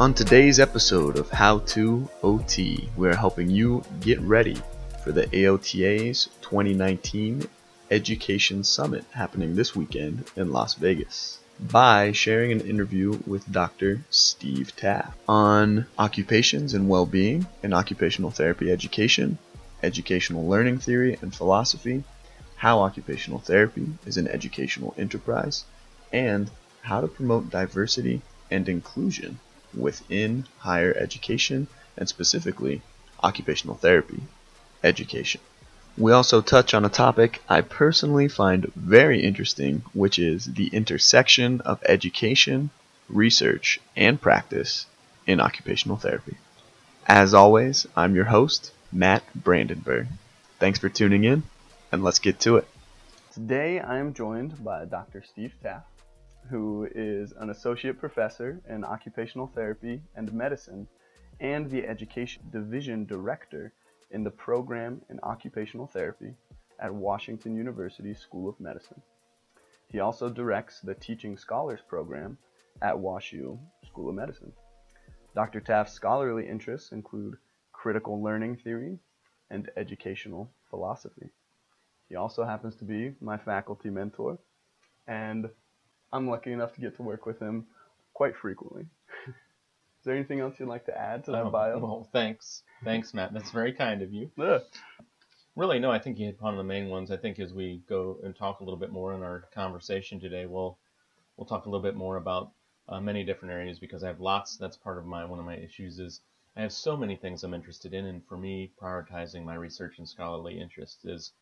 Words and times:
On 0.00 0.14
today's 0.14 0.58
episode 0.58 1.18
of 1.18 1.28
How 1.28 1.58
to 1.58 2.08
OT, 2.22 2.88
we 2.96 3.06
are 3.06 3.14
helping 3.14 3.50
you 3.50 3.84
get 4.00 4.18
ready 4.22 4.56
for 5.04 5.12
the 5.12 5.26
AOTA's 5.26 6.30
2019 6.40 7.46
Education 7.90 8.64
Summit 8.64 9.04
happening 9.10 9.54
this 9.54 9.76
weekend 9.76 10.24
in 10.36 10.52
Las 10.52 10.72
Vegas 10.72 11.40
by 11.70 12.12
sharing 12.12 12.50
an 12.50 12.62
interview 12.62 13.18
with 13.26 13.52
Dr. 13.52 14.02
Steve 14.08 14.74
Taff 14.74 15.14
on 15.28 15.84
occupations 15.98 16.72
and 16.72 16.88
well 16.88 17.04
being 17.04 17.46
and 17.62 17.74
occupational 17.74 18.30
therapy 18.30 18.72
education, 18.72 19.36
educational 19.82 20.48
learning 20.48 20.78
theory 20.78 21.18
and 21.20 21.34
philosophy, 21.34 22.04
how 22.56 22.80
occupational 22.80 23.40
therapy 23.40 23.86
is 24.06 24.16
an 24.16 24.28
educational 24.28 24.94
enterprise, 24.96 25.66
and 26.10 26.50
how 26.80 27.02
to 27.02 27.06
promote 27.06 27.50
diversity 27.50 28.22
and 28.50 28.66
inclusion 28.66 29.38
within 29.76 30.46
higher 30.58 30.94
education 30.96 31.66
and 31.96 32.08
specifically 32.08 32.82
occupational 33.22 33.76
therapy 33.76 34.22
education. 34.82 35.40
We 35.98 36.12
also 36.12 36.40
touch 36.40 36.72
on 36.72 36.84
a 36.84 36.88
topic 36.88 37.42
I 37.48 37.60
personally 37.60 38.28
find 38.28 38.72
very 38.74 39.22
interesting, 39.22 39.82
which 39.92 40.18
is 40.18 40.46
the 40.46 40.68
intersection 40.68 41.60
of 41.62 41.82
education, 41.86 42.70
research, 43.08 43.80
and 43.96 44.20
practice 44.20 44.86
in 45.26 45.40
occupational 45.40 45.96
therapy. 45.96 46.36
As 47.06 47.34
always, 47.34 47.86
I'm 47.96 48.14
your 48.14 48.26
host, 48.26 48.72
Matt 48.92 49.24
Brandenburg. 49.34 50.06
Thanks 50.58 50.78
for 50.78 50.88
tuning 50.88 51.24
in, 51.24 51.42
and 51.92 52.02
let's 52.02 52.18
get 52.18 52.40
to 52.40 52.56
it. 52.56 52.68
Today 53.34 53.80
I 53.80 53.98
am 53.98 54.14
joined 54.14 54.64
by 54.64 54.84
Dr. 54.84 55.22
Steve 55.22 55.54
Taff, 55.62 55.82
who 56.48 56.88
is 56.94 57.32
an 57.32 57.50
associate 57.50 57.98
professor 57.98 58.60
in 58.68 58.84
occupational 58.84 59.46
therapy 59.46 60.00
and 60.14 60.32
medicine 60.32 60.86
and 61.40 61.70
the 61.70 61.86
education 61.86 62.42
division 62.50 63.04
director 63.06 63.72
in 64.10 64.24
the 64.24 64.30
program 64.30 65.00
in 65.10 65.20
occupational 65.22 65.86
therapy 65.86 66.34
at 66.80 66.92
Washington 66.92 67.54
University 67.54 68.14
School 68.14 68.48
of 68.48 68.58
Medicine. 68.58 69.00
He 69.88 70.00
also 70.00 70.28
directs 70.28 70.80
the 70.80 70.94
Teaching 70.94 71.36
Scholars 71.36 71.80
program 71.86 72.38
at 72.82 72.94
WashU 72.94 73.58
School 73.86 74.08
of 74.08 74.14
Medicine. 74.14 74.52
Dr. 75.34 75.60
Taff's 75.60 75.92
scholarly 75.92 76.48
interests 76.48 76.92
include 76.92 77.36
critical 77.72 78.22
learning 78.22 78.56
theory 78.56 78.98
and 79.50 79.70
educational 79.76 80.50
philosophy. 80.68 81.30
He 82.08 82.16
also 82.16 82.44
happens 82.44 82.76
to 82.76 82.84
be 82.84 83.14
my 83.20 83.36
faculty 83.36 83.90
mentor, 83.90 84.38
and 85.06 85.48
I'm 86.12 86.28
lucky 86.28 86.52
enough 86.52 86.74
to 86.74 86.80
get 86.80 86.96
to 86.96 87.02
work 87.02 87.26
with 87.26 87.38
him 87.38 87.66
quite 88.14 88.36
frequently. 88.36 88.82
Is 89.26 90.04
there 90.04 90.14
anything 90.14 90.40
else 90.40 90.54
you'd 90.58 90.68
like 90.68 90.86
to 90.86 90.98
add 90.98 91.24
to 91.24 91.32
that 91.32 91.44
Oh, 91.46 91.50
bio? 91.50 91.78
Well, 91.78 92.08
thanks. 92.12 92.62
Thanks, 92.84 93.12
Matt. 93.12 93.34
That's 93.34 93.50
very 93.50 93.72
kind 93.72 94.00
of 94.02 94.12
you. 94.12 94.30
Yeah. 94.36 94.60
Really, 95.56 95.78
no, 95.78 95.90
I 95.90 95.98
think 95.98 96.18
you 96.18 96.26
hit 96.26 96.36
upon 96.36 96.56
the 96.56 96.64
main 96.64 96.88
ones. 96.88 97.10
I 97.10 97.16
think 97.18 97.38
as 97.38 97.52
we 97.52 97.82
go 97.88 98.18
and 98.24 98.34
talk 98.34 98.60
a 98.60 98.64
little 98.64 98.78
bit 98.78 98.92
more 98.92 99.14
in 99.14 99.22
our 99.22 99.44
conversation 99.54 100.18
today, 100.18 100.46
we'll 100.46 100.78
we'll 101.36 101.46
talk 101.46 101.66
a 101.66 101.68
little 101.68 101.82
bit 101.82 101.96
more 101.96 102.16
about 102.16 102.50
uh, 102.88 103.00
many 103.00 103.24
different 103.24 103.52
areas 103.52 103.78
because 103.78 104.02
I 104.02 104.06
have 104.06 104.20
lots. 104.20 104.56
That's 104.56 104.76
part 104.76 104.96
of 104.96 105.04
my 105.06 105.24
one 105.24 105.38
of 105.38 105.44
my 105.44 105.56
issues 105.56 105.98
is 105.98 106.20
I 106.56 106.62
have 106.62 106.72
so 106.72 106.96
many 106.96 107.16
things 107.16 107.44
I'm 107.44 107.52
interested 107.52 107.92
in, 107.92 108.06
and 108.06 108.24
for 108.26 108.36
me, 108.38 108.70
prioritizing 108.80 109.44
my 109.44 109.54
research 109.54 109.98
and 109.98 110.08
scholarly 110.08 110.58
interests 110.58 111.04
is 111.04 111.32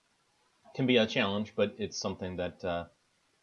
can 0.75 0.87
be 0.87 0.97
a 0.97 1.07
challenge, 1.07 1.53
but 1.55 1.75
it's 1.79 1.97
something 1.99 2.37
that 2.37 2.65
uh, 2.65 2.85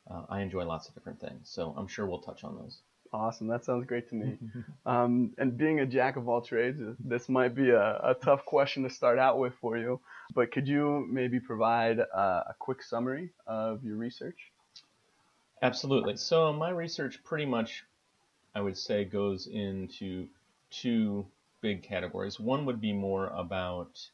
uh, 0.09 0.23
I 0.29 0.41
enjoy 0.41 0.65
lots 0.65 0.87
of 0.87 0.93
different 0.93 1.19
things. 1.19 1.49
So 1.49 1.73
I'm 1.77 1.87
sure 1.87 2.05
we'll 2.05 2.19
touch 2.19 2.43
on 2.43 2.55
those. 2.55 2.79
Awesome. 3.13 3.47
That 3.47 3.63
sounds 3.63 3.85
great 3.85 4.09
to 4.09 4.15
me. 4.15 4.37
Um, 4.85 5.33
and 5.39 5.57
being 5.57 5.79
a 5.79 5.85
jack 5.87 6.15
of 6.15 6.29
all 6.29 6.41
trades, 6.41 6.79
this 6.99 7.27
might 7.27 7.55
be 7.55 7.71
a, 7.71 7.99
a 8.03 8.15
tough 8.21 8.45
question 8.45 8.83
to 8.83 8.89
start 8.89 9.17
out 9.17 9.39
with 9.39 9.55
for 9.55 9.79
you. 9.79 9.99
But 10.35 10.51
could 10.51 10.67
you 10.67 11.07
maybe 11.09 11.39
provide 11.39 11.99
uh, 11.99 12.43
a 12.47 12.53
quick 12.59 12.83
summary 12.83 13.31
of 13.47 13.83
your 13.83 13.95
research? 13.95 14.51
Absolutely. 15.63 16.17
So 16.17 16.53
my 16.53 16.69
research 16.69 17.23
pretty 17.23 17.47
much, 17.47 17.83
I 18.53 18.61
would 18.61 18.77
say, 18.77 19.05
goes 19.05 19.47
into 19.47 20.27
two 20.69 21.25
big 21.61 21.81
categories. 21.81 22.39
One 22.39 22.65
would 22.65 22.79
be 22.79 22.93
more 22.93 23.29
about 23.29 24.07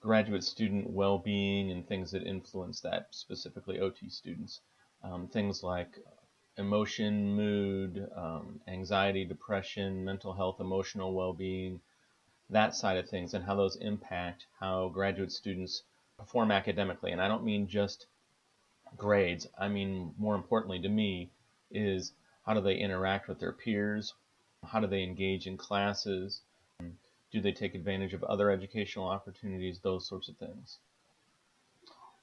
graduate 0.00 0.42
student 0.42 0.90
well-being 0.90 1.70
and 1.70 1.86
things 1.86 2.10
that 2.10 2.22
influence 2.22 2.80
that, 2.80 3.08
specifically 3.10 3.78
OT 3.80 4.08
students. 4.08 4.60
Um, 5.02 5.28
things 5.28 5.62
like 5.62 5.98
emotion, 6.56 7.34
mood, 7.34 8.08
um, 8.16 8.60
anxiety, 8.66 9.24
depression, 9.24 10.04
mental 10.04 10.32
health, 10.32 10.60
emotional 10.60 11.14
well-being, 11.14 11.80
that 12.50 12.74
side 12.74 12.96
of 12.96 13.08
things, 13.08 13.34
and 13.34 13.44
how 13.44 13.54
those 13.54 13.76
impact 13.76 14.46
how 14.58 14.88
graduate 14.88 15.32
students 15.32 15.82
perform 16.18 16.50
academically. 16.50 17.12
And 17.12 17.20
I 17.20 17.28
don't 17.28 17.44
mean 17.44 17.68
just 17.68 18.06
grades. 18.96 19.46
I 19.58 19.68
mean, 19.68 20.14
more 20.18 20.34
importantly 20.34 20.80
to 20.80 20.88
me, 20.88 21.30
is 21.70 22.12
how 22.44 22.54
do 22.54 22.60
they 22.60 22.76
interact 22.76 23.28
with 23.28 23.38
their 23.38 23.52
peers? 23.52 24.14
How 24.66 24.80
do 24.80 24.86
they 24.86 25.02
engage 25.02 25.46
in 25.46 25.56
classes? 25.56 26.42
Do 27.30 27.40
they 27.40 27.52
take 27.52 27.74
advantage 27.74 28.14
of 28.14 28.24
other 28.24 28.50
educational 28.50 29.06
opportunities? 29.06 29.78
Those 29.78 30.06
sorts 30.06 30.28
of 30.28 30.36
things. 30.36 30.78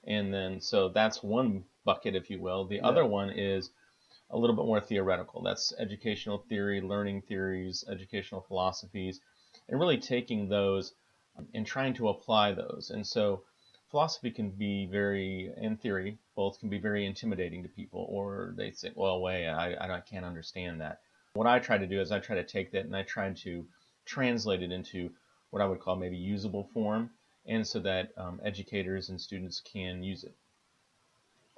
And 0.06 0.34
then, 0.34 0.62
so 0.62 0.90
that's 0.90 1.22
one 1.22 1.66
bucket, 1.86 2.16
if 2.16 2.30
you 2.30 2.40
will. 2.40 2.66
The 2.66 2.78
Yeah. 2.78 2.88
other 2.88 3.06
one 3.06 3.30
is 3.30 3.72
a 4.30 4.38
little 4.38 4.56
bit 4.56 4.66
more 4.66 4.82
theoretical. 4.82 5.42
That's 5.42 5.74
educational 5.78 6.40
theory, 6.50 6.82
learning 6.82 7.22
theories, 7.22 7.84
educational 7.88 8.42
philosophies, 8.42 9.20
and 9.70 9.80
really 9.80 9.98
taking 9.98 10.48
those 10.48 10.94
um, 11.38 11.48
and 11.54 11.66
trying 11.66 11.94
to 11.96 12.10
apply 12.10 12.54
those. 12.54 12.90
And 12.90 13.06
so, 13.06 13.44
philosophy 13.90 14.32
can 14.32 14.50
be 14.52 14.86
very, 14.86 15.54
in 15.58 15.78
theory, 15.78 16.18
both 16.36 16.60
can 16.60 16.70
be 16.70 16.78
very 16.78 17.06
intimidating 17.06 17.64
to 17.64 17.70
people, 17.70 18.06
or 18.10 18.54
they 18.58 18.72
say, 18.72 18.92
well, 18.96 19.22
wait, 19.22 19.48
I, 19.48 19.96
I 19.98 20.00
can't 20.02 20.26
understand 20.26 20.82
that. 20.82 21.02
What 21.34 21.48
I 21.48 21.60
try 21.60 21.78
to 21.78 21.88
do 21.88 22.02
is 22.02 22.12
I 22.12 22.20
try 22.20 22.36
to 22.36 22.44
take 22.44 22.72
that 22.72 22.86
and 22.86 22.96
I 22.96 23.04
try 23.04 23.32
to 23.32 23.66
translate 24.08 24.64
it 24.64 24.72
into 24.72 25.12
what 25.52 25.62
I 25.62 25.68
would 25.68 25.80
call 25.80 25.96
maybe 25.96 26.18
usable 26.18 26.70
form, 26.74 27.12
and 27.46 27.66
so 27.66 27.80
that 27.80 28.12
um, 28.18 28.42
educators 28.44 29.10
and 29.10 29.20
students 29.20 29.62
can 29.62 30.04
use 30.04 30.24
it. 30.24 30.36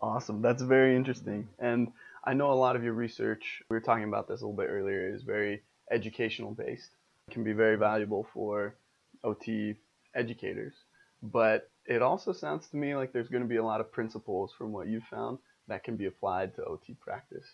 Awesome. 0.01 0.41
That's 0.41 0.61
very 0.61 0.95
interesting. 0.95 1.47
And 1.59 1.91
I 2.23 2.33
know 2.33 2.51
a 2.51 2.53
lot 2.53 2.75
of 2.75 2.83
your 2.83 2.93
research, 2.93 3.61
we 3.69 3.75
were 3.75 3.81
talking 3.81 4.05
about 4.05 4.27
this 4.27 4.41
a 4.41 4.45
little 4.45 4.55
bit 4.55 4.69
earlier, 4.69 5.13
is 5.13 5.23
very 5.23 5.61
educational 5.91 6.51
based. 6.51 6.91
It 7.27 7.33
can 7.33 7.43
be 7.43 7.53
very 7.53 7.75
valuable 7.75 8.27
for 8.33 8.75
OT 9.23 9.75
educators. 10.15 10.73
But 11.21 11.69
it 11.85 12.01
also 12.01 12.31
sounds 12.31 12.67
to 12.69 12.77
me 12.77 12.95
like 12.95 13.11
there's 13.11 13.27
going 13.27 13.43
to 13.43 13.49
be 13.49 13.57
a 13.57 13.63
lot 13.63 13.81
of 13.81 13.91
principles 13.91 14.53
from 14.57 14.71
what 14.71 14.87
you 14.87 15.01
found 15.09 15.39
that 15.67 15.83
can 15.83 15.95
be 15.97 16.05
applied 16.05 16.55
to 16.55 16.63
OT 16.63 16.93
practice, 16.93 17.45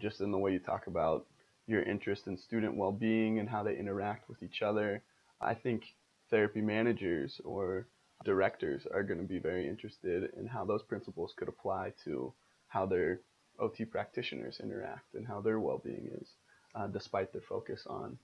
just 0.00 0.20
in 0.20 0.32
the 0.32 0.38
way 0.38 0.52
you 0.52 0.58
talk 0.58 0.88
about 0.88 1.26
your 1.66 1.82
interest 1.82 2.26
in 2.26 2.36
student 2.36 2.76
well 2.76 2.92
being 2.92 3.38
and 3.38 3.48
how 3.48 3.62
they 3.62 3.76
interact 3.76 4.28
with 4.28 4.42
each 4.42 4.62
other. 4.62 5.02
I 5.40 5.54
think 5.54 5.84
therapy 6.30 6.60
managers 6.60 7.40
or 7.44 7.86
directors 8.24 8.86
are 8.92 9.02
going 9.02 9.20
to 9.20 9.26
be 9.26 9.38
very 9.38 9.68
interested 9.68 10.30
in 10.36 10.46
how 10.46 10.64
those 10.64 10.82
principles 10.82 11.34
could 11.36 11.48
apply 11.48 11.92
to 12.04 12.32
how 12.68 12.86
their 12.86 13.20
OT 13.58 13.84
practitioners 13.84 14.60
interact 14.60 15.14
and 15.14 15.26
how 15.26 15.40
their 15.40 15.60
well-being 15.60 16.10
is, 16.20 16.28
uh, 16.74 16.86
despite 16.86 17.32
their 17.32 17.42
focus 17.42 17.86
on 17.86 18.18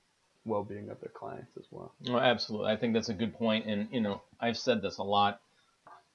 well-being 0.44 0.88
of 0.88 1.00
their 1.00 1.10
clients 1.10 1.56
as 1.58 1.66
well. 1.70 1.92
Well, 2.08 2.20
absolutely. 2.20 2.70
I 2.72 2.76
think 2.76 2.94
that's 2.94 3.10
a 3.10 3.14
good 3.14 3.34
point. 3.34 3.66
And, 3.66 3.88
you 3.92 4.00
know, 4.00 4.22
I've 4.40 4.56
said 4.56 4.80
this 4.80 4.98
a 4.98 5.02
lot 5.02 5.40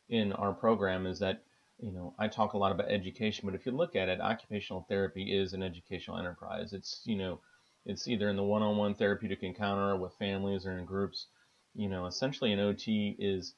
in 0.09 0.33
our 0.33 0.53
program 0.53 1.05
is 1.05 1.19
that, 1.19 1.43
you 1.83 1.91
know, 1.91 2.13
I 2.17 2.29
talk 2.29 2.53
a 2.53 2.57
lot 2.57 2.71
about 2.71 2.89
education, 2.89 3.45
but 3.45 3.55
if 3.55 3.65
you 3.65 3.73
look 3.73 3.95
at 3.95 4.07
it, 4.07 4.21
occupational 4.21 4.85
therapy 4.87 5.37
is 5.37 5.53
an 5.53 5.61
educational 5.61 6.17
enterprise. 6.17 6.71
It's, 6.71 7.01
you 7.03 7.17
know, 7.17 7.39
it's 7.85 8.07
either 8.07 8.29
in 8.29 8.37
the 8.37 8.43
one-on-one 8.43 8.95
therapeutic 8.95 9.43
encounter 9.43 9.97
with 9.97 10.13
families 10.13 10.65
or 10.65 10.77
in 10.77 10.85
groups. 10.85 11.27
You 11.75 11.89
know, 11.89 12.05
essentially 12.05 12.53
an 12.53 12.59
OT 12.59 13.15
is 13.19 13.53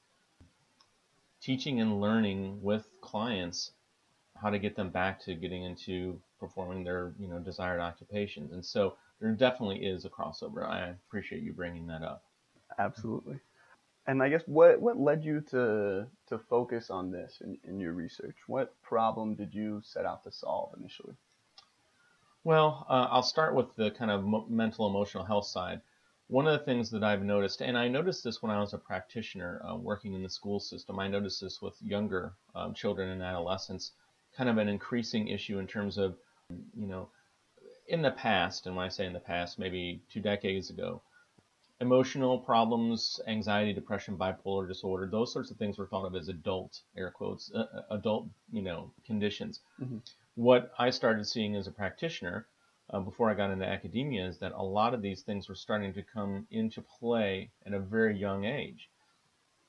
teaching 1.40 1.80
and 1.82 2.02
learning 2.02 2.62
with 2.64 2.88
clients 3.02 3.72
how 4.42 4.50
to 4.50 4.58
get 4.58 4.76
them 4.76 4.90
back 4.90 5.22
to 5.22 5.36
getting 5.36 5.64
into 5.64 6.20
performing 6.40 6.84
their, 6.84 7.14
you 7.20 7.28
know, 7.28 7.40
desired 7.40 7.80
occupations. 7.80 8.52
And 8.54 8.66
so 8.66 8.96
there 9.22 9.32
definitely 9.32 9.86
is 9.86 10.04
a 10.06 10.10
crossover. 10.10 10.68
I 10.68 10.96
appreciate 11.08 11.44
you 11.44 11.54
bringing 11.54 11.88
that 11.88 12.02
up. 12.02 12.24
Absolutely. 12.80 13.40
And 14.08 14.22
I 14.22 14.30
guess 14.30 14.44
what, 14.46 14.80
what 14.80 15.00
led 15.00 15.24
you 15.24 15.42
to 15.52 16.08
to 16.28 16.38
focus 16.38 16.90
on 16.90 17.12
this 17.12 17.42
in, 17.44 17.58
in 17.64 17.80
your 17.80 17.94
research? 17.94 18.36
What 18.48 18.80
problem 18.84 19.36
did 19.36 19.54
you 19.54 19.82
set 19.84 20.06
out 20.06 20.24
to 20.24 20.32
solve 20.32 20.76
initially? 20.78 21.16
Well, 22.44 22.86
uh, 22.88 23.08
I'll 23.10 23.24
start 23.24 23.56
with 23.56 23.76
the 23.76 23.90
kind 23.90 24.12
of 24.12 24.50
mental 24.50 24.88
emotional 24.88 25.24
health 25.24 25.48
side. 25.48 25.82
One 26.28 26.48
of 26.48 26.58
the 26.58 26.66
things 26.66 26.92
that 26.92 27.04
I've 27.04 27.24
noticed, 27.24 27.62
and 27.62 27.78
I 27.78 27.88
noticed 27.88 28.24
this 28.24 28.42
when 28.42 28.52
I 28.52 28.60
was 28.60 28.74
a 28.74 28.78
practitioner 28.78 29.62
uh, 29.64 29.76
working 29.76 30.14
in 30.14 30.24
the 30.24 30.30
school 30.30 30.60
system, 30.60 31.00
I 31.00 31.08
noticed 31.08 31.42
this 31.42 31.62
with 31.62 31.76
younger 31.82 32.34
um, 32.56 32.74
children 32.74 33.10
and 33.10 33.22
adolescents, 33.22 33.92
kind 34.36 34.50
of 34.50 34.58
an 34.58 34.68
increasing 34.68 35.28
issue 35.28 35.60
in 35.60 35.68
terms 35.68 35.98
of, 35.98 36.16
you 36.76 36.88
know, 36.88 37.10
in 37.88 38.02
the 38.02 38.12
past, 38.12 38.66
and 38.66 38.76
when 38.76 38.86
I 38.86 38.90
say 38.90 39.06
in 39.06 39.14
the 39.14 39.20
past, 39.20 39.60
maybe 39.60 40.02
two 40.12 40.20
decades 40.20 40.70
ago, 40.70 41.02
emotional 41.82 42.40
problems, 42.40 43.20
anxiety, 43.28 43.74
depression, 43.74 44.18
bipolar 44.18 44.68
disorder, 44.68 45.08
those 45.08 45.34
sorts 45.34 45.52
of 45.52 45.58
things 45.58 45.78
were 45.78 45.88
thought 45.88 46.06
of 46.06 46.16
as 46.16 46.30
adult, 46.30 46.82
air 46.98 47.12
quotes, 47.12 47.52
uh, 47.54 47.66
uh 47.74 47.82
adult, 47.92 48.28
you 48.52 48.62
know, 48.62 48.92
conditions. 49.06 49.60
Mm-hmm. 49.82 49.98
What 50.36 50.72
I 50.80 50.90
started 50.90 51.26
seeing 51.28 51.56
as 51.56 51.68
a 51.68 51.72
practitioner 51.72 52.48
uh, 52.90 53.00
before 53.00 53.30
I 53.30 53.34
got 53.34 53.52
into 53.52 53.66
academia 53.66 54.26
is 54.28 54.38
that 54.40 54.52
a 54.54 54.64
lot 54.64 54.94
of 54.94 55.02
these 55.02 55.22
things 55.22 55.50
were 55.50 55.56
starting 55.56 55.94
to 55.94 56.04
come 56.04 56.48
into 56.52 56.82
play 56.82 57.50
at 57.66 57.74
a 57.74 57.80
very 57.80 58.18
young 58.18 58.46
age. 58.46 58.90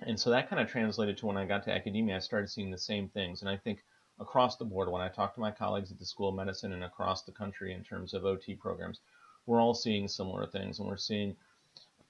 And 0.00 0.20
so 0.20 0.31
that 0.31 0.50
kind 0.50 0.61
of 0.61 0.69
translated 0.69 1.17
to 1.19 1.26
when 1.26 1.38
I 1.38 1.47
got 1.47 1.64
to 1.64 1.73
academia, 1.73 2.17
I 2.17 2.19
started 2.19 2.50
seeing 2.50 2.70
the 2.70 2.79
same 2.79 3.08
things. 3.08 3.41
And 3.41 3.49
I 3.49 3.56
think 3.56 3.82
across 4.20 4.56
the 4.56 4.64
board, 4.64 4.91
when 4.91 5.00
I 5.00 5.08
talk 5.08 5.35
to 5.35 5.41
my 5.41 5.50
colleagues 5.50 5.91
at 5.91 5.99
the 5.99 6.05
School 6.05 6.29
of 6.29 6.35
Medicine 6.35 6.73
and 6.73 6.85
across 6.85 7.23
the 7.23 7.32
country 7.32 7.73
in 7.73 7.82
terms 7.82 8.12
of 8.12 8.26
OT 8.26 8.55
programs, 8.55 9.00
we're 9.47 9.61
all 9.61 9.75
seeing 9.75 10.06
similar 10.08 10.47
things. 10.47 10.79
And 10.79 10.88
we're 10.88 10.97
seeing, 10.97 11.37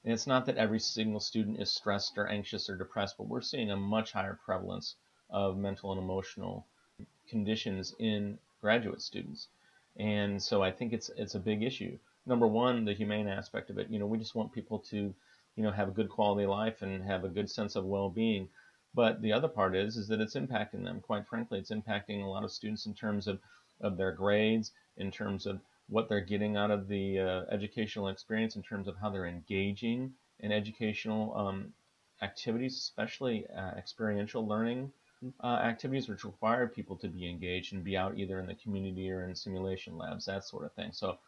and 0.06 0.12
it's 0.12 0.28
not 0.28 0.46
that 0.46 0.56
every 0.56 0.78
single 0.78 1.18
student 1.18 1.60
is 1.60 1.68
stressed 1.68 2.16
or 2.16 2.28
anxious 2.28 2.70
or 2.70 2.76
depressed, 2.76 3.16
but 3.18 3.26
we're 3.26 3.40
seeing 3.40 3.72
a 3.72 3.76
much 3.76 4.12
higher 4.12 4.38
prevalence 4.44 4.94
of 5.30 5.58
mental 5.58 5.90
and 5.90 6.00
emotional 6.00 6.64
conditions 7.28 7.92
in 7.98 8.38
graduate 8.60 9.02
students. 9.02 9.48
And 9.96 10.40
so 10.40 10.62
I 10.62 10.70
think 10.70 10.92
it's 10.92 11.10
it's 11.16 11.34
a 11.34 11.40
big 11.40 11.64
issue. 11.64 11.98
Number 12.24 12.46
one, 12.46 12.84
the 12.84 12.94
humane 12.94 13.26
aspect 13.26 13.68
of 13.68 13.78
it. 13.78 13.90
You 13.90 13.98
know, 13.98 14.06
we 14.06 14.16
just 14.16 14.36
want 14.36 14.52
people 14.52 14.78
to, 14.90 15.12
you 15.56 15.62
know, 15.64 15.72
have 15.72 15.88
a 15.88 15.98
good 15.98 16.08
quality 16.08 16.44
of 16.44 16.50
life 16.50 16.82
and 16.82 17.02
have 17.02 17.24
a 17.24 17.28
good 17.28 17.50
sense 17.50 17.74
of 17.74 17.84
well-being. 17.84 18.48
But 18.94 19.20
the 19.22 19.32
other 19.32 19.48
part 19.48 19.74
is 19.74 19.96
is 19.96 20.06
that 20.06 20.20
it's 20.20 20.36
impacting 20.36 20.84
them. 20.84 21.00
Quite 21.00 21.26
frankly, 21.26 21.58
it's 21.58 21.72
impacting 21.72 22.22
a 22.22 22.28
lot 22.28 22.44
of 22.44 22.52
students 22.52 22.86
in 22.86 22.94
terms 22.94 23.26
of, 23.26 23.40
of 23.80 23.96
their 23.96 24.12
grades, 24.12 24.70
in 24.98 25.10
terms 25.10 25.46
of 25.46 25.58
what 25.88 26.08
they're 26.08 26.20
getting 26.20 26.56
out 26.56 26.70
of 26.70 26.88
the 26.88 27.18
uh, 27.18 27.42
educational 27.50 28.08
experience, 28.08 28.56
in 28.56 28.62
terms 28.62 28.88
of 28.88 28.96
how 29.00 29.10
they're 29.10 29.26
engaging 29.26 30.12
in 30.40 30.52
educational 30.52 31.36
um, 31.36 31.72
activities, 32.22 32.74
especially 32.76 33.46
uh, 33.56 33.70
experiential 33.76 34.46
learning 34.46 34.90
uh, 35.42 35.46
activities, 35.46 36.08
which 36.08 36.24
require 36.24 36.66
people 36.66 36.96
to 36.96 37.08
be 37.08 37.28
engaged 37.28 37.72
and 37.72 37.84
be 37.84 37.96
out 37.96 38.18
either 38.18 38.38
in 38.40 38.46
the 38.46 38.54
community 38.54 39.10
or 39.10 39.28
in 39.28 39.34
simulation 39.34 39.96
labs, 39.96 40.26
that 40.26 40.44
sort 40.44 40.64
of 40.64 40.72
thing. 40.72 40.90
So 40.92 41.18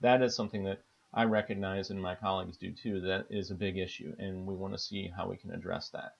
that 0.00 0.22
is 0.22 0.36
something 0.36 0.64
that 0.64 0.80
I 1.12 1.24
recognize 1.24 1.90
and 1.90 2.02
my 2.02 2.14
colleagues 2.14 2.56
do 2.56 2.72
too. 2.72 3.00
That 3.00 3.26
is 3.30 3.50
a 3.50 3.54
big 3.54 3.78
issue, 3.78 4.14
and 4.18 4.46
we 4.46 4.54
want 4.54 4.74
to 4.74 4.78
see 4.78 5.10
how 5.16 5.28
we 5.28 5.36
can 5.36 5.52
address 5.52 5.88
that. 5.90 6.16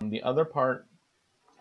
The 0.00 0.22
other 0.22 0.46
part 0.46 0.86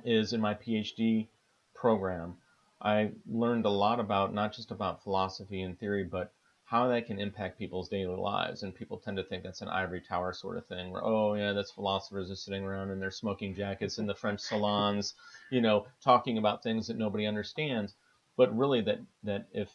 is 0.05 0.31
in 0.31 0.39
my 0.39 0.53
PhD 0.53 1.27
program, 1.75 2.37
I 2.81 3.11
learned 3.27 3.65
a 3.65 3.69
lot 3.69 3.99
about 3.99 4.33
not 4.33 4.53
just 4.53 4.71
about 4.71 5.03
philosophy 5.03 5.61
and 5.61 5.77
theory, 5.77 6.03
but 6.03 6.33
how 6.63 6.87
that 6.87 7.07
can 7.07 7.19
impact 7.19 7.57
people's 7.57 7.89
daily 7.89 8.15
lives. 8.15 8.61
And 8.63 8.75
people 8.75 8.97
tend 8.97 9.17
to 9.17 9.23
think 9.23 9.43
that's 9.43 9.61
an 9.61 9.69
ivory 9.69 10.01
tower 10.01 10.33
sort 10.33 10.57
of 10.57 10.67
thing, 10.67 10.91
where 10.91 11.03
oh 11.03 11.33
yeah, 11.33 11.51
that's 11.51 11.71
philosophers 11.71 12.29
are 12.29 12.35
sitting 12.35 12.63
around 12.63 12.91
in 12.91 12.99
their 12.99 13.11
smoking 13.11 13.55
jackets 13.55 13.97
in 13.97 14.05
the 14.05 14.13
French 14.15 14.39
salons, 14.39 15.15
you 15.49 15.61
know, 15.61 15.87
talking 16.03 16.37
about 16.37 16.63
things 16.63 16.87
that 16.87 16.97
nobody 16.97 17.25
understands. 17.25 17.95
But 18.37 18.55
really, 18.55 18.81
that 18.81 18.99
that 19.23 19.47
if 19.51 19.69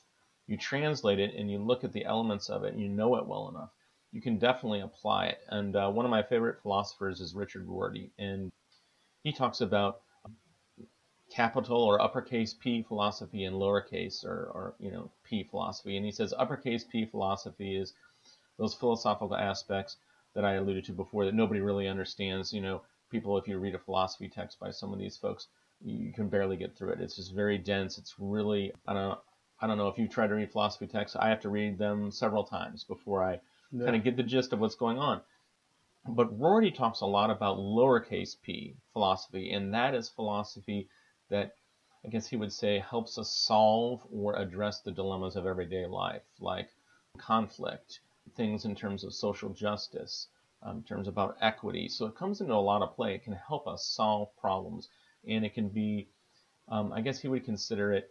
you 0.47 0.57
translate 0.57 1.19
it 1.19 1.35
and 1.35 1.51
you 1.51 1.59
look 1.59 1.85
at 1.85 1.93
the 1.93 2.05
elements 2.05 2.49
of 2.49 2.65
it 2.65 2.75
and 2.75 2.83
you 2.83 2.89
know 2.89 3.17
it 3.17 3.27
well 3.27 3.49
enough, 3.49 3.71
you 4.13 4.23
can 4.23 4.39
definitely 4.39 4.81
apply 4.81 5.27
it. 5.27 5.41
And 5.49 5.75
uh, 5.75 5.91
one 5.91 6.05
of 6.05 6.11
my 6.11 6.23
favorite 6.23 6.63
philosophers 6.63 7.21
is 7.21 7.35
Richard 7.35 7.67
Rorty, 7.67 8.13
and 8.19 8.53
he 9.25 9.33
talks 9.33 9.61
about 9.61 10.03
capital 11.35 11.83
or 11.83 12.01
uppercase 12.01 12.55
P 12.55 12.83
philosophy 12.83 13.45
and 13.45 13.57
lowercase 13.57 14.25
or, 14.25 14.51
or 14.55 14.75
you 14.79 14.91
know 14.91 15.11
P 15.25 15.43
philosophy. 15.43 15.97
And 15.97 16.07
he 16.07 16.13
says 16.13 16.33
uppercase 16.37 16.85
P 16.85 17.05
philosophy 17.05 17.77
is 17.77 17.93
those 18.57 18.75
philosophical 18.75 19.37
aspects 19.37 19.97
that 20.35 20.45
I 20.45 20.55
alluded 20.55 20.85
to 20.85 20.93
before 20.93 21.25
that 21.25 21.35
nobody 21.35 21.61
really 21.61 21.89
understands. 21.89 22.53
You 22.53 22.61
know, 22.61 22.83
people 23.11 23.37
if 23.37 23.49
you 23.49 23.59
read 23.59 23.75
a 23.75 23.79
philosophy 23.79 24.29
text 24.29 24.61
by 24.61 24.71
some 24.71 24.93
of 24.93 24.99
these 24.99 25.17
folks, 25.17 25.49
you 25.85 26.13
can 26.13 26.29
barely 26.29 26.57
get 26.57 26.77
through 26.77 26.91
it. 26.91 27.01
It's 27.01 27.17
just 27.17 27.35
very 27.35 27.59
dense. 27.59 27.99
It's 27.99 28.15
really 28.19 28.73
I 28.87 28.93
don't 28.93 29.09
know, 29.09 29.19
I 29.61 29.67
don't 29.67 29.79
know 29.79 29.89
if 29.89 29.99
you 29.99 30.07
try 30.07 30.29
to 30.29 30.35
read 30.35 30.53
philosophy 30.53 30.87
texts. 30.87 31.17
I 31.19 31.29
have 31.29 31.41
to 31.41 31.49
read 31.49 31.79
them 31.79 32.13
several 32.13 32.45
times 32.45 32.85
before 32.85 33.25
I 33.25 33.41
yeah. 33.73 33.85
kind 33.85 33.97
of 33.97 34.05
get 34.05 34.17
the 34.17 34.23
gist 34.23 34.53
of 34.53 34.61
what's 34.61 34.77
going 34.77 34.99
on. 34.99 35.21
But 36.07 36.39
Rorty 36.39 36.71
talks 36.71 37.01
a 37.01 37.07
lot 37.07 37.31
about 37.31 37.57
lowercase 37.57 38.37
p 38.41 38.77
philosophy, 38.93 39.53
and 39.53 39.73
that 39.75 39.95
is 39.95 40.09
philosophy 40.09 40.89
that 41.31 41.57
I 42.05 42.09
guess 42.09 42.27
he 42.27 42.37
would 42.37 42.53
say 42.53 42.79
helps 42.79 43.17
us 43.19 43.31
solve 43.31 44.03
or 44.13 44.37
address 44.37 44.81
the 44.81 44.93
dilemmas 44.93 45.37
of 45.37 45.47
everyday 45.47 45.87
life, 45.87 46.23
like 46.39 46.69
conflict, 47.17 48.01
things 48.37 48.65
in 48.65 48.75
terms 48.75 49.05
of 49.05 49.15
social 49.15 49.51
justice, 49.51 50.29
um, 50.63 50.79
in 50.79 50.83
terms 50.83 51.09
about 51.09 51.37
equity. 51.41 51.89
So 51.89 52.07
it 52.07 52.15
comes 52.15 52.41
into 52.41 52.55
a 52.55 52.57
lot 52.57 52.83
of 52.83 52.95
play. 52.95 53.15
It 53.15 53.25
can 53.25 53.33
help 53.33 53.67
us 53.67 53.87
solve 53.87 54.37
problems, 54.37 54.89
and 55.27 55.45
it 55.45 55.55
can 55.55 55.69
be, 55.69 56.09
um, 56.69 56.93
I 56.93 57.01
guess 57.01 57.21
he 57.21 57.29
would 57.29 57.45
consider 57.45 57.93
it 57.93 58.11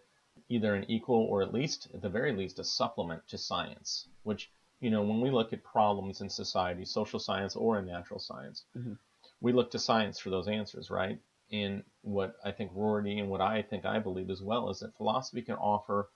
either 0.50 0.74
an 0.74 0.90
equal 0.90 1.26
or 1.26 1.42
at 1.44 1.54
least, 1.54 1.90
at 1.94 2.02
the 2.02 2.10
very 2.10 2.34
least, 2.34 2.60
a 2.60 2.64
supplement 2.64 3.28
to 3.28 3.38
science, 3.38 4.08
which 4.24 4.52
you 4.84 4.90
know, 4.90 5.02
when 5.02 5.22
we 5.22 5.32
look 5.32 5.54
at 5.54 5.64
problems 5.64 6.20
in 6.20 6.30
society, 6.30 6.84
social 6.84 7.18
science 7.18 7.56
or 7.56 7.80
in 7.80 7.86
natural 7.86 8.20
science, 8.20 8.66
mm-hmm. 8.78 8.94
we 9.40 9.54
look 9.54 9.72
to 9.72 9.80
science 9.80 10.20
for 10.20 10.30
those 10.30 10.50
answers, 10.50 10.90
right? 10.90 11.20
And 11.54 11.84
what 12.02 12.36
I 12.44 12.52
think 12.52 12.72
Rorty 12.74 13.20
and 13.20 13.30
what 13.30 13.40
I 13.40 13.62
think 13.62 13.86
I 13.86 14.00
believe 14.00 14.32
as 14.32 14.42
well 14.42 14.72
is 14.72 14.80
that 14.80 14.98
philosophy 14.98 15.44
can 15.44 15.56
offer 15.56 16.10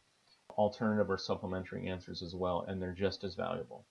alternative 0.57 1.11
or 1.11 1.17
supplementary 1.19 1.87
answers 1.87 2.23
as 2.23 2.33
well, 2.33 2.65
and 2.67 2.81
they're 2.81 2.91
just 2.91 3.23
as 3.23 3.35
valuable. 3.35 3.85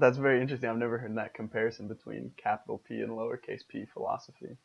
That's 0.00 0.18
very 0.18 0.40
interesting. 0.40 0.68
I've 0.68 0.78
never 0.78 0.98
heard 0.98 1.16
that 1.16 1.34
comparison 1.34 1.86
between 1.86 2.32
capital 2.36 2.78
P 2.78 3.02
and 3.02 3.10
lowercase 3.10 3.60
p 3.68 3.84
philosophy. 3.92 4.56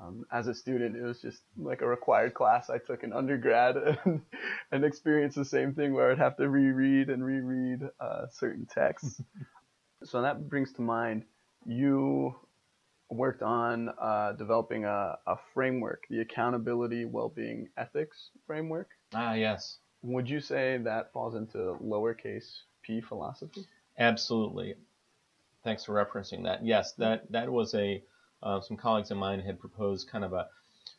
Um, 0.00 0.24
as 0.32 0.46
a 0.48 0.54
student, 0.54 0.96
it 0.96 1.02
was 1.02 1.20
just 1.20 1.42
like 1.58 1.82
a 1.82 1.86
required 1.86 2.32
class 2.32 2.70
I 2.70 2.78
took 2.78 3.02
in 3.02 3.12
undergrad 3.12 3.76
and, 4.04 4.22
and 4.72 4.84
experienced 4.84 5.36
the 5.36 5.44
same 5.44 5.74
thing 5.74 5.92
where 5.92 6.10
I'd 6.10 6.18
have 6.18 6.36
to 6.38 6.48
reread 6.48 7.10
and 7.10 7.22
reread 7.22 7.82
uh, 8.00 8.26
certain 8.30 8.66
texts. 8.66 9.20
so 10.04 10.22
that 10.22 10.48
brings 10.48 10.72
to 10.74 10.82
mind 10.82 11.24
you 11.66 12.34
worked 13.10 13.42
on 13.42 13.90
uh, 14.00 14.32
developing 14.32 14.84
a, 14.84 15.18
a 15.26 15.36
framework, 15.54 16.04
the 16.10 16.20
Accountability 16.20 17.04
well-being 17.04 17.68
Ethics 17.76 18.30
Framework. 18.46 18.90
Ah, 19.14 19.34
yes. 19.34 19.78
Would 20.02 20.28
you 20.28 20.40
say 20.40 20.78
that 20.84 21.12
falls 21.12 21.34
into 21.34 21.76
lowercase 21.82 22.60
p 22.82 23.00
philosophy? 23.00 23.66
Absolutely. 23.98 24.74
Thanks 25.64 25.84
for 25.84 25.92
referencing 25.94 26.44
that. 26.44 26.64
Yes, 26.64 26.92
that, 26.94 27.30
that 27.32 27.50
was 27.50 27.74
a 27.74 28.02
uh, 28.42 28.60
some 28.60 28.76
colleagues 28.76 29.10
of 29.10 29.16
mine 29.16 29.40
had 29.40 29.58
proposed 29.58 30.08
kind 30.08 30.24
of 30.24 30.32
a 30.32 30.46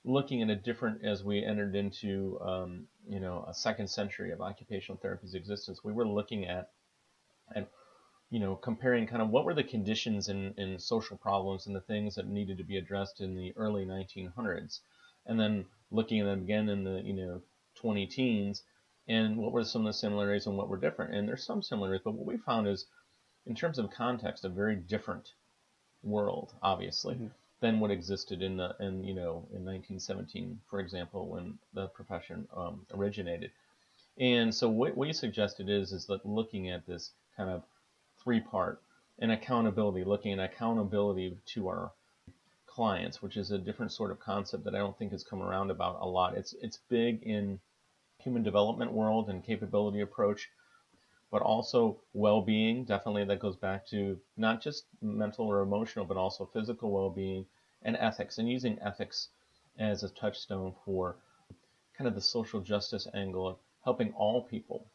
looking 0.03 0.41
at 0.41 0.49
a 0.49 0.55
different 0.55 1.03
as 1.03 1.23
we 1.23 1.43
entered 1.43 1.75
into 1.75 2.39
um, 2.41 2.85
you 3.07 3.19
know 3.19 3.45
a 3.47 3.53
second 3.53 3.89
century 3.89 4.31
of 4.31 4.41
occupational 4.41 4.99
therapy's 5.01 5.35
existence. 5.35 5.83
We 5.83 5.93
were 5.93 6.07
looking 6.07 6.45
at 6.45 6.71
and 7.55 7.65
you 8.29 8.39
know 8.39 8.55
comparing 8.55 9.07
kind 9.07 9.21
of 9.21 9.29
what 9.29 9.45
were 9.45 9.53
the 9.53 9.63
conditions 9.63 10.29
and, 10.29 10.57
in 10.57 10.77
social 10.79 11.17
problems 11.17 11.67
and 11.67 11.75
the 11.75 11.81
things 11.81 12.15
that 12.15 12.27
needed 12.27 12.57
to 12.57 12.63
be 12.63 12.77
addressed 12.77 13.21
in 13.21 13.35
the 13.35 13.53
early 13.57 13.85
1900s, 13.85 14.79
and 15.25 15.39
then 15.39 15.65
looking 15.91 16.19
at 16.19 16.25
them 16.25 16.41
again 16.41 16.69
in 16.69 16.83
the 16.83 17.01
you 17.03 17.13
know 17.13 17.41
20 17.75 18.05
teens 18.07 18.63
and 19.07 19.37
what 19.37 19.51
were 19.51 19.63
some 19.63 19.81
of 19.81 19.87
the 19.87 19.93
similarities 19.93 20.45
and 20.45 20.55
what 20.55 20.69
were 20.69 20.77
different. 20.77 21.13
And 21.13 21.27
there's 21.27 21.43
some 21.43 21.63
similarities, 21.63 22.03
but 22.03 22.13
what 22.13 22.27
we 22.27 22.37
found 22.37 22.67
is 22.67 22.85
in 23.45 23.55
terms 23.55 23.79
of 23.79 23.89
context, 23.89 24.45
a 24.45 24.49
very 24.49 24.75
different 24.75 25.33
world, 26.03 26.53
obviously, 26.61 27.15
mm-hmm. 27.15 27.27
than 27.59 27.79
what 27.79 27.89
existed 27.89 28.41
in 28.41 28.57
the 28.57 28.75
in 28.79 29.03
you 29.03 29.15
know 29.15 29.47
in 29.51 29.65
1917, 29.65 30.59
for 30.69 30.79
example, 30.79 31.27
when 31.27 31.57
the 31.73 31.87
profession 31.87 32.47
um, 32.55 32.85
originated. 32.93 33.51
And 34.19 34.53
so 34.53 34.69
what, 34.69 34.97
what 34.97 35.07
you 35.07 35.13
suggested 35.13 35.69
is 35.69 35.91
is 35.91 36.05
that 36.07 36.25
looking 36.25 36.69
at 36.69 36.85
this 36.85 37.11
kind 37.35 37.49
of 37.49 37.63
three 38.23 38.39
part 38.39 38.81
and 39.19 39.31
accountability, 39.31 40.03
looking 40.03 40.33
at 40.33 40.51
accountability 40.51 41.37
to 41.45 41.67
our 41.67 41.91
clients, 42.65 43.21
which 43.21 43.37
is 43.37 43.51
a 43.51 43.57
different 43.57 43.91
sort 43.91 44.11
of 44.11 44.19
concept 44.19 44.63
that 44.63 44.75
I 44.75 44.79
don't 44.79 44.97
think 44.97 45.11
has 45.11 45.23
come 45.23 45.41
around 45.41 45.71
about 45.71 45.97
a 46.01 46.07
lot. 46.07 46.35
It's 46.35 46.53
it's 46.61 46.79
big 46.89 47.23
in 47.23 47.59
human 48.19 48.43
development 48.43 48.91
world 48.91 49.29
and 49.29 49.43
capability 49.43 50.01
approach 50.01 50.49
but 51.31 51.41
also 51.41 51.99
well-being. 52.13 52.85
Definitely, 52.85 53.25
that 53.25 53.39
goes 53.39 53.55
back 53.55 53.85
to 53.87 54.19
not 54.37 54.61
just 54.61 54.85
mental 55.01 55.45
or 55.45 55.61
emotional, 55.61 56.05
but 56.05 56.17
also 56.17 56.45
physical 56.45 56.91
well-being 56.91 57.45
and 57.83 57.95
ethics, 57.97 58.37
and 58.39 58.49
using 58.49 58.79
ethics 58.81 59.29
as 59.77 60.03
a 60.03 60.09
touchstone 60.09 60.73
for 60.83 61.15
kind 61.97 62.07
of 62.07 62.15
the 62.15 62.21
social 62.21 62.59
justice 62.59 63.07
angle 63.13 63.47
of 63.47 63.57
helping 63.83 64.11
all 64.13 64.41
people 64.41 64.85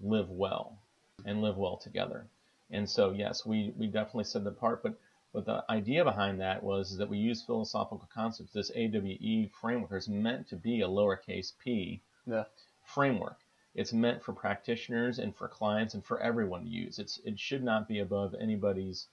live 0.00 0.30
well 0.30 0.78
and 1.24 1.42
live 1.42 1.56
well 1.56 1.76
together. 1.76 2.26
And 2.70 2.88
so, 2.88 3.12
yes, 3.12 3.46
we, 3.46 3.72
we 3.76 3.86
definitely 3.86 4.24
said 4.24 4.44
the 4.44 4.50
part, 4.50 4.82
but 4.82 4.94
but 5.32 5.44
the 5.44 5.62
idea 5.70 6.04
behind 6.04 6.40
that 6.40 6.62
was 6.62 6.96
that 6.96 7.08
we 7.08 7.18
use 7.18 7.42
philosophical 7.42 8.08
concepts. 8.12 8.52
This 8.52 8.70
AWE 8.74 9.50
framework 9.60 9.92
is 9.92 10.08
meant 10.08 10.48
to 10.48 10.56
be 10.56 10.80
a 10.80 10.88
lowercase 10.88 11.52
p 11.62 12.00
yeah. 12.26 12.44
framework 12.84 13.36
it's 13.78 13.92
meant 13.92 14.24
for 14.24 14.32
practitioners 14.32 15.20
and 15.20 15.36
for 15.36 15.46
clients 15.46 15.94
and 15.94 16.04
for 16.04 16.20
everyone 16.20 16.64
to 16.64 16.68
use. 16.68 16.98
It's 16.98 17.20
it 17.24 17.38
should 17.38 17.62
not 17.62 17.86
be 17.86 18.00
above 18.00 18.34
anybody's 18.34 19.06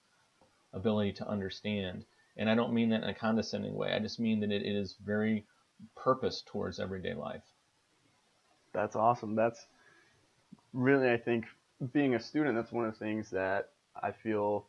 ability 0.74 1.14
to 1.14 1.28
understand. 1.28 2.04
And 2.36 2.50
I 2.50 2.56
don't 2.56 2.74
mean 2.74 2.90
that 2.90 3.04
in 3.04 3.10
a 3.10 3.14
condescending 3.14 3.76
way. 3.76 3.94
I 3.94 4.00
just 4.00 4.20
mean 4.20 4.40
that 4.40 4.52
it, 4.52 4.64
it 4.64 4.76
is 4.76 4.96
very 5.06 5.46
purpose 5.96 6.42
towards 6.48 6.80
everyday 6.80 7.14
life. 7.14 7.44
That's 8.74 8.96
awesome. 8.96 9.36
That's 9.36 9.68
really, 10.74 11.12
I 11.12 11.18
think, 11.18 11.46
being 11.94 12.16
a 12.16 12.20
student, 12.20 12.56
that's 12.56 12.72
one 12.72 12.86
of 12.86 12.94
the 12.94 13.00
things 13.00 13.30
that 13.32 13.70
I 14.02 14.12
feel 14.12 14.68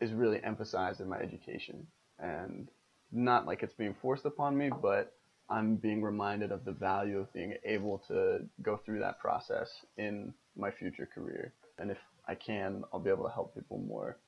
is 0.00 0.12
really 0.12 0.42
emphasized 0.42 1.00
in 1.00 1.08
my 1.08 1.18
education. 1.18 1.86
And 2.18 2.68
not 3.12 3.46
like 3.46 3.62
it's 3.62 3.74
being 3.74 3.94
forced 4.00 4.24
upon 4.24 4.56
me, 4.56 4.70
but 4.82 5.12
I'm 5.48 5.76
being 5.76 6.02
reminded 6.02 6.50
of 6.50 6.64
the 6.64 6.72
value 6.72 7.18
of 7.18 7.32
being 7.32 7.54
able 7.64 7.98
to 8.08 8.40
go 8.62 8.76
through 8.84 9.00
that 9.00 9.20
process 9.20 9.70
in 9.96 10.34
my 10.56 10.70
future 10.70 11.08
career. 11.12 11.52
And 11.78 11.90
if 11.90 11.98
I 12.26 12.34
can, 12.34 12.82
I'll 12.92 13.00
be 13.00 13.10
able 13.10 13.24
to 13.24 13.32
help 13.32 13.54
people 13.54 13.78
more 13.78 14.18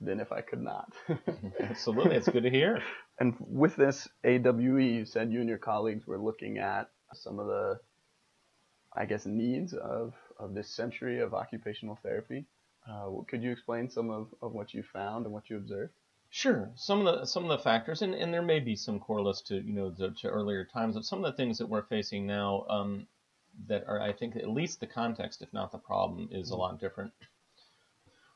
than 0.00 0.18
if 0.18 0.32
I 0.32 0.40
could 0.40 0.60
not. 0.60 0.92
Absolutely, 1.60 2.16
it's 2.16 2.28
good 2.28 2.42
to 2.42 2.50
hear. 2.50 2.82
And 3.20 3.34
with 3.38 3.76
this 3.76 4.08
AWE, 4.24 4.82
you 4.82 5.04
said 5.04 5.32
you 5.32 5.40
and 5.40 5.48
your 5.48 5.58
colleagues 5.58 6.06
were 6.06 6.18
looking 6.18 6.58
at 6.58 6.90
some 7.12 7.38
of 7.38 7.46
the, 7.46 7.78
I 8.96 9.04
guess, 9.04 9.24
needs 9.26 9.72
of, 9.74 10.14
of 10.38 10.54
this 10.54 10.68
century 10.68 11.20
of 11.20 11.34
occupational 11.34 11.98
therapy. 12.02 12.44
Uh, 12.88 13.10
could 13.28 13.42
you 13.42 13.50
explain 13.50 13.88
some 13.88 14.10
of, 14.10 14.28
of 14.42 14.52
what 14.52 14.74
you 14.74 14.82
found 14.82 15.24
and 15.24 15.32
what 15.32 15.48
you 15.48 15.56
observed? 15.56 15.92
Sure. 16.30 16.70
Some 16.74 17.06
of 17.06 17.20
the 17.20 17.26
some 17.26 17.44
of 17.44 17.50
the 17.50 17.62
factors, 17.62 18.02
and, 18.02 18.12
and 18.12 18.34
there 18.34 18.42
may 18.42 18.58
be 18.58 18.74
some 18.74 18.98
correlates 18.98 19.40
to 19.42 19.54
you 19.54 19.72
know 19.72 19.90
the, 19.90 20.10
to 20.20 20.28
earlier 20.28 20.64
times, 20.64 20.96
but 20.96 21.04
some 21.04 21.24
of 21.24 21.30
the 21.30 21.36
things 21.36 21.58
that 21.58 21.68
we're 21.68 21.84
facing 21.84 22.26
now 22.26 22.66
um, 22.68 23.06
that 23.68 23.84
are, 23.86 24.00
I 24.00 24.12
think, 24.12 24.34
at 24.36 24.48
least 24.48 24.80
the 24.80 24.86
context, 24.86 25.42
if 25.42 25.52
not 25.52 25.70
the 25.70 25.78
problem, 25.78 26.28
is 26.32 26.50
a 26.50 26.56
lot 26.56 26.80
different. 26.80 27.12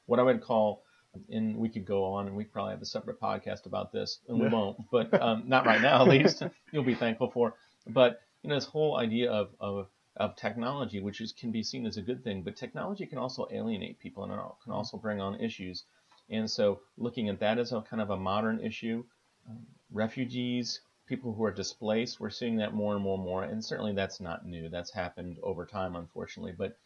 What 0.06 0.20
I 0.20 0.22
would 0.22 0.42
call, 0.42 0.84
and 1.28 1.56
we 1.56 1.68
could 1.68 1.84
go 1.84 2.04
on, 2.04 2.28
and 2.28 2.36
we 2.36 2.44
probably 2.44 2.72
have 2.72 2.82
a 2.82 2.86
separate 2.86 3.20
podcast 3.20 3.66
about 3.66 3.92
this, 3.92 4.20
and 4.28 4.38
we 4.38 4.48
won't, 4.48 4.78
but 4.92 5.12
um, 5.20 5.44
not 5.46 5.66
right 5.66 5.82
now, 5.82 6.02
at 6.02 6.08
least. 6.08 6.42
You'll 6.72 6.84
be 6.84 6.94
thankful 6.94 7.30
for. 7.32 7.54
But 7.86 8.20
you 8.42 8.50
know, 8.50 8.54
this 8.54 8.64
whole 8.64 8.96
idea 8.96 9.30
of 9.30 9.50
of 9.60 9.88
of 10.18 10.36
technology, 10.36 11.00
which 11.00 11.20
is 11.20 11.32
can 11.32 11.50
be 11.50 11.62
seen 11.62 11.86
as 11.86 11.96
a 11.96 12.02
good 12.02 12.22
thing, 12.22 12.42
but 12.42 12.56
technology 12.56 13.06
can 13.06 13.18
also 13.18 13.46
alienate 13.50 13.98
people 13.98 14.24
and 14.24 14.32
can 14.62 14.72
also 14.72 14.96
bring 14.96 15.20
on 15.20 15.40
issues. 15.40 15.84
And 16.28 16.50
so, 16.50 16.80
looking 16.96 17.28
at 17.28 17.40
that 17.40 17.58
as 17.58 17.72
a 17.72 17.80
kind 17.80 18.02
of 18.02 18.10
a 18.10 18.16
modern 18.16 18.60
issue, 18.60 19.04
um, 19.48 19.66
refugees, 19.90 20.80
people 21.06 21.32
who 21.32 21.44
are 21.44 21.50
displaced, 21.50 22.20
we're 22.20 22.30
seeing 22.30 22.56
that 22.56 22.74
more 22.74 22.94
and 22.94 23.02
more 23.02 23.14
and 23.14 23.24
more. 23.24 23.44
And 23.44 23.64
certainly 23.64 23.94
that's 23.94 24.20
not 24.20 24.46
new. 24.46 24.68
That's 24.68 24.90
happened 24.90 25.38
over 25.42 25.64
time, 25.64 25.96
unfortunately. 25.96 26.52
But 26.52 26.76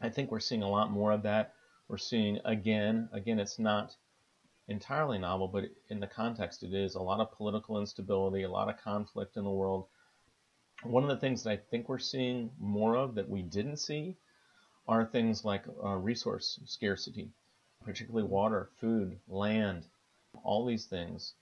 I 0.00 0.08
think 0.08 0.30
we're 0.30 0.40
seeing 0.40 0.62
a 0.62 0.68
lot 0.68 0.90
more 0.90 1.12
of 1.12 1.22
that. 1.22 1.54
We're 1.88 1.98
seeing 1.98 2.40
again, 2.44 3.08
again, 3.12 3.38
it's 3.38 3.58
not 3.58 3.94
entirely 4.68 5.18
novel, 5.18 5.48
but 5.48 5.64
in 5.88 6.00
the 6.00 6.06
context 6.06 6.62
it 6.62 6.74
is 6.74 6.94
a 6.94 7.02
lot 7.02 7.20
of 7.20 7.30
political 7.30 7.78
instability, 7.78 8.42
a 8.42 8.50
lot 8.50 8.68
of 8.68 8.80
conflict 8.80 9.36
in 9.36 9.44
the 9.44 9.50
world. 9.50 9.86
One 10.84 11.02
of 11.02 11.08
the 11.08 11.16
things 11.16 11.42
that 11.42 11.50
I 11.50 11.56
think 11.56 11.88
we're 11.88 11.98
seeing 11.98 12.50
more 12.58 12.96
of 12.96 13.14
that 13.14 13.28
we 13.28 13.42
didn't 13.42 13.78
see 13.78 14.16
are 14.86 15.04
things 15.04 15.44
like 15.44 15.64
uh, 15.82 15.96
resource 15.96 16.60
scarcity 16.66 17.30
particularly 17.84 18.26
water, 18.26 18.70
food, 18.80 19.18
land, 19.28 19.84
all 20.42 20.64
these 20.64 20.86
things, 20.86 21.34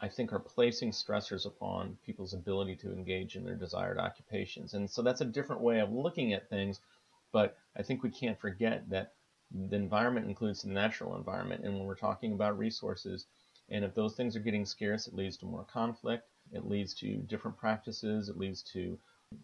I 0.00 0.08
think 0.08 0.32
are 0.32 0.38
placing 0.38 0.92
stressors 0.92 1.46
upon 1.46 1.98
people's 2.04 2.34
ability 2.34 2.76
to 2.76 2.92
engage 2.92 3.36
in 3.36 3.44
their 3.44 3.54
desired 3.54 3.98
occupations. 3.98 4.74
And 4.74 4.88
so 4.88 5.02
that's 5.02 5.20
a 5.20 5.26
different 5.26 5.62
way 5.62 5.80
of 5.80 5.92
looking 5.92 6.32
at 6.32 6.48
things, 6.48 6.80
but 7.32 7.56
I 7.76 7.82
think 7.82 8.02
we 8.02 8.10
can't 8.10 8.38
forget 8.38 8.88
that 8.90 9.14
the 9.50 9.76
environment 9.76 10.28
includes 10.28 10.62
the 10.62 10.68
natural 10.70 11.16
environment. 11.16 11.64
And 11.64 11.74
when 11.74 11.86
we're 11.86 11.94
talking 11.94 12.32
about 12.32 12.58
resources, 12.58 13.26
and 13.68 13.84
if 13.84 13.94
those 13.94 14.14
things 14.14 14.36
are 14.36 14.40
getting 14.40 14.64
scarce, 14.64 15.06
it 15.06 15.14
leads 15.14 15.36
to 15.38 15.46
more 15.46 15.64
conflict, 15.64 16.28
it 16.52 16.68
leads 16.68 16.94
to 16.94 17.16
different 17.16 17.56
practices, 17.56 18.28
it 18.28 18.38
leads 18.38 18.62
to, 18.72 18.98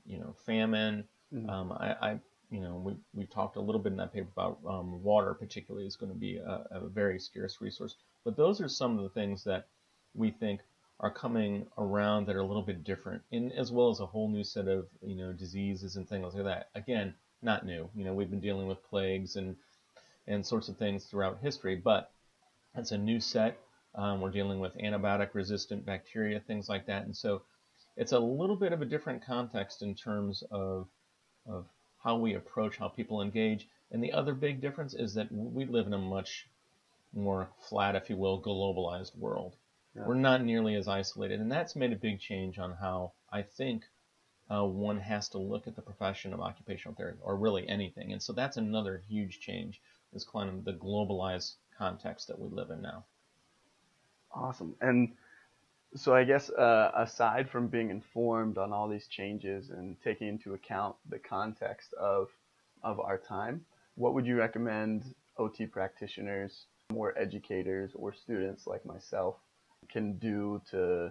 you 0.04 0.18
know, 0.18 0.34
famine. 0.44 1.04
Mm-hmm. 1.32 1.50
Um, 1.50 1.72
I, 1.72 1.96
I 2.00 2.20
you 2.50 2.60
know, 2.60 2.76
we, 2.76 2.94
we 3.14 3.26
talked 3.26 3.56
a 3.56 3.60
little 3.60 3.80
bit 3.80 3.92
in 3.92 3.98
that 3.98 4.12
paper 4.12 4.28
about 4.32 4.58
um, 4.68 5.02
water, 5.02 5.34
particularly, 5.34 5.86
is 5.86 5.96
going 5.96 6.12
to 6.12 6.18
be 6.18 6.36
a, 6.36 6.64
a, 6.70 6.88
very 6.88 7.18
scarce 7.18 7.60
resource. 7.60 7.96
But 8.24 8.36
those 8.36 8.60
are 8.60 8.68
some 8.68 8.96
of 8.96 9.02
the 9.02 9.10
things 9.10 9.42
that 9.44 9.66
we 10.14 10.30
think 10.30 10.60
are 11.00 11.10
coming 11.10 11.66
around 11.76 12.26
that 12.26 12.36
are 12.36 12.40
a 12.40 12.46
little 12.46 12.62
bit 12.62 12.84
different, 12.84 13.22
and 13.32 13.52
as 13.52 13.72
well 13.72 13.90
as 13.90 14.00
a 14.00 14.06
whole 14.06 14.28
new 14.28 14.44
set 14.44 14.68
of 14.68 14.86
you 15.02 15.14
know 15.14 15.32
diseases 15.32 15.96
and 15.96 16.08
things 16.08 16.34
like 16.34 16.44
that. 16.44 16.70
Again, 16.74 17.14
not 17.42 17.66
new. 17.66 17.88
You 17.94 18.04
know, 18.04 18.14
we've 18.14 18.30
been 18.30 18.40
dealing 18.40 18.66
with 18.66 18.82
plagues 18.84 19.36
and 19.36 19.56
and 20.26 20.44
sorts 20.44 20.68
of 20.68 20.76
things 20.76 21.04
throughout 21.04 21.38
history, 21.42 21.76
but 21.76 22.12
it's 22.76 22.92
a 22.92 22.98
new 22.98 23.20
set. 23.20 23.58
Um, 23.96 24.20
we're 24.20 24.30
dealing 24.30 24.60
with 24.60 24.76
antibiotic-resistant 24.76 25.86
bacteria, 25.86 26.40
things 26.40 26.68
like 26.68 26.86
that, 26.86 27.04
and 27.04 27.16
so 27.16 27.42
it's 27.96 28.12
a 28.12 28.18
little 28.18 28.56
bit 28.56 28.72
of 28.72 28.82
a 28.82 28.84
different 28.84 29.24
context 29.24 29.82
in 29.82 29.94
terms 29.94 30.44
of 30.50 30.86
of 31.46 31.64
how 32.04 32.16
we 32.16 32.34
approach 32.34 32.76
how 32.76 32.88
people 32.88 33.22
engage. 33.22 33.68
And 33.90 34.02
the 34.02 34.12
other 34.12 34.34
big 34.34 34.60
difference 34.60 34.94
is 34.94 35.14
that 35.14 35.32
we 35.32 35.64
live 35.64 35.86
in 35.86 35.94
a 35.94 35.98
much 35.98 36.46
more 37.14 37.48
flat, 37.68 37.94
if 37.94 38.10
you 38.10 38.16
will, 38.16 38.42
globalized 38.42 39.16
world. 39.16 39.54
Yeah. 39.94 40.04
We're 40.06 40.14
not 40.14 40.44
nearly 40.44 40.74
as 40.74 40.88
isolated, 40.88 41.40
and 41.40 41.50
that's 41.50 41.74
made 41.74 41.92
a 41.92 41.96
big 41.96 42.20
change 42.20 42.58
on 42.58 42.72
how 42.72 43.12
I 43.32 43.42
think 43.42 43.84
uh, 44.50 44.64
one 44.64 45.00
has 45.00 45.28
to 45.30 45.38
look 45.38 45.66
at 45.66 45.74
the 45.74 45.82
profession 45.82 46.34
of 46.34 46.40
occupational 46.40 46.94
therapy, 46.94 47.18
or 47.22 47.36
really 47.36 47.66
anything. 47.68 48.12
And 48.12 48.22
so 48.22 48.32
that's 48.32 48.58
another 48.58 49.02
huge 49.08 49.40
change, 49.40 49.80
is 50.12 50.24
kind 50.24 50.50
of 50.50 50.64
the 50.64 50.74
globalized 50.74 51.54
context 51.78 52.28
that 52.28 52.38
we 52.38 52.48
live 52.48 52.70
in 52.70 52.82
now. 52.82 53.04
Awesome. 54.36 54.74
And 54.80 55.12
so 55.94 56.14
I 56.14 56.24
guess 56.24 56.50
uh, 56.50 56.90
aside 56.94 57.48
from 57.48 57.68
being 57.68 57.90
informed 57.90 58.58
on 58.58 58.72
all 58.72 58.88
these 58.88 59.08
changes 59.08 59.70
and 59.70 59.96
taking 60.04 60.28
into 60.28 60.54
account 60.54 60.96
the 61.08 61.18
context 61.18 61.94
of 61.94 62.28
of 62.82 63.00
our 63.00 63.16
time, 63.18 63.64
what 63.94 64.12
would 64.14 64.26
you 64.26 64.36
recommend 64.36 65.14
OT 65.38 65.66
practitioners, 65.66 66.66
more 66.92 67.18
educators, 67.18 67.92
or 67.94 68.12
students 68.12 68.66
like 68.66 68.84
myself 68.84 69.36
can 69.90 70.18
do 70.18 70.60
to 70.70 71.10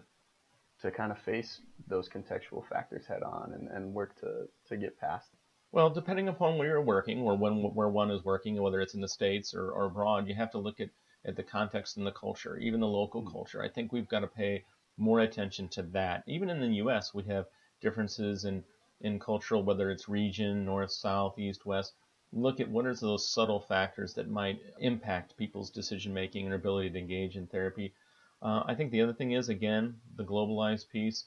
to 0.82 0.92
kind 0.92 1.12
of 1.12 1.18
face 1.20 1.62
those 1.88 2.08
contextual 2.08 2.68
factors 2.68 3.06
head 3.08 3.24
on 3.24 3.54
and, 3.54 3.70
and 3.70 3.94
work 3.94 4.20
to, 4.20 4.48
to 4.68 4.78
get 4.78 5.00
past? 5.00 5.30
Well, 5.72 5.90
depending 5.90 6.28
upon 6.28 6.58
where 6.58 6.68
you're 6.68 6.82
working 6.82 7.22
or 7.22 7.36
when 7.36 7.56
where 7.74 7.90
one 7.90 8.12
is 8.12 8.24
working, 8.24 8.62
whether 8.62 8.82
it's 8.82 8.94
in 8.94 9.02
the 9.02 9.08
states 9.08 9.56
or, 9.56 9.72
or 9.72 9.86
abroad, 9.86 10.28
you 10.28 10.36
have 10.36 10.52
to 10.52 10.60
look 10.60 10.80
at 10.80 10.90
at 11.26 11.36
the 11.36 11.44
context 11.44 11.98
and 11.98 12.06
the 12.06 12.12
culture, 12.12 12.58
even 12.58 12.80
the 12.80 12.88
local 12.88 13.22
mm-hmm. 13.22 13.32
culture. 13.32 13.62
I 13.62 13.70
think 13.70 13.92
we've 13.92 14.08
got 14.08 14.22
to 14.22 14.28
pay 14.28 14.64
more 14.98 15.20
attention 15.20 15.68
to 15.70 15.84
that. 15.84 16.24
Even 16.28 16.50
in 16.50 16.60
the 16.60 16.76
U.S., 16.78 17.14
we 17.14 17.24
have 17.24 17.48
differences 17.82 18.46
in 18.46 18.64
in 19.02 19.20
cultural, 19.20 19.62
whether 19.62 19.92
it's 19.92 20.08
region, 20.08 20.64
north, 20.66 20.92
south, 20.92 21.38
east, 21.38 21.66
west. 21.66 21.94
Look 22.32 22.60
at 22.60 22.70
what 22.70 22.86
are 22.86 22.96
those 22.96 23.30
subtle 23.30 23.60
factors 23.60 24.14
that 24.14 24.30
might 24.30 24.62
impact 24.80 25.38
people's 25.38 25.70
decision 25.70 26.14
making 26.14 26.46
and 26.46 26.56
ability 26.56 26.90
to 26.90 27.00
engage 27.00 27.36
in 27.36 27.48
therapy. 27.48 27.94
Uh, 28.42 28.64
I 28.66 28.74
think 28.76 28.92
the 28.92 29.02
other 29.02 29.14
thing 29.14 29.32
is 29.32 29.50
again 29.50 30.00
the 30.16 30.24
globalized 30.24 30.90
piece. 30.90 31.26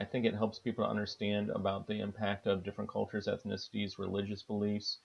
I 0.00 0.04
think 0.04 0.24
it 0.24 0.34
helps 0.34 0.58
people 0.58 0.84
to 0.84 0.90
understand 0.90 1.50
about 1.50 1.86
the 1.86 2.00
impact 2.00 2.46
of 2.46 2.64
different 2.64 2.90
cultures, 2.90 3.28
ethnicities, 3.28 3.96
religious 3.96 4.42
beliefs, 4.42 4.98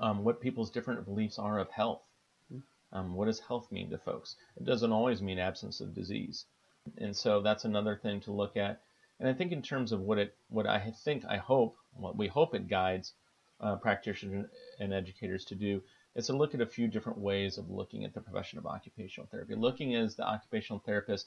um, 0.00 0.24
what 0.24 0.40
people's 0.40 0.70
different 0.70 1.04
beliefs 1.04 1.38
are 1.38 1.58
of 1.58 1.70
health. 1.70 2.02
Um, 2.94 3.14
what 3.14 3.26
does 3.26 3.40
health 3.40 3.70
mean 3.70 3.90
to 3.90 3.98
folks? 3.98 4.36
It 4.56 4.64
doesn't 4.64 4.92
always 4.92 5.20
mean 5.20 5.38
absence 5.38 5.80
of 5.80 5.94
disease. 5.94 6.46
And 6.98 7.14
so 7.16 7.42
that's 7.42 7.64
another 7.64 7.96
thing 7.96 8.20
to 8.22 8.32
look 8.32 8.56
at. 8.56 8.80
And 9.20 9.28
I 9.28 9.32
think 9.32 9.52
in 9.52 9.62
terms 9.62 9.92
of 9.92 10.00
what 10.00 10.18
it, 10.18 10.34
what 10.48 10.66
I 10.66 10.92
think, 11.04 11.24
I 11.28 11.36
hope, 11.36 11.76
what 11.96 12.16
we 12.16 12.28
hope 12.28 12.54
it 12.54 12.68
guides 12.68 13.12
uh, 13.60 13.76
practitioners 13.76 14.46
and 14.78 14.92
educators 14.92 15.44
to 15.46 15.54
do 15.54 15.82
is 16.14 16.26
to 16.26 16.36
look 16.36 16.54
at 16.54 16.60
a 16.60 16.66
few 16.66 16.86
different 16.86 17.18
ways 17.18 17.58
of 17.58 17.70
looking 17.70 18.04
at 18.04 18.14
the 18.14 18.20
profession 18.20 18.58
of 18.58 18.66
occupational 18.66 19.28
therapy. 19.30 19.54
Looking 19.54 19.94
as 19.94 20.14
the 20.14 20.26
occupational 20.26 20.82
therapist 20.84 21.26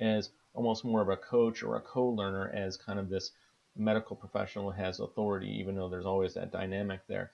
as 0.00 0.30
almost 0.54 0.84
more 0.84 1.02
of 1.02 1.08
a 1.08 1.16
coach 1.16 1.62
or 1.62 1.76
a 1.76 1.80
co-learner 1.80 2.50
as 2.54 2.76
kind 2.76 2.98
of 2.98 3.08
this 3.08 3.32
medical 3.76 4.16
professional 4.16 4.70
who 4.70 4.82
has 4.82 5.00
authority, 5.00 5.48
even 5.58 5.74
though 5.74 5.88
there's 5.88 6.06
always 6.06 6.34
that 6.34 6.52
dynamic 6.52 7.00
there. 7.06 7.32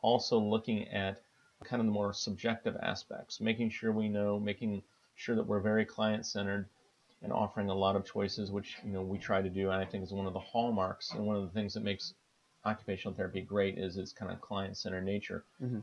Also 0.00 0.38
looking 0.38 0.88
at 0.88 1.22
kind 1.64 1.80
of 1.80 1.86
the 1.86 1.92
more 1.92 2.12
subjective 2.12 2.76
aspects, 2.82 3.40
making 3.40 3.70
sure 3.70 3.92
we 3.92 4.08
know, 4.08 4.38
making 4.38 4.82
sure 5.14 5.36
that 5.36 5.46
we're 5.46 5.60
very 5.60 5.84
client-centered, 5.84 6.66
and 7.22 7.32
offering 7.32 7.70
a 7.70 7.74
lot 7.74 7.94
of 7.94 8.04
choices, 8.04 8.50
which 8.50 8.78
you 8.84 8.92
know 8.92 9.02
we 9.02 9.18
try 9.18 9.40
to 9.40 9.48
do, 9.48 9.70
and 9.70 9.80
I 9.80 9.84
think 9.84 10.02
is 10.02 10.12
one 10.12 10.26
of 10.26 10.32
the 10.32 10.40
hallmarks 10.40 11.12
and 11.12 11.24
one 11.24 11.36
of 11.36 11.42
the 11.42 11.50
things 11.50 11.74
that 11.74 11.84
makes 11.84 12.14
occupational 12.64 13.14
therapy 13.14 13.40
great 13.40 13.78
is 13.78 13.96
its 13.96 14.12
kind 14.12 14.32
of 14.32 14.40
client-centered 14.40 15.04
nature. 15.04 15.44
Mm-hmm. 15.62 15.80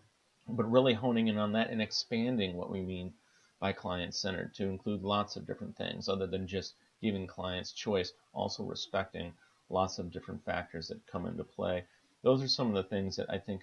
But 0.50 0.72
really 0.72 0.94
honing 0.94 1.28
in 1.28 1.38
on 1.38 1.54
that 1.54 1.70
and 1.70 1.82
expanding 1.82 2.56
what 2.56 2.72
we 2.72 2.82
mean 2.82 3.14
by 3.60 3.72
client-centered 3.74 4.54
to 4.56 4.66
include 4.66 5.04
lots 5.04 5.36
of 5.36 5.46
different 5.46 5.76
things 5.78 6.10
other 6.10 6.26
than 6.28 6.48
just 6.48 6.74
giving 7.02 7.28
clients 7.28 7.72
choice, 7.72 8.14
also 8.34 8.64
respecting 8.64 9.34
lots 9.70 10.00
of 10.00 10.12
different 10.12 10.44
factors 10.44 10.88
that 10.88 11.06
come 11.08 11.26
into 11.26 11.44
play. 11.44 11.84
Those 12.24 12.44
are 12.44 12.48
some 12.48 12.68
of 12.68 12.74
the 12.74 12.90
things 12.90 13.16
that 13.16 13.30
I 13.30 13.38
think 13.38 13.62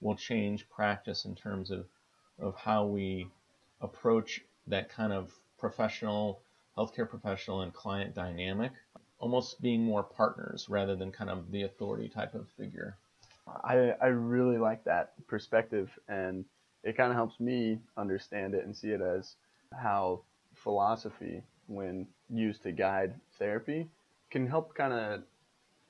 will 0.00 0.16
change 0.16 0.68
practice 0.68 1.24
in 1.24 1.34
terms 1.34 1.70
of, 1.70 1.86
of 2.38 2.54
how 2.56 2.84
we 2.84 3.28
approach 3.80 4.42
that 4.66 4.88
kind 4.88 5.12
of 5.12 5.32
professional, 5.58 6.40
healthcare 6.76 7.08
professional 7.08 7.62
and 7.62 7.72
client 7.72 8.14
dynamic, 8.14 8.72
almost 9.18 9.60
being 9.60 9.82
more 9.82 10.02
partners 10.02 10.68
rather 10.68 10.94
than 10.94 11.10
kind 11.10 11.30
of 11.30 11.50
the 11.50 11.62
authority 11.62 12.08
type 12.08 12.34
of 12.34 12.48
figure. 12.56 12.96
I, 13.64 13.94
I 14.00 14.06
really 14.08 14.58
like 14.58 14.84
that 14.84 15.14
perspective, 15.26 15.90
and 16.08 16.44
it 16.84 16.96
kind 16.96 17.10
of 17.10 17.16
helps 17.16 17.40
me 17.40 17.78
understand 17.96 18.54
it 18.54 18.64
and 18.64 18.76
see 18.76 18.90
it 18.90 19.00
as 19.00 19.34
how 19.72 20.20
philosophy, 20.54 21.42
when 21.66 22.06
used 22.30 22.62
to 22.62 22.72
guide 22.72 23.14
therapy, 23.38 23.88
can 24.30 24.46
help 24.46 24.74
kind 24.74 24.92
of 24.92 25.22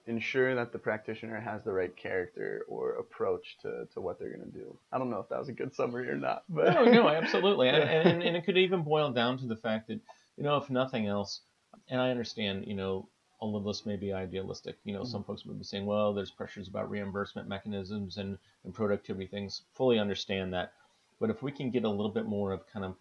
ensure 0.08 0.54
that 0.54 0.72
the 0.72 0.78
practitioner 0.78 1.38
has 1.38 1.62
the 1.62 1.72
right 1.72 1.94
character 1.96 2.64
or 2.68 2.94
approach 2.94 3.56
to, 3.62 3.86
to 3.92 4.00
what 4.00 4.18
they're 4.18 4.34
going 4.34 4.50
to 4.50 4.58
do. 4.58 4.76
I 4.90 4.98
don't 4.98 5.10
know 5.10 5.20
if 5.20 5.28
that 5.28 5.38
was 5.38 5.48
a 5.48 5.52
good 5.52 5.74
summary 5.74 6.08
or 6.08 6.16
not, 6.16 6.44
but 6.48 6.74
no, 6.74 6.84
no, 6.84 7.08
absolutely, 7.08 7.68
and, 7.68 7.88
and, 7.88 8.22
and 8.22 8.36
it 8.36 8.44
could 8.44 8.58
even 8.58 8.82
boil 8.82 9.10
down 9.12 9.38
to 9.38 9.46
the 9.46 9.56
fact 9.56 9.88
that 9.88 10.00
you 10.38 10.44
know, 10.44 10.56
if 10.56 10.70
nothing 10.70 11.06
else, 11.06 11.40
and 11.88 12.00
I 12.00 12.10
understand, 12.10 12.64
you 12.66 12.74
know, 12.74 13.08
all 13.40 13.56
of 13.56 13.64
this 13.64 13.84
may 13.84 13.96
be 13.96 14.12
idealistic. 14.12 14.76
You 14.84 14.94
know, 14.94 15.00
mm-hmm. 15.00 15.10
some 15.10 15.24
folks 15.24 15.44
would 15.44 15.58
be 15.58 15.64
saying, 15.64 15.84
well, 15.84 16.14
there's 16.14 16.30
pressures 16.30 16.68
about 16.68 16.90
reimbursement 16.90 17.48
mechanisms 17.48 18.16
and, 18.16 18.38
and 18.64 18.72
productivity 18.72 19.26
things. 19.26 19.62
Fully 19.74 19.98
understand 19.98 20.54
that. 20.54 20.72
But 21.20 21.30
if 21.30 21.42
we 21.42 21.50
can 21.50 21.70
get 21.70 21.84
a 21.84 21.88
little 21.88 22.10
bit 22.10 22.26
more 22.26 22.52
of 22.52 22.66
kind 22.72 22.84
of, 22.84 22.94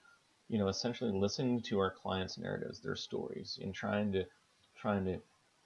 you 0.49 0.57
know, 0.57 0.67
essentially 0.67 1.11
listening 1.11 1.61
to 1.61 1.79
our 1.79 1.91
clients' 1.91 2.39
narratives, 2.39 2.79
their 2.79 2.95
stories, 2.95 3.59
and 3.61 3.73
trying 3.73 4.11
to 4.13 4.25
trying 4.75 5.05
to 5.05 5.19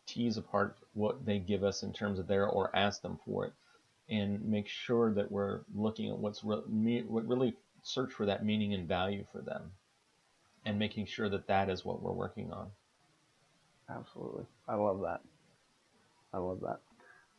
tease 0.05 0.37
apart 0.37 0.77
what 0.93 1.25
they 1.25 1.39
give 1.39 1.63
us 1.63 1.83
in 1.83 1.93
terms 1.93 2.19
of 2.19 2.27
their 2.27 2.47
or 2.47 2.75
ask 2.75 3.01
them 3.01 3.19
for 3.25 3.45
it, 3.45 3.53
and 4.09 4.43
make 4.45 4.67
sure 4.67 5.13
that 5.13 5.31
we're 5.31 5.61
looking 5.73 6.09
at 6.09 6.17
what's 6.17 6.43
re- 6.43 7.03
what 7.07 7.27
really 7.27 7.55
search 7.83 8.11
for 8.11 8.25
that 8.25 8.45
meaning 8.45 8.73
and 8.73 8.87
value 8.87 9.25
for 9.31 9.41
them, 9.41 9.71
and 10.65 10.77
making 10.77 11.05
sure 11.05 11.29
that 11.29 11.47
that 11.47 11.69
is 11.69 11.85
what 11.85 12.01
we're 12.01 12.11
working 12.11 12.51
on. 12.51 12.69
Absolutely, 13.89 14.45
I 14.67 14.75
love 14.75 15.01
that. 15.01 15.21
I 16.33 16.37
love 16.37 16.61
that. 16.61 16.79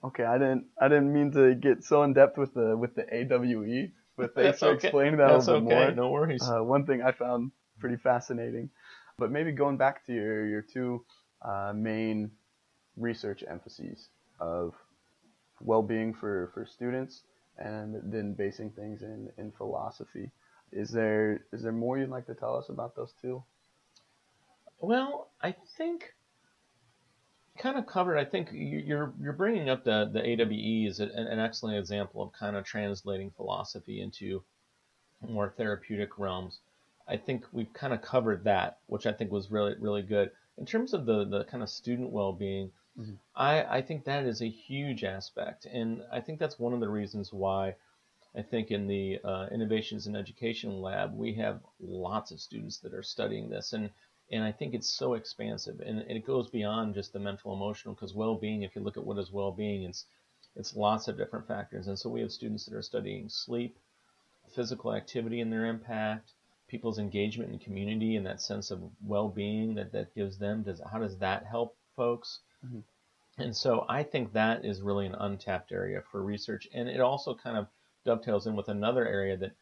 Okay, 0.05 0.25
I 0.25 0.39
didn't 0.39 0.67
I 0.81 0.89
didn't 0.89 1.13
mean 1.13 1.31
to 1.33 1.55
get 1.55 1.85
so 1.85 2.03
in 2.03 2.13
depth 2.13 2.37
with 2.37 2.55
the 2.55 2.77
with 2.77 2.95
the 2.95 3.03
AWE, 3.03 3.91
but 4.17 4.35
thanks 4.35 4.59
for 4.59 4.71
okay. 4.71 4.89
explaining 4.89 5.19
that 5.19 5.29
That's 5.29 5.47
a 5.47 5.55
little 5.55 5.69
okay. 5.69 5.87
more. 5.87 5.93
No 5.93 6.11
worries. 6.11 6.43
Uh, 6.43 6.63
one 6.63 6.87
thing 6.87 7.03
I 7.03 7.13
found 7.13 7.53
pretty 7.79 7.97
fascinating, 7.97 8.71
but 9.19 9.31
maybe 9.31 9.53
going 9.53 9.77
back 9.77 10.05
to 10.07 10.13
your 10.13 10.47
your 10.47 10.63
two 10.63 11.05
uh, 11.41 11.73
main 11.75 12.33
research 12.97 13.45
emphases 13.49 14.09
of 14.41 14.75
well-being 15.61 16.13
for 16.13 16.51
for 16.55 16.67
students 16.67 17.23
and 17.59 18.01
then 18.13 18.35
basing 18.35 18.71
things 18.71 19.03
in 19.03 19.31
in 19.39 19.53
philosophy. 19.53 20.31
Is 20.73 20.91
there 20.91 21.45
is 21.53 21.63
there 21.63 21.73
more 21.73 21.99
you'd 21.99 22.09
like 22.09 22.27
to 22.27 22.35
tell 22.35 22.57
us 22.57 22.69
about 22.69 22.97
those 22.97 23.13
two? 23.21 23.43
Well, 24.81 25.31
I 25.41 25.55
think 25.77 26.15
kind 27.59 27.79
of 27.79 27.87
covered. 27.87 28.19
I 28.19 28.25
think 28.25 28.49
you're 28.53 29.13
you're 29.21 29.33
bringing 29.33 29.69
up 29.69 29.85
the 29.85 30.11
the 30.13 30.21
AWE 30.21 30.89
is 30.89 31.01
an 31.01 31.39
excellent 31.39 31.79
example 31.79 32.23
of 32.23 32.33
kind 32.33 32.57
of 32.57 32.65
translating 32.65 33.31
philosophy 33.31 34.01
into 34.01 34.43
more 35.21 35.53
therapeutic 35.57 36.19
realms. 36.19 36.59
I 37.07 37.17
think 37.17 37.45
we've 37.53 37.73
kind 37.73 37.93
of 37.93 38.01
covered 38.03 38.45
that, 38.45 38.79
which 38.87 39.07
I 39.07 39.13
think 39.13 39.31
was 39.31 39.51
really 39.51 39.75
really 39.79 40.03
good. 40.03 40.31
In 40.59 40.67
terms 40.67 40.95
of 40.95 41.05
the 41.07 41.25
the 41.25 41.45
kind 41.45 41.63
of 41.63 41.69
student 41.69 42.11
well-being, 42.11 42.71
mm-hmm. 42.99 43.15
I 43.35 43.79
I 43.79 43.83
think 43.83 44.05
that 44.05 44.25
is 44.25 44.43
a 44.43 44.49
huge 44.49 45.05
aspect, 45.05 45.67
and 45.67 46.03
I 46.13 46.21
think 46.21 46.39
that's 46.39 46.59
one 46.59 46.73
of 46.73 46.81
the 46.81 46.89
reasons 46.89 47.33
why. 47.33 47.75
I 48.35 48.41
think 48.41 48.71
in 48.71 48.87
the 48.87 49.21
uh, 49.23 49.49
innovations 49.53 50.07
in 50.07 50.17
education 50.17 50.81
lab, 50.81 51.15
we 51.15 51.35
have 51.35 51.61
lots 51.79 52.31
of 52.31 52.41
students 52.41 52.79
that 52.79 52.95
are 52.95 53.03
studying 53.03 53.51
this, 53.51 53.75
and 53.75 53.91
and 54.31 54.43
I 54.43 54.53
think 54.53 54.73
it's 54.73 54.89
so 54.89 55.13
expansive, 55.15 55.81
and, 55.81 55.99
and 56.01 56.13
it 56.13 56.27
goes 56.27 56.49
beyond 56.49 56.95
just 56.95 57.13
the 57.13 57.19
mental 57.19 57.53
emotional. 57.53 57.95
Because 57.95 58.15
well-being, 58.15 58.63
if 58.63 58.75
you 58.75 58.83
look 58.83 58.97
at 58.97 59.05
what 59.05 59.19
is 59.19 59.31
well-being, 59.31 59.83
it's 59.83 60.07
it's 60.57 60.75
lots 60.75 61.09
of 61.09 61.19
different 61.19 61.47
factors. 61.47 61.89
And 61.89 61.99
so 61.99 62.09
we 62.09 62.21
have 62.21 62.33
students 62.33 62.65
that 62.65 62.75
are 62.75 62.83
studying 62.83 63.29
sleep, 63.29 63.77
physical 64.55 64.95
activity 64.95 65.41
and 65.41 65.53
their 65.53 65.67
impact, 65.67 66.33
people's 66.69 66.99
engagement 66.99 67.53
in 67.53 67.59
community, 67.59 68.17
and 68.17 68.25
that 68.25 68.41
sense 68.41 68.71
of 68.71 68.81
well-being 69.05 69.75
that 69.75 69.93
that 69.93 70.15
gives 70.15 70.39
them. 70.39 70.63
Does 70.63 70.81
how 70.91 70.99
does 70.99 71.19
that 71.19 71.45
help 71.45 71.77
folks? 71.97 72.41
Mm-hmm. 72.65 72.81
And 73.39 73.57
so 73.57 73.87
I 73.89 74.03
think 74.03 74.33
that 74.33 74.65
is 74.65 74.83
really 74.83 75.07
an 75.07 75.15
untapped 75.15 75.73
area 75.73 76.03
for 76.11 76.23
research, 76.23 76.69
and 76.75 76.89
it 76.89 77.01
also 77.01 77.35
kind 77.35 77.57
of 77.57 77.67
dovetails 78.05 78.47
in 78.47 78.57
with 78.57 78.69
another 78.69 79.07
area 79.07 79.37
that 79.39 79.53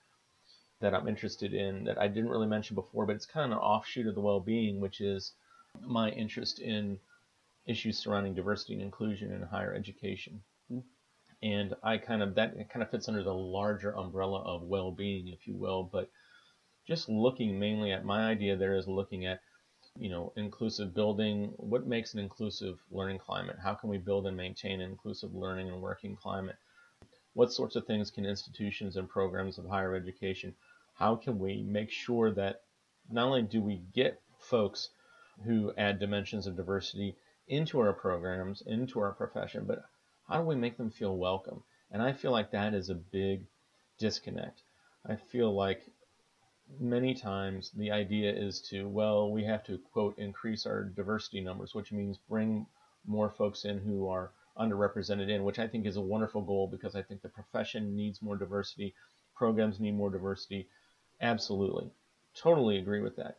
that 0.80 0.94
I'm 0.94 1.08
interested 1.08 1.52
in 1.52 1.84
that 1.84 1.98
I 1.98 2.08
didn't 2.08 2.30
really 2.30 2.46
mention 2.46 2.74
before, 2.74 3.06
but 3.06 3.14
it's 3.14 3.26
kind 3.26 3.52
of 3.52 3.58
an 3.58 3.62
offshoot 3.62 4.06
of 4.06 4.14
the 4.14 4.20
well-being, 4.20 4.80
which 4.80 5.00
is 5.00 5.32
my 5.82 6.10
interest 6.10 6.58
in 6.58 6.98
issues 7.66 7.98
surrounding 7.98 8.34
diversity 8.34 8.72
and 8.74 8.82
inclusion 8.82 9.30
in 9.30 9.42
higher 9.42 9.74
education. 9.74 10.40
Mm-hmm. 10.72 10.80
And 11.42 11.74
I 11.82 11.98
kind 11.98 12.22
of 12.22 12.34
that 12.34 12.54
kind 12.70 12.82
of 12.82 12.90
fits 12.90 13.08
under 13.08 13.22
the 13.22 13.34
larger 13.34 13.96
umbrella 13.96 14.42
of 14.42 14.62
well-being, 14.62 15.28
if 15.28 15.46
you 15.46 15.54
will. 15.54 15.84
But 15.84 16.10
just 16.86 17.08
looking 17.08 17.58
mainly 17.58 17.92
at 17.92 18.04
my 18.04 18.28
idea 18.28 18.56
there 18.56 18.76
is 18.76 18.88
looking 18.88 19.26
at 19.26 19.40
you 19.98 20.08
know 20.08 20.32
inclusive 20.36 20.94
building 20.94 21.52
what 21.56 21.86
makes 21.86 22.14
an 22.14 22.20
inclusive 22.20 22.78
learning 22.90 23.18
climate 23.18 23.56
how 23.62 23.74
can 23.74 23.90
we 23.90 23.98
build 23.98 24.26
and 24.26 24.36
maintain 24.36 24.80
an 24.80 24.90
inclusive 24.90 25.34
learning 25.34 25.68
and 25.68 25.80
working 25.82 26.16
climate 26.16 26.56
what 27.34 27.52
sorts 27.52 27.76
of 27.76 27.86
things 27.86 28.10
can 28.10 28.24
institutions 28.24 28.96
and 28.96 29.08
programs 29.08 29.58
of 29.58 29.66
higher 29.66 29.94
education 29.94 30.54
how 30.94 31.16
can 31.16 31.38
we 31.38 31.62
make 31.62 31.90
sure 31.90 32.30
that 32.30 32.62
not 33.10 33.26
only 33.26 33.42
do 33.42 33.60
we 33.60 33.82
get 33.94 34.20
folks 34.38 34.90
who 35.44 35.72
add 35.76 35.98
dimensions 35.98 36.46
of 36.46 36.56
diversity 36.56 37.16
into 37.48 37.80
our 37.80 37.92
programs, 37.92 38.62
into 38.62 39.00
our 39.00 39.12
profession, 39.12 39.64
but 39.66 39.82
how 40.28 40.40
do 40.40 40.46
we 40.46 40.54
make 40.54 40.76
them 40.76 40.90
feel 40.90 41.16
welcome? 41.16 41.62
And 41.90 42.02
I 42.02 42.12
feel 42.12 42.30
like 42.30 42.50
that 42.52 42.74
is 42.74 42.88
a 42.88 42.94
big 42.94 43.46
disconnect. 43.98 44.62
I 45.06 45.16
feel 45.16 45.52
like 45.52 45.82
many 46.78 47.14
times 47.14 47.70
the 47.76 47.90
idea 47.90 48.32
is 48.32 48.60
to, 48.70 48.88
well, 48.88 49.30
we 49.30 49.44
have 49.44 49.64
to, 49.64 49.78
quote, 49.92 50.18
increase 50.18 50.66
our 50.66 50.84
diversity 50.84 51.40
numbers, 51.40 51.74
which 51.74 51.92
means 51.92 52.18
bring 52.28 52.66
more 53.06 53.30
folks 53.30 53.64
in 53.64 53.78
who 53.78 54.08
are 54.08 54.32
underrepresented 54.58 55.28
in, 55.28 55.44
which 55.44 55.58
I 55.58 55.66
think 55.66 55.86
is 55.86 55.96
a 55.96 56.00
wonderful 56.00 56.42
goal 56.42 56.68
because 56.68 56.94
I 56.94 57.02
think 57.02 57.22
the 57.22 57.28
profession 57.28 57.96
needs 57.96 58.22
more 58.22 58.36
diversity, 58.36 58.94
programs 59.34 59.80
need 59.80 59.94
more 59.94 60.10
diversity, 60.10 60.68
Absolutely. 61.22 61.90
Totally 62.34 62.78
agree 62.78 63.02
with 63.02 63.16
that. 63.16 63.36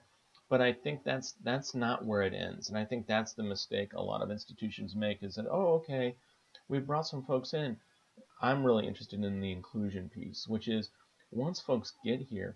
But 0.49 0.61
I 0.61 0.71
think 0.73 1.03
that's 1.03 1.31
that's 1.43 1.73
not 1.73 2.05
where 2.05 2.21
it 2.21 2.33
ends. 2.33 2.69
And 2.69 2.77
I 2.77 2.85
think 2.85 3.07
that's 3.07 3.33
the 3.33 3.41
mistake 3.41 3.93
a 3.93 4.01
lot 4.01 4.21
of 4.21 4.29
institutions 4.29 4.95
make 4.95 5.23
is 5.23 5.35
that, 5.35 5.47
oh, 5.49 5.73
okay, 5.75 6.15
we 6.67 6.77
brought 6.79 7.07
some 7.07 7.23
folks 7.23 7.53
in. 7.53 7.77
I'm 8.41 8.63
really 8.63 8.85
interested 8.85 9.23
in 9.23 9.39
the 9.39 9.51
inclusion 9.51 10.09
piece, 10.09 10.47
which 10.47 10.67
is 10.67 10.89
once 11.31 11.59
folks 11.59 11.93
get 12.03 12.21
here, 12.21 12.55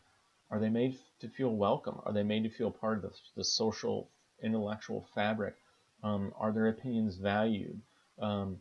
are 0.52 0.60
they 0.60 0.70
made 0.70 0.98
to 1.20 1.30
feel 1.30 1.56
welcome? 1.56 2.00
Are 2.06 2.14
they 2.14 2.24
made 2.24 2.44
to 2.44 2.50
feel 2.50 2.72
part 2.72 2.98
of 2.98 3.02
the, 3.04 3.12
the 3.36 3.44
social, 3.44 4.10
intellectual 4.42 5.08
fabric? 5.14 5.56
Um, 6.04 6.34
are 6.38 6.52
their 6.52 6.68
opinions 6.68 7.18
valued? 7.18 7.82
Um, 8.20 8.58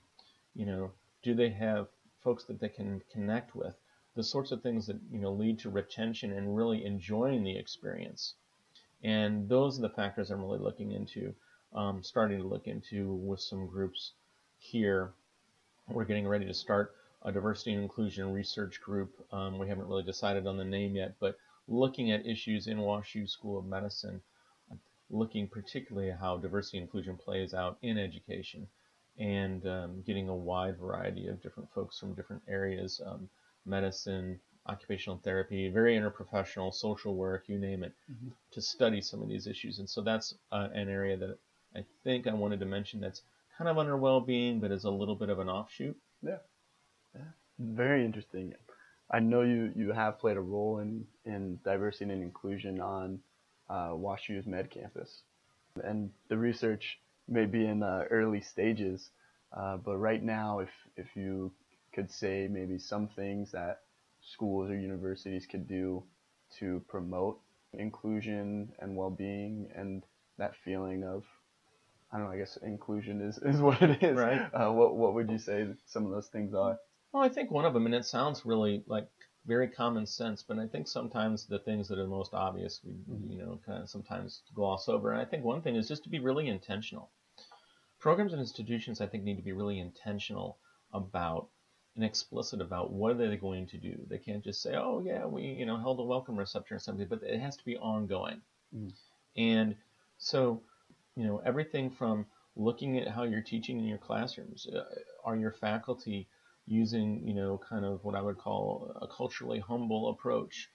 you 0.55 0.67
know, 0.67 0.93
do 1.23 1.35
they 1.35 1.51
have 1.51 1.89
folks 2.23 2.45
that 2.45 2.61
they 2.61 2.69
can 2.69 3.03
connect 3.13 3.55
with? 3.55 3.77
the 4.15 4.23
sorts 4.23 4.53
of 4.53 4.63
things 4.63 4.87
that 4.87 4.99
you 5.11 5.19
know 5.19 5.33
lead 5.33 5.59
to 5.59 5.71
retention 5.71 6.33
and 6.33 6.57
really 6.57 6.85
enjoying 6.85 7.43
the 7.43 7.57
experience. 7.57 8.35
And 9.03 9.49
those 9.49 9.79
are 9.79 9.83
the 9.83 9.89
factors 9.89 10.31
I'm 10.31 10.41
really 10.41 10.59
looking 10.59 10.93
into, 10.93 11.35
um, 11.75 12.03
starting 12.03 12.39
to 12.39 12.47
look 12.47 12.67
into 12.67 13.13
with 13.13 13.41
some 13.41 13.67
groups 13.67 14.13
here. 14.59 15.13
We're 15.89 16.05
getting 16.05 16.27
ready 16.27 16.47
to 16.47 16.55
start 16.55 16.95
a 17.23 17.33
diversity 17.33 17.75
and 17.75 17.83
inclusion 17.83 18.33
research 18.33 18.81
group. 18.81 19.13
Um, 19.33 19.59
we 19.59 19.69
haven't 19.69 19.89
really 19.89 20.05
decided 20.05 20.47
on 20.47 20.57
the 20.57 20.65
name 20.65 20.97
yet, 20.97 21.17
but 21.21 21.37
looking 21.69 22.13
at 22.13 22.27
issues 22.27 22.67
in 22.67 22.79
WashU 22.79 23.29
School 23.29 23.59
of 23.59 23.67
Medicine, 23.67 24.21
looking 25.11 25.49
particularly 25.49 26.11
at 26.11 26.19
how 26.19 26.37
diversity 26.37 26.79
and 26.79 26.87
inclusion 26.87 27.17
plays 27.17 27.55
out 27.55 27.79
in 27.83 27.99
education, 27.99 28.67
and 29.19 29.67
um, 29.67 30.03
getting 30.07 30.29
a 30.29 30.35
wide 30.35 30.79
variety 30.79 31.29
of 31.29 31.41
different 31.43 31.71
folks 31.73 31.99
from 31.99 32.15
different 32.15 32.43
areas. 32.49 33.01
Um, 33.05 33.29
medicine, 33.67 34.39
occupational 34.67 35.21
therapy, 35.23 35.69
very 35.69 35.97
interprofessional, 35.97 36.73
social 36.73 37.15
work, 37.15 37.45
you 37.49 37.59
name 37.59 37.83
it, 37.83 37.93
mm-hmm. 38.11 38.29
to 38.51 38.61
study 38.61 39.01
some 39.01 39.23
of 39.23 39.29
these 39.29 39.47
issues. 39.47 39.79
And 39.79 39.89
so 39.89 40.01
that's 40.01 40.35
uh, 40.53 40.69
an 40.75 40.89
area 40.89 41.17
that 41.17 41.39
I 41.77 41.85
think 42.03 42.27
I 42.27 42.35
wanted 42.35 42.61
to 42.61 42.67
mention 42.67 43.01
that's 43.01 43.23
kind 43.57 43.69
of 43.69 43.79
under 43.79 43.97
well-being, 43.97 44.61
but 44.61 44.71
is 44.71 44.85
a 44.85 44.91
little 44.91 45.15
bit 45.15 45.29
of 45.29 45.39
an 45.39 45.49
offshoot. 45.49 45.97
Yeah, 46.23 46.39
yeah, 47.15 47.23
very 47.59 48.05
interesting. 48.05 48.55
I 49.11 49.21
know 49.21 49.43
you 49.43 49.73
you 49.77 49.93
have 49.93 50.19
played 50.19 50.37
a 50.37 50.41
role 50.41 50.79
in 50.79 51.07
in 51.25 51.61
diversity 51.65 52.13
and 52.13 52.23
inclusion 52.23 52.81
on 52.81 53.21
uh, 53.71 53.91
WashU's 53.91 54.47
Med 54.47 54.71
Campus, 54.71 55.23
and 55.83 56.11
the 56.29 56.37
research 56.39 56.99
may 57.29 57.47
be 57.47 57.67
in 57.67 57.83
uh, 57.83 58.05
early 58.11 58.41
stages, 58.41 59.11
Uh, 59.53 59.77
but 59.79 59.97
right 59.99 60.23
now, 60.23 60.61
if 60.61 60.71
if 60.97 61.17
you 61.17 61.53
could 61.95 62.11
say 62.11 62.49
maybe 62.49 62.79
some 62.79 63.09
things 63.09 63.53
that 63.53 63.83
schools 64.21 64.71
or 64.71 64.77
universities 64.77 65.47
could 65.47 65.67
do 65.69 66.05
to 66.59 66.81
promote 66.89 67.41
inclusion 67.73 68.73
and 68.81 68.97
well-being 68.97 69.71
and 69.77 70.05
that 70.39 70.55
feeling 70.65 71.05
of 71.05 71.25
I 72.13 72.19
don't 72.19 72.27
know. 72.27 72.33
I 72.33 72.39
guess 72.39 72.57
inclusion 72.59 73.21
is, 73.23 73.39
is 73.39 73.61
what 73.67 73.83
it 73.83 74.03
is. 74.03 74.17
Right. 74.17 74.43
Uh, 74.53 74.73
what 74.73 74.97
what 74.97 75.15
would 75.15 75.31
you 75.31 75.39
say 75.39 75.69
some 75.87 76.07
of 76.07 76.13
those 76.13 76.29
things 76.29 76.55
are? 76.55 76.79
Well, 77.15 77.23
I 77.23 77.29
think 77.29 77.53
one 77.53 77.65
of 77.65 77.73
them, 77.73 77.87
and 77.87 77.95
it 77.95 78.05
sounds 78.05 78.45
really 78.45 78.83
like 78.89 79.07
very 79.47 79.69
common 79.69 80.05
sense, 80.05 80.43
but 80.43 80.59
I 80.59 80.67
think 80.67 80.89
sometimes 80.89 81.47
the 81.47 81.61
things 81.61 81.87
that 81.87 82.01
are 82.01 82.09
most 82.09 82.35
obvious, 82.35 82.81
we 82.83 82.97
you 83.33 83.39
know, 83.39 83.61
kind 83.65 83.85
of 83.85 83.89
sometimes 83.89 84.43
gloss 84.53 84.89
over. 84.89 85.13
And 85.13 85.21
I 85.21 85.25
think 85.25 85.45
one 85.45 85.63
thing 85.63 85.77
is 85.77 85.87
just 85.87 86.03
to 86.03 86.09
be 86.09 86.19
really 86.19 86.49
intentional. 86.49 87.13
Programs 88.01 88.33
and 88.33 88.41
institutions, 88.41 89.01
I 89.01 89.07
think, 89.07 89.23
need 89.23 89.37
to 89.37 89.45
be 89.45 89.53
really 89.53 89.79
intentional 89.79 90.59
about 90.93 91.51
and 91.95 92.05
explicit 92.05 92.61
about 92.61 92.93
what 92.93 93.13
are 93.13 93.15
they 93.15 93.37
going 93.37 93.69
to 93.69 93.79
do. 93.79 93.97
They 94.09 94.19
can't 94.19 94.43
just 94.43 94.61
say, 94.61 94.75
"Oh 94.75 95.01
yeah, 95.07 95.25
we 95.25 95.43
you 95.45 95.67
know 95.67 95.77
held 95.77 96.01
a 96.01 96.03
welcome 96.03 96.37
reception 96.37 96.77
or 96.77 96.81
something," 96.81 97.07
but 97.07 97.23
it 97.23 97.39
has 97.39 97.57
to 97.57 97.65
be 97.65 97.77
ongoing. 97.77 98.43
Mm. 98.77 98.93
And 99.37 99.77
so, 100.19 100.65
you 101.15 101.25
know, 101.29 101.41
everything 101.47 101.91
from 101.91 102.27
looking 102.57 102.99
at 102.99 103.07
how 103.07 103.23
you're 103.23 103.41
teaching 103.41 103.79
in 103.79 103.85
your 103.85 103.99
classrooms, 103.99 104.67
uh, 104.67 104.83
are 105.25 105.37
your 105.37 105.53
faculty 105.53 106.29
using 106.67 107.27
you 107.27 107.35
know 107.35 107.61
kind 107.69 107.85
of 107.85 108.05
what 108.05 108.15
I 108.15 108.23
would 108.23 108.39
call 108.39 108.97
a 109.01 109.07
culturally 109.07 109.61
humble 109.61 110.09
approach? 110.09 110.71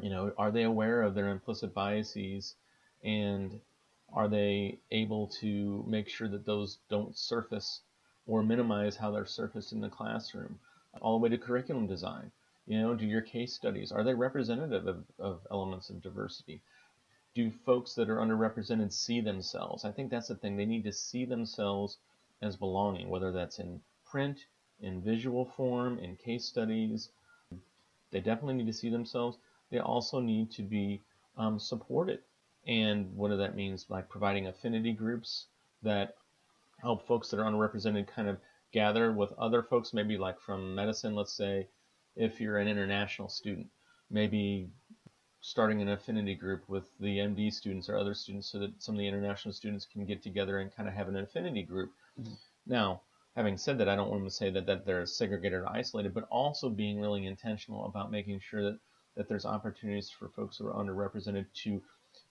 You 0.00 0.10
know, 0.10 0.32
are 0.38 0.50
they 0.50 0.62
aware 0.62 1.02
of 1.02 1.14
their 1.14 1.28
implicit 1.28 1.74
biases 1.74 2.54
and 3.02 3.60
are 4.12 4.28
they 4.28 4.78
able 4.90 5.26
to 5.40 5.84
make 5.86 6.08
sure 6.08 6.28
that 6.28 6.46
those 6.46 6.78
don't 6.88 7.16
surface 7.16 7.82
or 8.26 8.42
minimize 8.42 8.96
how 8.96 9.10
they're 9.10 9.26
surfaced 9.26 9.72
in 9.72 9.80
the 9.80 9.88
classroom, 9.88 10.58
all 11.00 11.18
the 11.18 11.22
way 11.22 11.28
to 11.30 11.38
curriculum 11.38 11.86
design. 11.86 12.30
You 12.66 12.80
know, 12.80 12.94
do 12.94 13.06
your 13.06 13.22
case 13.22 13.54
studies, 13.54 13.90
are 13.90 14.04
they 14.04 14.14
representative 14.14 14.86
of, 14.86 15.04
of 15.18 15.46
elements 15.50 15.88
of 15.88 16.02
diversity? 16.02 16.60
Do 17.34 17.50
folks 17.64 17.94
that 17.94 18.10
are 18.10 18.18
underrepresented 18.18 18.92
see 18.92 19.20
themselves? 19.20 19.84
I 19.84 19.92
think 19.92 20.10
that's 20.10 20.28
the 20.28 20.34
thing. 20.34 20.56
They 20.56 20.66
need 20.66 20.84
to 20.84 20.92
see 20.92 21.24
themselves 21.24 21.96
as 22.42 22.56
belonging, 22.56 23.08
whether 23.08 23.32
that's 23.32 23.58
in 23.58 23.80
print, 24.04 24.38
in 24.80 25.00
visual 25.02 25.44
form, 25.56 25.98
in 25.98 26.16
case 26.16 26.44
studies. 26.44 27.10
They 28.10 28.20
definitely 28.20 28.54
need 28.54 28.66
to 28.66 28.72
see 28.72 28.90
themselves. 28.90 29.38
They 29.70 29.78
also 29.78 30.20
need 30.20 30.50
to 30.52 30.62
be 30.62 31.02
um, 31.36 31.58
supported. 31.58 32.20
And 32.66 33.14
what 33.14 33.28
does 33.28 33.38
that 33.38 33.56
means, 33.56 33.86
like 33.88 34.08
providing 34.08 34.46
affinity 34.46 34.92
groups 34.92 35.46
that 35.82 36.16
help 36.80 37.06
folks 37.06 37.28
that 37.30 37.40
are 37.40 37.50
underrepresented 37.50 38.06
kind 38.06 38.28
of 38.28 38.38
gather 38.72 39.12
with 39.12 39.32
other 39.38 39.62
folks, 39.62 39.92
maybe 39.92 40.16
like 40.16 40.40
from 40.40 40.74
medicine, 40.74 41.14
let's 41.14 41.32
say, 41.32 41.66
if 42.16 42.40
you're 42.40 42.58
an 42.58 42.68
international 42.68 43.28
student, 43.28 43.68
maybe 44.10 44.68
starting 45.40 45.80
an 45.80 45.88
affinity 45.88 46.34
group 46.34 46.68
with 46.68 46.84
the 47.00 47.18
MD 47.18 47.52
students 47.52 47.88
or 47.88 47.96
other 47.96 48.14
students 48.14 48.50
so 48.50 48.58
that 48.58 48.82
some 48.82 48.94
of 48.94 48.98
the 48.98 49.06
international 49.06 49.52
students 49.52 49.86
can 49.86 50.04
get 50.04 50.22
together 50.22 50.58
and 50.58 50.74
kind 50.74 50.88
of 50.88 50.94
have 50.94 51.08
an 51.08 51.16
affinity 51.16 51.62
group. 51.62 51.92
Mm-hmm. 52.20 52.34
Now, 52.66 53.02
having 53.38 53.56
said 53.56 53.78
that, 53.78 53.88
I 53.88 53.94
don't 53.94 54.10
want 54.10 54.24
to 54.24 54.30
say 54.32 54.50
that, 54.50 54.66
that 54.66 54.84
they're 54.84 55.06
segregated 55.06 55.60
or 55.60 55.68
isolated, 55.68 56.12
but 56.12 56.26
also 56.28 56.68
being 56.68 57.00
really 57.00 57.24
intentional 57.24 57.86
about 57.86 58.10
making 58.10 58.40
sure 58.40 58.64
that, 58.64 58.80
that 59.14 59.28
there's 59.28 59.46
opportunities 59.46 60.10
for 60.10 60.28
folks 60.30 60.56
who 60.56 60.66
are 60.66 60.74
underrepresented 60.74 61.46
to 61.62 61.80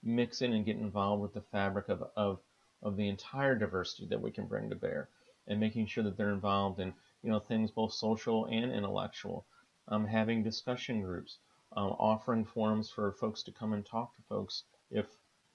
mix 0.02 0.42
in 0.42 0.52
and 0.52 0.66
get 0.66 0.76
involved 0.76 1.22
with 1.22 1.32
the 1.32 1.40
fabric 1.40 1.88
of, 1.88 2.04
of 2.14 2.40
of 2.82 2.94
the 2.98 3.08
entire 3.08 3.54
diversity 3.54 4.06
that 4.06 4.20
we 4.20 4.30
can 4.30 4.44
bring 4.44 4.68
to 4.68 4.76
bear 4.76 5.08
and 5.46 5.58
making 5.58 5.86
sure 5.86 6.04
that 6.04 6.18
they're 6.18 6.34
involved 6.34 6.78
in 6.78 6.92
you 7.22 7.30
know 7.30 7.40
things 7.40 7.70
both 7.70 7.94
social 7.94 8.44
and 8.44 8.70
intellectual. 8.70 9.46
Um, 9.88 10.06
having 10.06 10.42
discussion 10.42 11.00
groups 11.00 11.38
um, 11.74 11.96
offering 11.98 12.44
forums 12.44 12.90
for 12.90 13.12
folks 13.12 13.42
to 13.44 13.50
come 13.50 13.72
and 13.72 13.86
talk 13.86 14.14
to 14.16 14.22
folks 14.28 14.64
if 14.90 15.06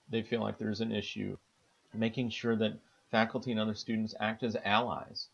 they 0.10 0.24
feel 0.24 0.42
like 0.42 0.58
there's 0.58 0.82
an 0.82 0.92
issue. 0.92 1.38
Making 1.94 2.32
sure 2.32 2.56
that 2.56 2.80
faculty 3.12 3.52
and 3.52 3.60
other 3.60 3.76
students 3.76 4.16
act 4.20 4.42
as 4.42 4.58
allies 4.66 5.30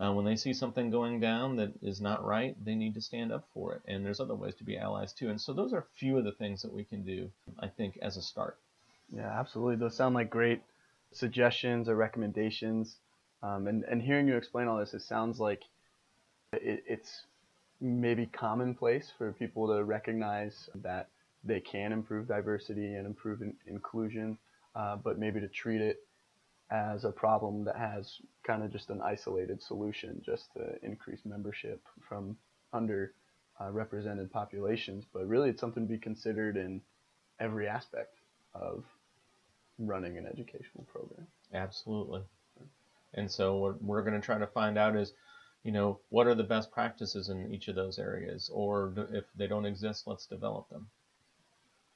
uh, 0.00 0.12
when 0.12 0.24
they 0.24 0.36
see 0.36 0.52
something 0.52 0.90
going 0.90 1.18
down 1.20 1.56
that 1.56 1.72
is 1.82 2.00
not 2.00 2.24
right 2.24 2.56
they 2.64 2.74
need 2.74 2.94
to 2.94 3.00
stand 3.00 3.32
up 3.32 3.46
for 3.52 3.74
it. 3.74 3.82
And 3.86 4.04
there's 4.04 4.20
other 4.20 4.34
ways 4.34 4.54
to 4.56 4.64
be 4.64 4.78
allies 4.78 5.12
too. 5.12 5.28
And 5.30 5.40
so 5.40 5.52
those 5.52 5.72
are 5.72 5.78
a 5.78 5.98
few 5.98 6.18
of 6.18 6.24
the 6.24 6.32
things 6.32 6.62
that 6.62 6.72
we 6.72 6.84
can 6.84 7.04
do 7.04 7.30
i 7.60 7.66
think 7.66 7.98
as 8.02 8.16
a 8.16 8.22
start. 8.22 8.58
Yeah 9.08 9.38
absolutely. 9.38 9.76
Those 9.76 9.96
sound 9.96 10.14
like 10.14 10.30
great 10.30 10.62
suggestions 11.12 11.88
or 11.88 11.96
recommendations. 11.96 12.96
Um, 13.42 13.66
and, 13.66 13.84
and 13.84 14.02
hearing 14.02 14.26
you 14.26 14.36
explain 14.36 14.68
all 14.68 14.78
this, 14.78 14.94
it 14.94 15.02
sounds 15.02 15.38
like 15.38 15.62
it, 16.52 16.84
it's 16.86 17.22
maybe 17.80 18.26
commonplace 18.26 19.12
for 19.16 19.32
people 19.32 19.68
to 19.68 19.84
recognize 19.84 20.68
that 20.74 21.08
they 21.44 21.60
can 21.60 21.92
improve 21.92 22.26
diversity 22.26 22.94
and 22.94 23.06
improve 23.06 23.42
in, 23.42 23.54
inclusion, 23.66 24.36
uh, 24.74 24.96
but 24.96 25.18
maybe 25.18 25.40
to 25.40 25.48
treat 25.48 25.80
it 25.80 25.98
as 26.70 27.04
a 27.04 27.10
problem 27.10 27.64
that 27.64 27.76
has 27.76 28.20
kind 28.46 28.62
of 28.62 28.70
just 28.70 28.90
an 28.90 29.00
isolated 29.00 29.62
solution 29.62 30.20
just 30.24 30.52
to 30.52 30.74
increase 30.82 31.20
membership 31.24 31.82
from 32.06 32.36
under 32.72 33.14
uh, 33.60 33.70
represented 33.70 34.30
populations. 34.30 35.04
But 35.12 35.26
really, 35.26 35.50
it's 35.50 35.60
something 35.60 35.84
to 35.84 35.88
be 35.88 35.98
considered 35.98 36.56
in 36.56 36.80
every 37.40 37.68
aspect 37.68 38.18
of 38.54 38.84
running 39.78 40.18
an 40.18 40.26
educational 40.26 40.84
program. 40.92 41.26
Absolutely. 41.54 42.22
And 43.14 43.30
so 43.30 43.56
what 43.56 43.82
we're 43.82 44.02
going 44.02 44.20
to 44.20 44.24
try 44.24 44.38
to 44.38 44.46
find 44.46 44.76
out 44.76 44.96
is, 44.96 45.12
you 45.64 45.72
know, 45.72 46.00
what 46.10 46.26
are 46.26 46.34
the 46.34 46.44
best 46.44 46.70
practices 46.70 47.30
in 47.30 47.52
each 47.52 47.68
of 47.68 47.74
those 47.74 47.98
areas, 47.98 48.50
or 48.52 48.92
if 49.12 49.24
they 49.36 49.46
don't 49.46 49.64
exist, 49.64 50.06
let's 50.06 50.26
develop 50.26 50.68
them. 50.68 50.88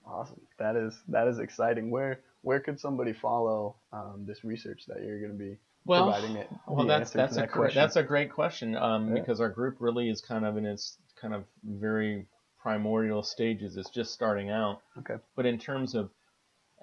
Awesome. 0.04 0.40
That 0.58 0.74
is 0.76 0.98
that 1.08 1.28
is 1.28 1.38
exciting. 1.38 1.90
Where 1.90 2.20
where 2.40 2.60
could 2.60 2.80
somebody 2.80 3.12
follow 3.12 3.76
um, 3.92 4.24
this 4.26 4.44
research 4.44 4.84
that 4.88 5.02
you're 5.02 5.20
going 5.20 5.32
to 5.32 5.38
be 5.38 5.56
well, 5.84 6.10
providing 6.10 6.36
it? 6.36 6.48
Well, 6.66 6.86
that's 6.86 7.10
that's 7.10 7.36
that 7.36 7.44
a 7.44 7.48
question. 7.48 7.80
that's 7.80 7.96
a 7.96 8.02
great 8.02 8.30
question 8.32 8.76
um, 8.76 9.08
yeah. 9.08 9.20
because 9.20 9.40
our 9.40 9.50
group 9.50 9.76
really 9.80 10.08
is 10.08 10.20
kind 10.20 10.44
of 10.44 10.56
in 10.56 10.64
its 10.64 10.96
kind 11.20 11.34
of 11.34 11.44
very 11.64 12.26
primordial 12.62 13.22
stages. 13.22 13.76
It's 13.76 13.90
just 13.90 14.12
starting 14.12 14.50
out. 14.50 14.80
Okay. 14.98 15.16
But 15.34 15.46
in 15.46 15.58
terms 15.58 15.94
of 15.94 16.10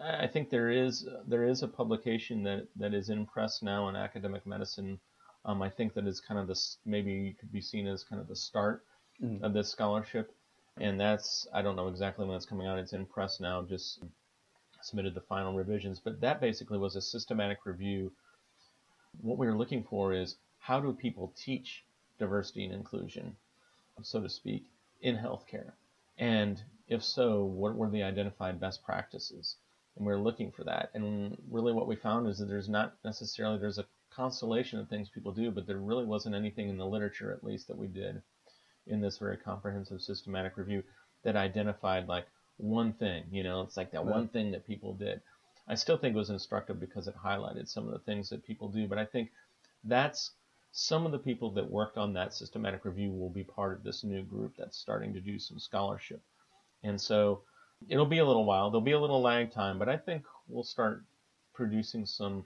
I 0.02 0.28
think 0.28 0.50
there 0.50 0.70
is 0.70 1.08
there 1.28 1.44
is 1.44 1.62
a 1.62 1.68
publication 1.68 2.44
that, 2.44 2.68
that 2.78 2.94
is 2.94 3.10
in 3.10 3.26
press 3.26 3.62
now 3.62 3.90
in 3.90 3.96
academic 3.96 4.46
medicine. 4.46 5.00
Um, 5.46 5.62
I 5.62 5.70
think 5.70 5.94
that 5.94 6.08
is 6.08 6.22
kind 6.22 6.40
of 6.40 6.48
this 6.48 6.78
maybe 6.86 7.36
could 7.40 7.52
be 7.52 7.62
seen 7.62 7.88
as 7.88 8.04
kind 8.04 8.22
of 8.22 8.28
the 8.28 8.36
start 8.36 8.84
mm-hmm. 9.22 9.44
of 9.44 9.54
this 9.54 9.70
scholarship, 9.70 10.32
and 10.78 11.00
that's 11.00 11.48
I 11.54 11.62
don't 11.62 11.76
know 11.76 11.88
exactly 11.88 12.26
when 12.26 12.36
it's 12.36 12.46
coming 12.46 12.68
out. 12.68 12.80
It's 12.80 12.94
in 12.94 13.06
press 13.06 13.40
now. 13.40 13.62
Just 13.64 14.04
submitted 14.82 15.14
the 15.14 15.22
final 15.22 15.54
revisions, 15.54 16.00
but 16.00 16.22
that 16.22 16.42
basically 16.42 16.78
was 16.78 16.96
a 16.96 17.02
systematic 17.02 17.66
review. 17.66 18.12
What 19.22 19.38
we 19.38 19.48
were 19.48 19.58
looking 19.58 19.84
for 19.84 20.14
is 20.14 20.36
how 20.60 20.80
do 20.80 20.94
people 20.94 21.34
teach 21.36 21.84
diversity 22.18 22.66
and 22.66 22.74
inclusion, 22.74 23.36
so 24.02 24.22
to 24.22 24.30
speak, 24.30 24.66
in 25.02 25.18
healthcare, 25.18 25.72
and 26.18 26.62
if 26.88 27.04
so, 27.04 27.44
what 27.44 27.76
were 27.76 27.90
the 27.90 28.04
identified 28.04 28.60
best 28.60 28.84
practices? 28.84 29.56
and 30.00 30.06
we're 30.06 30.18
looking 30.18 30.52
for 30.52 30.64
that. 30.64 30.90
And 30.94 31.38
really, 31.52 31.74
what 31.74 31.88
we 31.88 31.96
found 31.96 32.28
is 32.28 32.40
that 32.40 32.46
there's 32.46 32.70
not 32.70 32.96
necessarily 33.04 33.60
there's 33.60 33.78
a 33.78 33.86
constellation 34.10 34.80
of 34.80 34.88
things 34.88 35.10
people 35.10 35.32
do, 35.32 35.52
but 35.52 35.68
there 35.68 35.78
really 35.78 36.06
wasn't 36.06 36.36
anything 36.36 36.70
in 36.70 36.78
the 36.78 36.86
literature, 36.86 37.32
at 37.32 37.44
least 37.44 37.68
that 37.68 37.78
we 37.78 37.88
did 37.88 38.22
in 38.88 39.02
this 39.02 39.18
very 39.18 39.38
comprehensive 39.38 40.02
systematic 40.02 40.58
review, 40.58 40.82
that 41.24 41.36
identified 41.36 42.08
like 42.08 42.26
one 42.60 42.94
thing. 42.94 43.24
You 43.32 43.44
know, 43.44 43.62
it's 43.62 43.78
like 43.78 43.92
that 43.92 44.06
right. 44.06 44.16
one 44.16 44.28
thing 44.28 44.52
that 44.52 44.68
people 44.68 44.94
did. 44.94 45.22
I 45.68 45.76
still 45.76 45.98
think 45.98 46.16
it 46.16 46.18
was 46.18 46.30
instructive 46.30 46.80
because 46.80 47.08
it 47.08 47.16
highlighted 47.16 47.68
some 47.70 47.88
of 47.88 47.94
the 47.94 48.00
things 48.00 48.30
that 48.30 48.46
people 48.46 48.70
do, 48.70 48.88
but 48.88 48.98
I 48.98 49.06
think 49.06 49.30
that's 49.84 50.32
some 50.72 51.06
of 51.06 51.12
the 51.12 51.20
people 51.20 51.52
that 51.52 51.70
worked 51.70 51.98
on 51.98 52.14
that 52.14 52.34
systematic 52.34 52.86
review 52.86 53.12
will 53.12 53.30
be 53.30 53.44
part 53.44 53.74
of 53.74 53.84
this 53.84 54.04
new 54.04 54.24
group 54.24 54.54
that's 54.58 54.78
starting 54.78 55.14
to 55.14 55.20
do 55.20 55.38
some 55.38 55.60
scholarship. 55.60 56.22
And 56.84 57.00
so 57.00 57.42
It'll 57.88 58.06
be 58.06 58.18
a 58.20 58.26
little 58.26 58.46
while. 58.46 58.70
There'll 58.70 58.82
be 58.82 58.92
a 58.92 59.00
little 59.00 59.22
lag 59.22 59.52
time, 59.52 59.80
but 59.80 59.88
I 59.88 59.96
think 59.96 60.26
we'll 60.48 60.64
start 60.64 61.04
producing 61.54 62.06
some 62.06 62.44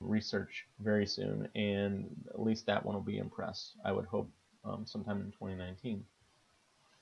research 0.00 0.66
very 0.80 1.06
soon, 1.06 1.48
and 1.54 2.14
at 2.28 2.42
least 2.42 2.66
that 2.66 2.84
one 2.84 2.94
will 2.94 3.02
be 3.02 3.18
impressed. 3.18 3.76
I 3.84 3.92
would 3.92 4.04
hope 4.04 4.30
um, 4.64 4.84
sometime 4.84 5.22
in 5.22 5.32
2019. 5.32 6.04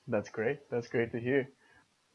That's 0.07 0.29
great. 0.29 0.69
That's 0.69 0.87
great 0.87 1.11
to 1.11 1.19
hear. 1.19 1.49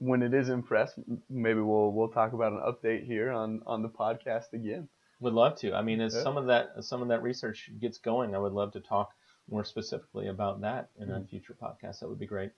When 0.01 0.23
it 0.23 0.35
is 0.35 0.49
in 0.49 0.63
press, 0.63 0.99
maybe 1.29 1.61
we'll 1.61 1.93
we'll 1.93 2.09
talk 2.09 2.33
about 2.33 2.53
an 2.53 2.61
update 2.61 3.07
here 3.07 3.31
on 3.31 3.63
on 3.67 3.83
the 3.83 3.89
podcast 3.89 4.53
again. 4.53 4.89
Would 5.21 5.35
love 5.35 5.57
to. 5.61 5.75
I 5.75 5.83
mean, 5.83 6.01
as 6.01 6.15
yeah. 6.15 6.23
some 6.23 6.37
of 6.37 6.47
that 6.47 6.73
as 6.77 6.89
some 6.89 7.03
of 7.03 7.09
that 7.09 7.23
research 7.23 7.71
gets 7.79 7.99
going, 7.99 8.35
I 8.35 8.39
would 8.39 8.53
love 8.53 8.73
to 8.73 8.81
talk 8.81 9.13
more 9.51 9.65
specifically 9.65 10.29
about 10.29 10.63
that 10.63 10.89
in 10.99 11.09
mm-hmm. 11.09 11.23
a 11.23 11.27
future 11.27 11.55
podcast. 11.61 12.01
That 12.01 12.09
would 12.09 12.19
be 12.19 12.27
great. 12.27 12.51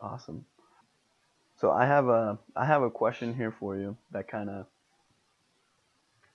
Awesome. 0.00 0.44
So 1.60 1.70
I 1.70 1.86
have 1.86 2.08
a 2.08 2.38
I 2.54 2.64
have 2.64 2.82
a 2.82 2.90
question 2.90 3.34
here 3.34 3.54
for 3.58 3.76
you 3.76 3.96
that 4.12 4.28
kind 4.28 4.50
of 4.50 4.66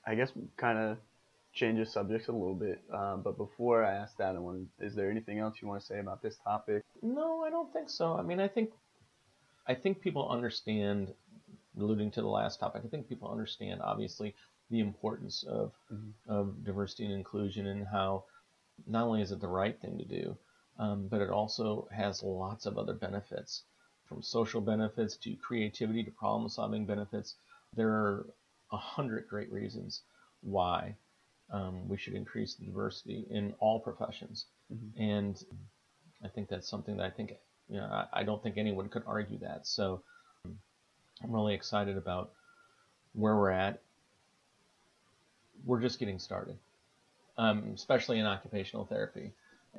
I 0.05 0.15
guess 0.15 0.31
kind 0.57 0.77
of 0.77 0.97
changes 1.53 1.91
subjects 1.91 2.27
a 2.27 2.31
little 2.31 2.55
bit. 2.55 2.81
Uh, 2.93 3.17
but 3.17 3.37
before 3.37 3.83
I 3.83 3.93
ask 3.93 4.17
that, 4.17 4.35
I 4.35 4.39
want, 4.39 4.67
is 4.79 4.95
there 4.95 5.11
anything 5.11 5.39
else 5.39 5.55
you 5.61 5.67
want 5.67 5.81
to 5.81 5.85
say 5.85 5.99
about 5.99 6.21
this 6.21 6.37
topic? 6.43 6.83
No, 7.01 7.43
I 7.43 7.49
don't 7.49 7.71
think 7.73 7.89
so. 7.89 8.15
I 8.15 8.21
mean, 8.21 8.39
I 8.39 8.47
think 8.47 8.71
I 9.67 9.73
think 9.75 10.01
people 10.01 10.29
understand. 10.29 11.13
Alluding 11.79 12.11
to 12.11 12.21
the 12.21 12.27
last 12.27 12.59
topic, 12.59 12.81
I 12.83 12.89
think 12.89 13.07
people 13.07 13.31
understand 13.31 13.81
obviously 13.81 14.35
the 14.69 14.81
importance 14.81 15.43
of 15.43 15.71
mm-hmm. 15.91 16.29
of 16.29 16.65
diversity 16.65 17.05
and 17.05 17.13
inclusion 17.13 17.67
and 17.67 17.87
how 17.87 18.25
not 18.85 19.05
only 19.05 19.21
is 19.21 19.31
it 19.31 19.39
the 19.39 19.47
right 19.47 19.79
thing 19.79 19.97
to 19.97 20.03
do, 20.03 20.35
um, 20.79 21.07
but 21.07 21.21
it 21.21 21.29
also 21.29 21.87
has 21.89 22.23
lots 22.23 22.65
of 22.65 22.77
other 22.77 22.93
benefits, 22.93 23.63
from 24.05 24.21
social 24.21 24.59
benefits 24.59 25.15
to 25.15 25.33
creativity 25.35 26.03
to 26.03 26.11
problem 26.11 26.49
solving 26.49 26.85
benefits. 26.85 27.35
There 27.73 27.89
are 27.89 28.25
a 28.73 28.77
hundred 28.77 29.29
great 29.29 29.49
reasons 29.49 30.01
why 30.41 30.95
um, 31.51 31.87
we 31.87 31.97
should 31.97 32.15
increase 32.15 32.55
the 32.55 32.65
diversity 32.65 33.25
in 33.29 33.53
all 33.59 33.79
professions. 33.79 34.45
Mm-hmm. 34.73 35.01
And 35.01 35.45
I 36.23 36.27
think 36.27 36.49
that's 36.49 36.67
something 36.67 36.97
that 36.97 37.05
I 37.05 37.09
think, 37.09 37.33
you 37.71 37.77
know, 37.77 37.85
I, 37.85 38.21
I 38.21 38.23
don't 38.23 38.43
think 38.43 38.57
anyone 38.57 38.89
could 38.89 39.03
argue 39.07 39.39
that. 39.39 39.65
So 39.65 40.01
um, 40.45 40.57
I'm 41.23 41.31
really 41.31 41.53
excited 41.53 41.97
about 41.97 42.31
where 43.13 43.35
we're 43.35 43.51
at. 43.51 43.81
We're 45.65 45.79
just 45.79 45.99
getting 45.99 46.19
started, 46.19 46.57
um, 47.37 47.71
especially 47.73 48.19
in 48.19 48.25
occupational 48.25 48.85
therapy. 48.85 49.31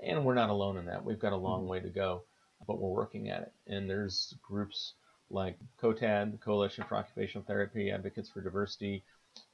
And 0.02 0.24
we're 0.24 0.34
not 0.34 0.48
alone 0.48 0.78
in 0.78 0.86
that. 0.86 1.04
We've 1.04 1.18
got 1.18 1.32
a 1.32 1.36
long 1.36 1.60
mm-hmm. 1.60 1.70
way 1.70 1.80
to 1.80 1.88
go, 1.88 2.22
but 2.66 2.80
we're 2.80 2.88
working 2.88 3.28
at 3.28 3.42
it. 3.42 3.52
And 3.66 3.90
there's 3.90 4.34
groups 4.42 4.94
like 5.30 5.58
COTAD, 5.82 6.32
the 6.32 6.38
Coalition 6.38 6.84
for 6.88 6.96
Occupational 6.96 7.44
Therapy 7.46 7.90
Advocates 7.90 8.30
for 8.30 8.40
Diversity, 8.40 9.02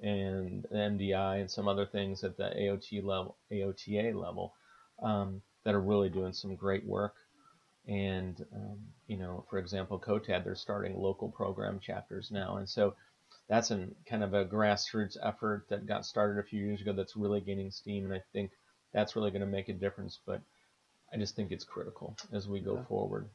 and 0.01 0.67
MDI 0.73 1.41
and 1.41 1.51
some 1.51 1.69
other 1.69 1.87
things 1.87 2.25
at 2.25 2.37
the 2.37 2.53
AOT 2.57 3.05
level, 3.05 3.37
AOTA 3.51 4.15
level, 4.15 4.55
um, 5.03 5.41
that 5.65 5.75
are 5.75 5.81
really 5.81 6.09
doing 6.09 6.33
some 6.33 6.55
great 6.55 6.85
work. 6.85 7.15
And 7.89 8.45
um, 8.55 8.79
you 9.07 9.17
know, 9.17 9.45
for 9.49 9.59
example, 9.59 9.99
COTAD, 9.99 10.45
they're 10.45 10.55
starting 10.55 10.97
local 10.97 11.29
program 11.29 11.81
chapters 11.81 12.31
now, 12.31 12.57
and 12.57 12.69
so 12.69 12.95
that's 13.49 13.71
an 13.71 13.95
kind 14.07 14.23
of 14.23 14.35
a 14.35 14.45
grassroots 14.45 15.17
effort 15.23 15.67
that 15.71 15.87
got 15.87 16.05
started 16.05 16.39
a 16.39 16.47
few 16.47 16.65
years 16.65 16.81
ago. 16.81 16.93
That's 16.93 17.17
really 17.17 17.41
gaining 17.41 17.71
steam, 17.71 18.05
and 18.05 18.15
I 18.15 18.23
think 18.33 18.51
that's 18.93 19.17
really 19.17 19.31
going 19.31 19.41
to 19.41 19.47
make 19.47 19.69
a 19.69 19.73
difference. 19.73 20.19
But 20.25 20.43
I 21.13 21.17
just 21.17 21.35
think 21.35 21.51
it's 21.51 21.65
critical 21.65 22.17
as 22.33 22.47
we 22.47 22.61
go 22.61 22.77
yeah. 22.77 22.85
forward. 22.85 23.29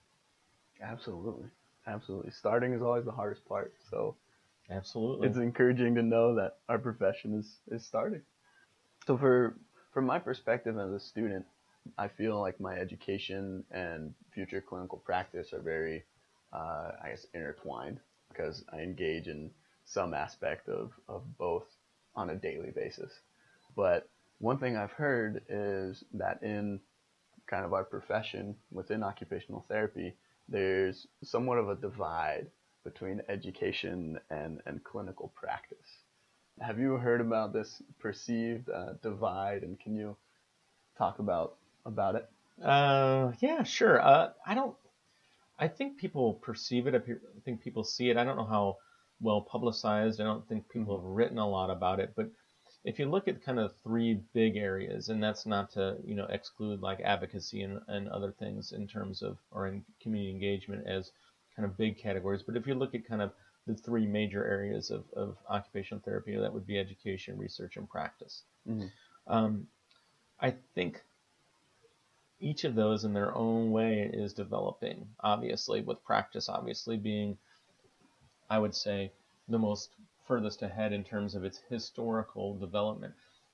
Absolutely, 0.82 1.48
absolutely. 1.88 2.32
Starting 2.32 2.74
is 2.74 2.82
always 2.82 3.06
the 3.06 3.12
hardest 3.12 3.44
part. 3.46 3.74
So 3.90 4.16
Absolutely. 4.70 5.28
It's 5.28 5.38
encouraging 5.38 5.96
to 5.96 6.02
know 6.02 6.36
that 6.36 6.58
our 6.70 6.78
profession 6.78 7.38
is, 7.38 7.58
is 7.70 7.86
starting. 7.86 8.22
So 9.06 9.18
for 9.18 9.58
from 9.94 10.06
my 10.06 10.20
perspective 10.20 10.78
as 10.80 10.92
a 10.92 11.00
student, 11.00 11.46
I 11.98 12.08
feel 12.08 12.40
like 12.40 12.60
my 12.60 12.76
education 12.76 13.64
and 13.72 14.14
future 14.34 14.62
clinical 14.62 15.00
practice 15.00 15.54
are 15.54 15.62
very, 15.62 16.04
uh, 16.52 16.92
I 17.04 17.10
guess, 17.10 17.26
intertwined 17.34 18.00
because 18.30 18.64
I 18.72 18.80
engage 18.80 19.28
in 19.28 19.52
some 19.86 20.14
aspect 20.14 20.70
of, 20.70 20.92
of 21.08 21.22
both 21.38 21.66
on 22.16 22.30
a 22.30 22.36
daily 22.36 22.72
basis. 22.72 23.12
But 23.76 24.10
one 24.40 24.58
thing 24.58 24.76
I've 24.76 24.92
heard 24.92 25.44
is 25.50 26.04
that 26.14 26.42
in 26.42 26.80
kind 27.48 27.66
of 27.66 27.74
our 27.74 27.84
profession 27.84 28.56
within 28.72 29.04
occupational 29.04 29.66
therapy, 29.68 30.14
there's 30.48 31.08
somewhat 31.24 31.58
of 31.58 31.70
a 31.70 31.76
divide 31.76 32.48
between 32.84 33.22
education 33.30 34.20
and, 34.30 34.60
and 34.66 34.84
clinical 34.84 35.32
practice. 35.36 35.88
Have 36.60 36.80
you 36.80 36.98
heard 36.98 37.22
about 37.22 37.54
this 37.54 37.82
perceived 38.00 38.70
uh, 38.70 38.94
divide, 39.02 39.64
and 39.64 39.80
can 39.80 39.96
you 39.96 40.16
talk 40.98 41.20
about 41.20 41.56
about 41.86 42.16
it? 42.16 42.30
Uh, 42.64 43.32
yeah, 43.40 43.64
sure. 43.64 44.02
Uh, 44.02 44.30
I 44.46 44.56
don't. 44.56 44.76
I 45.60 45.68
think 45.68 45.98
people 45.98 46.36
perceive 46.36 46.88
it. 46.88 46.96
I 46.96 47.02
think 47.46 47.62
people 47.62 47.84
see 47.84 48.10
it. 48.10 48.18
I 48.18 48.24
don't 48.24 48.38
know 48.38 48.46
how 48.46 48.78
well 49.22 49.42
publicized. 49.42 50.20
I 50.20 50.24
don't 50.24 50.48
think 50.48 50.70
people 50.70 50.98
have 50.98 51.06
written 51.06 51.38
a 51.38 51.48
lot 51.48 51.70
about 51.70 52.00
it. 52.00 52.14
But 52.16 52.30
if 52.84 53.00
you 53.00 53.10
look 53.10 53.28
at 53.28 53.44
kind 53.44 53.60
of 53.60 53.74
three 53.84 54.20
big 54.34 54.58
areas, 54.58 55.10
and 55.10 55.24
that's 55.24 55.46
not 55.46 55.72
to 55.72 55.98
you 56.06 56.16
know 56.16 56.26
exclude 56.30 56.82
like 56.82 57.00
advocacy 57.02 57.62
and, 57.62 57.80
and 57.88 58.10
other 58.10 58.32
things 58.32 58.72
in 58.72 58.88
terms 58.88 59.22
of 59.22 59.38
or 59.52 59.68
in 59.68 59.84
community 60.02 60.32
engagement 60.32 60.86
as 60.88 61.12
kind 61.56 61.66
of 61.66 61.78
big 61.78 61.98
categories. 61.98 62.44
But 62.44 62.58
if 62.58 62.68
you 62.68 62.76
look 62.76 62.96
at 62.96 63.08
kind 63.08 63.22
of 63.22 63.32
the 63.68 63.76
three 63.76 64.06
major 64.06 64.46
areas 64.46 64.92
of, 64.92 65.06
of 65.16 65.38
occupational 65.50 66.02
therapy, 66.04 66.36
that 66.36 66.54
would 66.54 66.68
be 66.68 66.78
education, 66.78 67.38
research, 67.38 67.78
and 67.78 67.90
practice. 67.90 68.44
Mm-hmm. 68.68 68.88
Um, 69.28 69.68
I 70.42 70.54
think 70.76 71.02
each 72.44 72.66
of 72.66 72.76
those 72.76 73.06
in 73.06 73.14
their 73.14 73.34
own 73.36 73.72
way 73.72 74.10
is 74.14 74.34
developing, 74.34 75.08
obviously, 75.22 75.80
with 75.82 76.04
practice 76.04 76.50
obviously 76.50 76.98
being, 76.98 77.38
I 78.50 78.60
would 78.60 78.76
say, 78.76 79.14
the 79.48 79.58
most 79.58 79.92
furthest 80.28 80.62
ahead 80.62 80.92
in 80.92 81.06
terms 81.06 81.36
of 81.36 81.46
its 81.46 81.62
historical 81.70 82.58
development. 82.58 83.14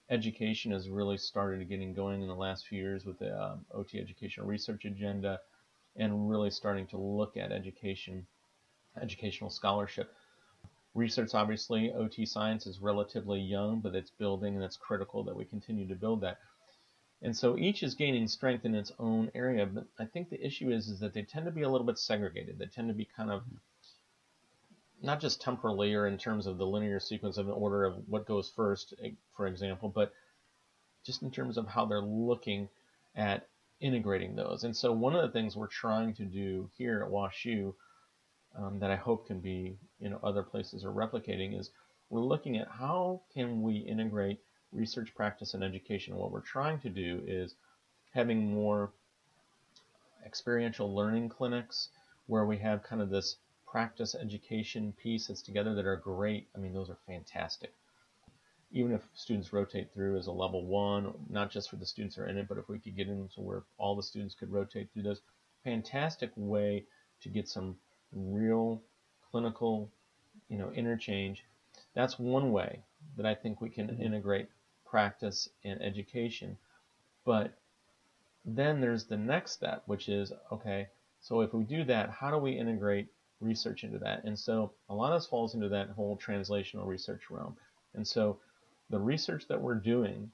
Education 0.10 0.72
has 0.72 0.90
really 0.90 1.18
started 1.20 1.70
getting 1.70 1.94
going 1.94 2.24
in 2.24 2.28
the 2.28 2.36
last 2.36 2.68
few 2.68 2.82
years 2.82 3.06
with 3.06 3.20
the 3.20 3.40
um, 3.40 3.64
OT 3.72 4.00
educational 4.00 4.48
research 4.48 4.86
agenda 4.86 5.40
and 5.96 6.28
really 6.28 6.50
starting 6.50 6.88
to 6.88 6.98
look 6.98 7.38
at 7.38 7.52
education, 7.52 8.26
educational 9.00 9.52
scholarship. 9.52 10.16
Research, 10.96 11.36
obviously, 11.36 11.94
OT 11.94 12.26
science 12.26 12.66
is 12.66 12.80
relatively 12.80 13.40
young, 13.40 13.82
but 13.82 13.94
it's 13.94 14.10
building 14.10 14.56
and 14.56 14.64
it's 14.64 14.78
critical 14.78 15.24
that 15.24 15.36
we 15.36 15.46
continue 15.46 15.88
to 15.88 15.96
build 15.96 16.22
that. 16.22 16.40
And 17.22 17.36
so 17.36 17.58
each 17.58 17.84
is 17.84 17.96
gaining 17.96 18.28
strength 18.28 18.66
in 18.66 18.76
its 18.76 18.94
own 18.98 19.30
area, 19.36 19.66
but 19.66 19.86
I 20.00 20.06
think 20.06 20.30
the 20.30 20.46
issue 20.46 20.72
is, 20.72 20.88
is 20.88 21.00
that 21.02 21.14
they 21.14 21.24
tend 21.24 21.46
to 21.46 21.52
be 21.52 21.64
a 21.64 21.70
little 21.70 21.86
bit 21.86 22.00
segregated. 22.00 22.58
They 22.58 22.66
tend 22.66 22.88
to 22.88 22.94
be 22.94 23.06
kind 23.16 23.30
of 23.30 23.44
not 25.02 25.20
just 25.20 25.42
temporally 25.42 25.94
or 25.94 26.08
in 26.08 26.18
terms 26.18 26.48
of 26.48 26.58
the 26.58 26.66
linear 26.66 27.00
sequence 27.00 27.38
of 27.38 27.48
an 27.48 27.54
order 27.54 27.84
of 27.84 27.96
what 28.08 28.26
goes 28.26 28.52
first, 28.56 28.94
eh, 29.04 29.12
for 29.36 29.48
example, 29.48 29.90
but 29.90 30.14
just 31.06 31.22
in 31.22 31.32
terms 31.32 31.58
of 31.58 31.68
how 31.68 31.86
they're 31.86 32.02
looking 32.02 32.70
at 33.16 33.48
integrating 33.80 34.36
those. 34.36 34.64
And 34.64 34.76
so 34.76 34.92
one 34.92 35.16
of 35.16 35.22
the 35.22 35.32
things 35.32 35.56
we're 35.56 35.68
trying 35.68 36.14
to 36.16 36.26
do 36.26 36.70
here 36.78 37.04
at 37.04 37.12
WashU 37.12 37.74
um, 38.58 38.80
that 38.80 38.92
I 38.92 38.96
hope 38.96 39.28
can 39.28 39.40
be 39.40 39.78
you 40.00 40.10
know 40.10 40.20
other 40.24 40.44
places 40.44 40.84
are 40.84 40.92
replicating 40.92 41.60
is 41.60 41.72
we're 42.10 42.22
looking 42.22 42.58
at 42.58 42.68
how 42.68 43.22
can 43.34 43.62
we 43.62 43.78
integrate 43.78 44.40
research 44.72 45.14
practice 45.16 45.54
and 45.54 45.64
education. 45.64 46.16
What 46.16 46.32
we're 46.32 46.42
trying 46.42 46.80
to 46.80 46.90
do 46.90 47.22
is 47.26 47.56
having 48.14 48.54
more 48.54 48.92
experiential 50.26 50.94
learning 50.94 51.30
clinics 51.30 51.90
where 52.28 52.46
we 52.46 52.58
have 52.58 52.84
kind 52.84 53.02
of 53.02 53.10
this 53.10 53.38
practice 53.66 54.16
education 54.16 54.94
piece 55.02 55.28
that's 55.28 55.42
together 55.42 55.76
that 55.76 55.86
are 55.86 55.96
great. 55.96 56.48
I 56.56 56.60
mean, 56.60 56.74
those 56.74 56.90
are 56.90 56.98
fantastic 57.08 57.74
even 58.72 58.92
if 58.92 59.02
students 59.16 59.52
rotate 59.52 59.92
through 59.94 60.18
as 60.18 60.28
a 60.28 60.32
level 60.32 60.66
one, 60.66 61.14
not 61.30 61.50
just 61.50 61.70
for 61.70 61.76
the 61.78 61.86
students 61.86 62.16
that 62.16 62.24
are 62.24 62.28
in 62.28 62.38
it, 62.38 62.48
but 62.48 62.58
if 62.58 62.70
we 62.70 62.80
could 62.80 62.96
get 62.96 63.08
into 63.08 63.42
where 63.42 63.64
all 63.78 63.96
the 63.96 64.04
students 64.04 64.36
could 64.36 64.52
rotate 64.52 64.90
through 64.94 65.04
those, 65.04 65.22
fantastic 65.64 66.32
way 66.36 66.86
to 67.22 67.30
get 67.30 67.48
some 67.48 67.76
real 68.14 68.82
clinical, 69.32 69.90
you 70.50 70.58
know, 70.58 70.72
interchange. 70.72 71.44
That's 71.96 72.20
one 72.20 72.52
way 72.52 72.84
that 73.18 73.26
I 73.26 73.34
think 73.34 73.60
we 73.60 73.70
can 73.70 73.88
mm-hmm. 73.88 74.02
integrate 74.02 74.50
practice 74.90 75.50
and 75.64 75.82
education. 75.82 76.58
But 77.26 77.54
then 78.46 78.82
there's 78.82 79.06
the 79.06 79.18
next 79.18 79.52
step, 79.52 79.84
which 79.86 80.10
is 80.10 80.32
okay, 80.52 80.88
so 81.22 81.42
if 81.42 81.54
we 81.54 81.64
do 81.64 81.84
that, 81.86 82.10
how 82.10 82.32
do 82.32 82.38
we 82.38 82.52
integrate 82.58 83.08
research 83.42 83.84
into 83.84 84.00
that? 84.00 84.24
And 84.24 84.38
so 84.38 84.72
a 84.90 84.96
lot 84.96 85.14
of 85.14 85.22
this 85.22 85.28
falls 85.28 85.54
into 85.54 85.70
that 85.70 85.90
whole 85.90 86.18
translational 86.18 86.88
research 86.88 87.30
realm. 87.30 87.58
And 87.94 88.08
so 88.08 88.40
the 88.90 89.00
research 89.00 89.48
that 89.48 89.62
we're 89.62 89.76
doing, 89.76 90.32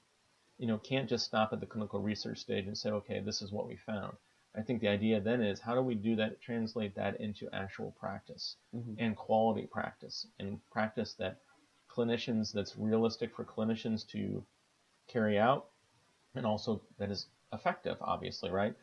you 0.58 0.66
know, 0.66 0.78
can't 0.78 1.08
just 1.08 1.26
stop 1.26 1.52
at 1.52 1.60
the 1.60 1.66
clinical 1.66 2.00
research 2.00 2.38
stage 2.38 2.66
and 2.66 2.78
say, 2.78 2.90
okay, 2.90 3.20
this 3.20 3.42
is 3.42 3.52
what 3.52 3.66
we 3.66 3.76
found. 3.76 4.16
I 4.54 4.62
think 4.62 4.80
the 4.80 4.88
idea 4.88 5.20
then 5.20 5.42
is 5.42 5.60
how 5.60 5.74
do 5.74 5.82
we 5.82 5.94
do 5.94 6.16
that, 6.16 6.40
translate 6.40 6.94
that 6.94 7.20
into 7.20 7.48
actual 7.52 7.90
practice 8.00 8.56
mm-hmm. 8.74 8.94
and 8.98 9.14
quality 9.16 9.66
practice 9.66 10.26
and 10.38 10.58
practice 10.70 11.14
that 11.14 11.40
clinicians, 11.96 12.52
that's 12.52 12.76
realistic 12.76 13.34
for 13.34 13.44
clinicians 13.44 14.06
to 14.08 14.44
carry 15.08 15.38
out 15.38 15.66
and 16.34 16.44
also 16.44 16.82
that 16.98 17.10
is 17.10 17.26
effective, 17.52 17.96
obviously, 18.00 18.50
right? 18.50 18.74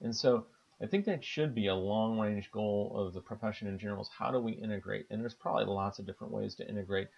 And 0.00 0.14
so 0.14 0.46
I 0.82 0.86
think 0.86 1.04
that 1.04 1.24
should 1.24 1.54
be 1.54 1.68
a 1.68 1.74
long 1.74 2.18
range 2.18 2.50
goal 2.50 2.92
of 2.96 3.14
the 3.14 3.20
profession 3.20 3.68
in 3.68 3.78
general 3.78 4.02
is 4.02 4.10
how 4.18 4.30
do 4.30 4.40
we 4.40 4.52
integrate? 4.52 5.06
And 5.10 5.20
there's 5.22 5.34
probably 5.34 5.64
lots 5.64 5.98
of 5.98 6.06
different 6.06 6.32
ways 6.32 6.54
to 6.56 6.68
integrate 6.68 7.08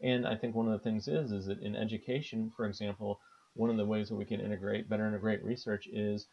and 0.00 0.26
I 0.26 0.36
think 0.36 0.54
one 0.54 0.66
of 0.66 0.72
the 0.72 0.78
things 0.78 1.08
is 1.08 1.32
is 1.32 1.46
that 1.46 1.60
in 1.60 1.74
education, 1.74 2.52
for 2.56 2.66
example, 2.66 3.20
one 3.54 3.70
of 3.70 3.76
the 3.76 3.86
ways 3.86 4.08
that 4.08 4.14
we 4.14 4.24
can 4.24 4.40
integrate 4.40 4.88
better 4.88 5.06
integrate 5.06 5.42
research 5.42 5.88
is 5.88 6.26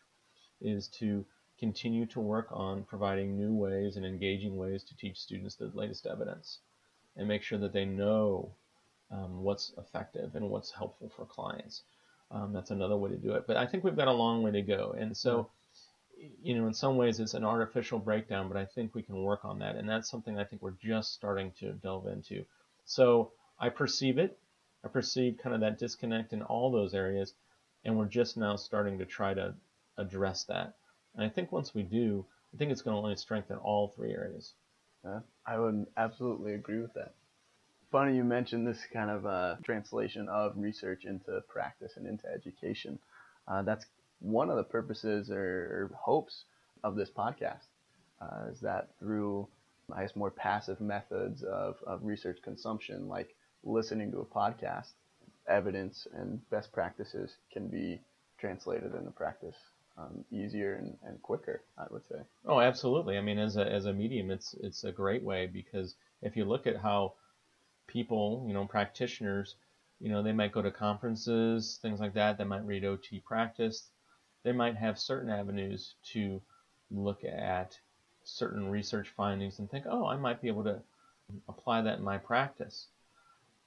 is 0.61 0.87
to 0.99 1.25
continue 1.57 2.05
to 2.05 2.19
work 2.19 2.47
on 2.51 2.83
providing 2.83 3.37
new 3.37 3.53
ways 3.53 3.95
and 3.95 4.05
engaging 4.05 4.57
ways 4.57 4.83
to 4.83 4.95
teach 4.97 5.17
students 5.17 5.55
the 5.55 5.71
latest 5.73 6.05
evidence 6.05 6.59
and 7.17 7.27
make 7.27 7.43
sure 7.43 7.57
that 7.59 7.73
they 7.73 7.85
know 7.85 8.51
um, 9.11 9.43
what's 9.43 9.73
effective 9.77 10.35
and 10.35 10.49
what's 10.49 10.71
helpful 10.71 11.11
for 11.15 11.25
clients. 11.25 11.83
Um, 12.31 12.53
that's 12.53 12.71
another 12.71 12.97
way 12.97 13.11
to 13.11 13.17
do 13.17 13.33
it. 13.33 13.45
But 13.47 13.57
I 13.57 13.65
think 13.65 13.83
we've 13.83 13.95
got 13.95 14.07
a 14.07 14.13
long 14.13 14.41
way 14.41 14.51
to 14.51 14.61
go. 14.61 14.95
And 14.97 15.15
so, 15.15 15.49
you 16.41 16.55
know, 16.55 16.67
in 16.67 16.73
some 16.73 16.97
ways 16.97 17.19
it's 17.19 17.33
an 17.35 17.45
artificial 17.45 17.99
breakdown, 17.99 18.47
but 18.47 18.57
I 18.57 18.65
think 18.65 18.95
we 18.95 19.03
can 19.03 19.21
work 19.21 19.45
on 19.45 19.59
that. 19.59 19.75
And 19.75 19.87
that's 19.87 20.09
something 20.09 20.39
I 20.39 20.43
think 20.43 20.61
we're 20.61 20.71
just 20.71 21.13
starting 21.13 21.51
to 21.59 21.73
delve 21.73 22.07
into. 22.07 22.45
So 22.85 23.31
I 23.59 23.69
perceive 23.69 24.17
it. 24.17 24.37
I 24.83 24.87
perceive 24.87 25.37
kind 25.41 25.55
of 25.55 25.61
that 25.61 25.79
disconnect 25.79 26.33
in 26.33 26.41
all 26.41 26.71
those 26.71 26.93
areas. 26.93 27.33
And 27.83 27.97
we're 27.97 28.05
just 28.05 28.37
now 28.37 28.55
starting 28.55 28.97
to 28.99 29.05
try 29.05 29.33
to 29.33 29.53
address 29.97 30.43
that. 30.45 30.75
And 31.15 31.23
I 31.23 31.29
think 31.29 31.51
once 31.51 31.73
we 31.73 31.83
do, 31.83 32.25
I 32.53 32.57
think 32.57 32.71
it's 32.71 32.81
going 32.81 32.95
to 32.95 33.01
only 33.01 33.15
strengthen 33.15 33.57
all 33.57 33.93
three 33.95 34.11
areas. 34.11 34.53
I 35.45 35.59
would 35.59 35.85
absolutely 35.97 36.53
agree 36.53 36.81
with 36.81 36.93
that. 36.95 37.13
Funny 37.91 38.15
you 38.15 38.23
mentioned 38.23 38.67
this 38.67 38.85
kind 38.91 39.09
of 39.09 39.25
uh, 39.25 39.55
translation 39.63 40.27
of 40.27 40.53
research 40.57 41.05
into 41.05 41.41
practice 41.47 41.93
and 41.97 42.07
into 42.07 42.27
education. 42.27 42.99
Uh, 43.47 43.61
that's 43.61 43.85
one 44.19 44.49
of 44.49 44.57
the 44.57 44.63
purposes 44.63 45.29
or, 45.29 45.37
or 45.37 45.91
hopes 45.95 46.45
of 46.83 46.95
this 46.95 47.09
podcast 47.09 47.67
uh, 48.21 48.49
is 48.51 48.59
that 48.61 48.89
through, 48.99 49.47
I 49.93 50.01
guess, 50.01 50.15
more 50.15 50.31
passive 50.31 50.81
methods 50.81 51.43
of, 51.43 51.77
of 51.85 52.03
research 52.03 52.39
consumption, 52.43 53.07
like 53.07 53.35
listening 53.63 54.11
to 54.11 54.19
a 54.19 54.25
podcast, 54.25 54.91
evidence 55.47 56.07
and 56.13 56.47
best 56.49 56.71
practices 56.71 57.37
can 57.51 57.67
be 57.67 58.01
translated 58.39 58.95
into 58.95 59.11
practice 59.11 59.55
um, 59.97 60.25
easier 60.31 60.75
and, 60.75 60.97
and 61.03 61.21
quicker, 61.21 61.63
I 61.77 61.85
would 61.89 62.05
say. 62.07 62.19
Oh, 62.45 62.59
absolutely. 62.59 63.17
I 63.17 63.21
mean, 63.21 63.39
as 63.39 63.55
a, 63.57 63.65
as 63.65 63.85
a 63.85 63.93
medium, 63.93 64.29
it's 64.29 64.53
it's 64.59 64.83
a 64.83 64.91
great 64.91 65.23
way 65.23 65.47
because 65.47 65.95
if 66.21 66.35
you 66.35 66.45
look 66.45 66.67
at 66.67 66.77
how 66.77 67.13
people, 67.87 68.43
you 68.47 68.53
know, 68.53 68.65
practitioners, 68.65 69.55
you 69.99 70.09
know, 70.09 70.21
they 70.21 70.33
might 70.33 70.51
go 70.51 70.61
to 70.61 70.71
conferences, 70.71 71.79
things 71.81 71.99
like 71.99 72.13
that. 72.13 72.37
They 72.37 72.43
might 72.43 72.65
read 72.65 72.83
OT 72.83 73.19
practice. 73.19 73.89
They 74.43 74.51
might 74.51 74.75
have 74.75 74.99
certain 74.99 75.29
avenues 75.29 75.95
to 76.11 76.41
look 76.91 77.23
at 77.23 77.77
certain 78.23 78.69
research 78.69 79.09
findings 79.15 79.59
and 79.59 79.69
think, 79.69 79.85
oh, 79.87 80.05
I 80.05 80.17
might 80.17 80.41
be 80.41 80.47
able 80.47 80.63
to 80.65 80.81
apply 81.47 81.81
that 81.81 81.99
in 81.99 82.03
my 82.03 82.17
practice. 82.17 82.87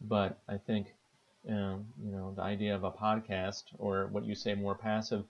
But 0.00 0.38
I 0.48 0.58
think, 0.58 0.94
um, 1.48 1.86
you 2.04 2.12
know, 2.12 2.32
the 2.36 2.42
idea 2.42 2.74
of 2.74 2.84
a 2.84 2.90
podcast 2.90 3.64
or 3.78 4.08
what 4.08 4.24
you 4.24 4.34
say 4.34 4.54
more 4.54 4.74
passive 4.74 5.24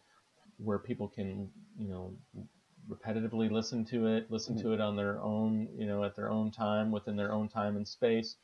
where 0.59 0.79
people 0.79 1.09
can, 1.09 1.51
you 1.79 1.88
know, 1.88 2.12
repetitively 2.90 3.51
listen 3.51 3.85
to 3.87 4.07
it, 4.07 4.31
listen 4.31 4.57
mm-hmm. 4.57 4.68
to 4.68 4.75
it 4.75 4.81
on 4.81 4.97
their 4.97 5.21
own, 5.21 5.68
you 5.77 5.87
know, 5.87 6.05
at 6.05 6.16
their 6.16 6.31
own 6.31 6.51
time, 6.51 6.90
within 6.90 7.16
their 7.16 7.33
own 7.33 7.49
time 7.49 7.77
and 7.77 7.87
space. 7.87 8.37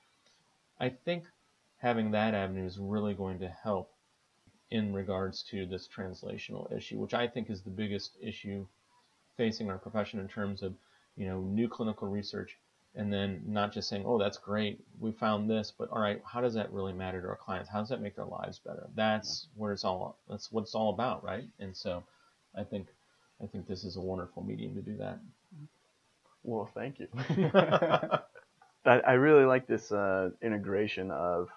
I 0.78 0.90
think 0.90 1.24
having 1.78 2.10
that 2.12 2.34
avenue 2.34 2.66
is 2.66 2.78
really 2.78 3.14
going 3.14 3.38
to 3.40 3.48
help 3.48 3.90
in 4.70 4.92
regards 4.92 5.42
to 5.50 5.66
this 5.66 5.88
translational 5.88 6.74
issue, 6.76 6.98
which 6.98 7.14
I 7.14 7.28
think 7.28 7.50
is 7.50 7.62
the 7.62 7.70
biggest 7.70 8.16
issue 8.20 8.66
facing 9.36 9.70
our 9.70 9.78
profession 9.78 10.20
in 10.20 10.28
terms 10.28 10.62
of, 10.62 10.74
you 11.16 11.26
know, 11.26 11.40
new 11.40 11.68
clinical 11.68 12.08
research 12.08 12.58
and 12.96 13.12
then 13.12 13.42
not 13.46 13.72
just 13.72 13.88
saying, 13.88 14.04
oh, 14.06 14.18
that's 14.18 14.38
great, 14.38 14.80
we 15.00 15.12
found 15.12 15.50
this, 15.50 15.72
but 15.76 15.88
all 15.90 16.00
right, 16.00 16.22
how 16.24 16.40
does 16.40 16.54
that 16.54 16.72
really 16.72 16.92
matter 16.92 17.20
to 17.20 17.28
our 17.28 17.36
clients? 17.36 17.68
How 17.68 17.80
does 17.80 17.88
that 17.88 18.00
make 18.00 18.16
their 18.16 18.24
lives 18.24 18.60
better? 18.64 18.88
That's 18.94 19.48
where 19.56 19.72
it's 19.72 19.84
all. 19.84 20.18
That's 20.28 20.52
what 20.52 20.62
it's 20.62 20.74
all 20.74 20.90
about, 20.90 21.24
right? 21.24 21.44
And 21.58 21.76
so, 21.76 22.04
I 22.56 22.62
think, 22.62 22.88
I 23.42 23.46
think 23.46 23.66
this 23.66 23.84
is 23.84 23.96
a 23.96 24.00
wonderful 24.00 24.42
medium 24.44 24.74
to 24.76 24.82
do 24.82 24.96
that. 24.98 25.18
Well, 26.44 26.70
thank 26.74 27.00
you. 27.00 27.08
I, 28.86 29.00
I 29.00 29.12
really 29.14 29.44
like 29.44 29.66
this 29.66 29.90
uh, 29.90 30.30
integration 30.42 31.10
of 31.10 31.48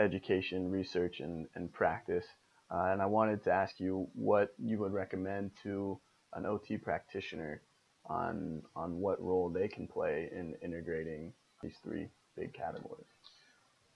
education, 0.00 0.70
research, 0.70 1.20
and, 1.20 1.46
and 1.54 1.72
practice. 1.72 2.26
Uh, 2.70 2.88
and 2.90 3.02
I 3.02 3.06
wanted 3.06 3.44
to 3.44 3.52
ask 3.52 3.78
you 3.78 4.08
what 4.14 4.54
you 4.58 4.78
would 4.78 4.92
recommend 4.92 5.52
to 5.62 6.00
an 6.32 6.46
OT 6.46 6.78
practitioner 6.78 7.62
on 8.06 8.62
on 8.76 9.00
what 9.00 9.22
role 9.22 9.48
they 9.48 9.68
can 9.68 9.86
play 9.86 10.30
in 10.32 10.54
integrating 10.62 11.32
these 11.62 11.76
three 11.82 12.08
big 12.36 12.52
categories. 12.52 13.06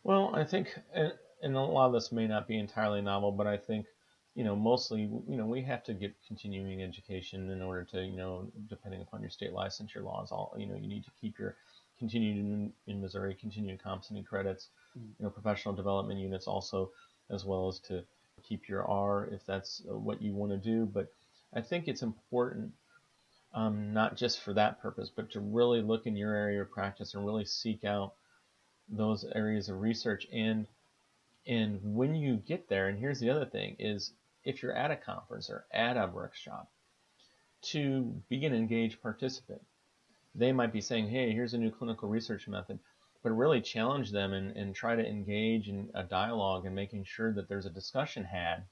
Well, 0.04 0.30
I 0.34 0.44
think, 0.44 0.68
and, 0.94 1.12
and 1.42 1.56
a 1.56 1.60
lot 1.60 1.86
of 1.86 1.92
this 1.92 2.12
may 2.12 2.26
not 2.26 2.48
be 2.48 2.58
entirely 2.58 3.02
novel, 3.02 3.32
but 3.32 3.46
I 3.46 3.56
think, 3.56 3.86
you 4.34 4.44
know, 4.44 4.56
mostly, 4.56 5.02
you 5.02 5.36
know, 5.36 5.44
we 5.44 5.60
have 5.62 5.82
to 5.84 5.92
get 5.92 6.14
continuing 6.26 6.82
education 6.82 7.50
in 7.50 7.60
order 7.60 7.84
to, 7.92 8.04
you 8.04 8.16
know, 8.16 8.50
depending 8.68 9.02
upon 9.02 9.20
your 9.20 9.30
state 9.30 9.52
licensure 9.52 10.02
laws, 10.02 10.30
all, 10.30 10.54
you 10.56 10.66
know, 10.66 10.76
you 10.76 10.88
need 10.88 11.04
to 11.04 11.10
keep 11.20 11.38
your 11.38 11.56
continued 11.98 12.38
in, 12.38 12.72
in 12.86 13.00
Missouri, 13.00 13.36
continued 13.38 13.82
competency 13.82 14.22
credits, 14.22 14.68
mm-hmm. 14.96 15.08
you 15.18 15.24
know, 15.24 15.30
professional 15.30 15.74
development 15.74 16.20
units 16.20 16.46
also, 16.46 16.90
as 17.28 17.44
well 17.44 17.68
as 17.68 17.80
to 17.80 18.04
keep 18.42 18.68
your 18.68 18.88
R 18.88 19.28
if 19.32 19.44
that's 19.44 19.82
what 19.84 20.22
you 20.22 20.32
want 20.32 20.52
to 20.52 20.58
do. 20.58 20.86
But 20.86 21.12
I 21.52 21.60
think 21.60 21.88
it's 21.88 22.02
important 22.02 22.72
um, 23.54 23.92
not 23.92 24.16
just 24.16 24.40
for 24.40 24.52
that 24.54 24.80
purpose, 24.80 25.10
but 25.14 25.30
to 25.32 25.40
really 25.40 25.82
look 25.82 26.06
in 26.06 26.16
your 26.16 26.34
area 26.34 26.62
of 26.62 26.70
practice 26.70 27.14
and 27.14 27.24
really 27.24 27.44
seek 27.44 27.84
out 27.84 28.14
those 28.88 29.24
areas 29.34 29.68
of 29.68 29.80
research. 29.80 30.26
And 30.32 30.66
and 31.46 31.80
when 31.82 32.14
you 32.14 32.36
get 32.36 32.68
there, 32.68 32.88
and 32.88 32.98
here's 32.98 33.20
the 33.20 33.30
other 33.30 33.46
thing 33.46 33.76
is 33.78 34.12
if 34.44 34.62
you're 34.62 34.76
at 34.76 34.90
a 34.90 34.96
conference 34.96 35.48
or 35.48 35.64
at 35.72 35.96
a 35.96 36.06
workshop, 36.06 36.70
to 37.60 38.22
be 38.28 38.44
an 38.46 38.54
engaged 38.54 39.02
participant. 39.02 39.60
They 40.34 40.52
might 40.52 40.72
be 40.72 40.80
saying, 40.80 41.08
hey, 41.08 41.32
here's 41.32 41.54
a 41.54 41.58
new 41.58 41.70
clinical 41.70 42.08
research 42.08 42.46
method, 42.46 42.78
but 43.22 43.30
really 43.30 43.60
challenge 43.60 44.12
them 44.12 44.32
and, 44.32 44.56
and 44.56 44.74
try 44.74 44.94
to 44.94 45.06
engage 45.06 45.68
in 45.68 45.90
a 45.94 46.04
dialogue 46.04 46.66
and 46.66 46.74
making 46.74 47.04
sure 47.04 47.32
that 47.32 47.48
there's 47.48 47.66
a 47.66 47.70
discussion 47.70 48.24
had 48.24 48.64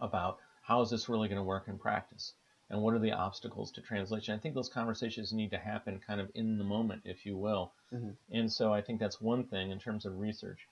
about 0.00 0.38
how 0.62 0.80
is 0.80 0.90
this 0.90 1.08
really 1.08 1.28
going 1.28 1.38
to 1.38 1.44
work 1.44 1.68
in 1.68 1.78
practice 1.78 2.32
and 2.72 2.80
what 2.80 2.94
are 2.94 2.98
the 2.98 3.12
obstacles 3.12 3.70
to 3.70 3.82
translation. 3.82 4.34
I 4.34 4.38
think 4.38 4.54
those 4.54 4.70
conversations 4.70 5.32
need 5.32 5.50
to 5.50 5.58
happen 5.58 6.00
kind 6.04 6.20
of 6.22 6.30
in 6.34 6.56
the 6.56 6.64
moment, 6.64 7.02
if 7.04 7.26
you 7.26 7.36
will. 7.36 7.70
Mm-hmm. 7.92 8.12
And 8.32 8.50
so 8.50 8.72
I 8.72 8.80
think 8.80 8.98
that's 8.98 9.20
one 9.20 9.44
thing 9.44 9.70
in 9.70 9.78
terms 9.78 10.06
of 10.06 10.18
research. 10.18 10.66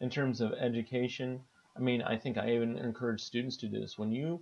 In 0.00 0.08
terms 0.08 0.40
of 0.40 0.54
education, 0.54 1.40
I 1.76 1.80
mean, 1.80 2.00
I 2.00 2.16
think 2.16 2.38
I 2.38 2.54
even 2.54 2.78
encourage 2.78 3.20
students 3.20 3.58
to 3.58 3.68
do 3.68 3.80
this. 3.80 3.98
When 3.98 4.10
you 4.10 4.40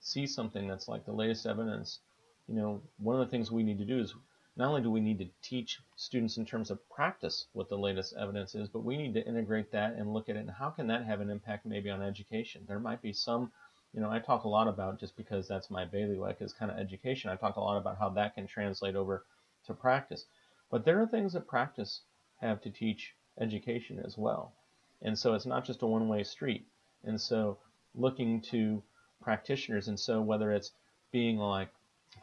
see 0.00 0.28
something 0.28 0.68
that's 0.68 0.86
like 0.86 1.04
the 1.04 1.12
latest 1.12 1.44
evidence, 1.44 1.98
you 2.46 2.54
know, 2.54 2.80
one 2.98 3.20
of 3.20 3.26
the 3.26 3.30
things 3.30 3.50
we 3.50 3.64
need 3.64 3.78
to 3.78 3.84
do 3.84 3.98
is 3.98 4.14
not 4.56 4.68
only 4.68 4.82
do 4.82 4.92
we 4.92 5.00
need 5.00 5.18
to 5.18 5.28
teach 5.42 5.80
students 5.96 6.36
in 6.36 6.46
terms 6.46 6.70
of 6.70 6.88
practice 6.88 7.46
what 7.52 7.68
the 7.68 7.76
latest 7.76 8.14
evidence 8.16 8.54
is, 8.54 8.68
but 8.68 8.84
we 8.84 8.96
need 8.96 9.14
to 9.14 9.26
integrate 9.26 9.72
that 9.72 9.94
and 9.94 10.12
look 10.12 10.28
at 10.28 10.36
it 10.36 10.40
and 10.40 10.50
how 10.50 10.70
can 10.70 10.86
that 10.86 11.04
have 11.04 11.20
an 11.20 11.30
impact 11.30 11.66
maybe 11.66 11.90
on 11.90 12.00
education. 12.00 12.62
There 12.68 12.78
might 12.78 13.02
be 13.02 13.12
some 13.12 13.50
you 13.94 14.00
know, 14.00 14.10
I 14.10 14.18
talk 14.18 14.44
a 14.44 14.48
lot 14.48 14.68
about 14.68 14.98
just 14.98 15.16
because 15.16 15.46
that's 15.46 15.70
my 15.70 15.84
bailiwick 15.84 16.38
is 16.40 16.52
kind 16.52 16.70
of 16.70 16.78
education. 16.78 17.30
I 17.30 17.36
talk 17.36 17.56
a 17.56 17.60
lot 17.60 17.76
about 17.76 17.98
how 17.98 18.08
that 18.10 18.34
can 18.34 18.46
translate 18.46 18.96
over 18.96 19.24
to 19.66 19.74
practice. 19.74 20.24
But 20.70 20.84
there 20.84 21.00
are 21.02 21.06
things 21.06 21.34
that 21.34 21.46
practice 21.46 22.00
have 22.40 22.60
to 22.62 22.70
teach 22.70 23.14
education 23.38 24.00
as 24.04 24.16
well. 24.16 24.52
And 25.02 25.18
so 25.18 25.34
it's 25.34 25.46
not 25.46 25.64
just 25.64 25.82
a 25.82 25.86
one 25.86 26.08
way 26.08 26.24
street. 26.24 26.66
And 27.04 27.20
so 27.20 27.58
looking 27.94 28.40
to 28.42 28.82
practitioners, 29.20 29.88
and 29.88 29.98
so 29.98 30.22
whether 30.22 30.52
it's 30.52 30.72
being 31.10 31.36
like, 31.36 31.68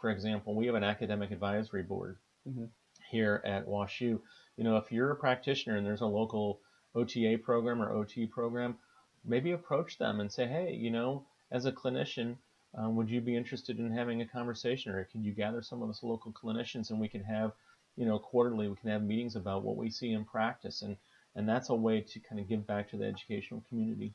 for 0.01 0.09
example, 0.09 0.55
we 0.55 0.65
have 0.65 0.75
an 0.75 0.83
academic 0.83 1.31
advisory 1.31 1.83
board 1.83 2.17
mm-hmm. 2.47 2.65
here 3.09 3.41
at 3.45 3.67
WashU. 3.67 4.19
You 4.57 4.63
know, 4.63 4.77
if 4.77 4.91
you're 4.91 5.11
a 5.11 5.15
practitioner 5.15 5.77
and 5.77 5.85
there's 5.85 6.01
a 6.01 6.05
local 6.05 6.59
OTA 6.95 7.39
program 7.43 7.81
or 7.81 7.91
OT 7.91 8.25
program, 8.25 8.77
maybe 9.23 9.51
approach 9.51 9.97
them 9.97 10.19
and 10.19 10.31
say, 10.31 10.47
hey, 10.47 10.73
you 10.73 10.89
know, 10.89 11.23
as 11.51 11.65
a 11.65 11.71
clinician, 11.71 12.37
um, 12.75 12.95
would 12.95 13.09
you 13.09 13.21
be 13.21 13.35
interested 13.35 13.79
in 13.79 13.91
having 13.91 14.21
a 14.21 14.27
conversation, 14.27 14.93
or 14.93 15.03
can 15.05 15.23
you 15.23 15.31
gather 15.31 15.61
some 15.61 15.81
of 15.81 15.89
us 15.89 16.03
local 16.03 16.31
clinicians 16.31 16.91
and 16.91 16.99
we 16.99 17.07
can 17.07 17.23
have, 17.23 17.51
you 17.95 18.05
know, 18.05 18.19
quarterly 18.19 18.67
we 18.67 18.75
can 18.75 18.89
have 18.89 19.01
meetings 19.01 19.35
about 19.35 19.63
what 19.63 19.75
we 19.77 19.89
see 19.89 20.11
in 20.11 20.25
practice, 20.25 20.81
and 20.81 20.95
and 21.35 21.47
that's 21.47 21.69
a 21.69 21.75
way 21.75 22.01
to 22.01 22.19
kind 22.19 22.39
of 22.41 22.47
give 22.47 22.65
back 22.65 22.89
to 22.89 22.97
the 22.97 23.05
educational 23.05 23.63
community. 23.69 24.13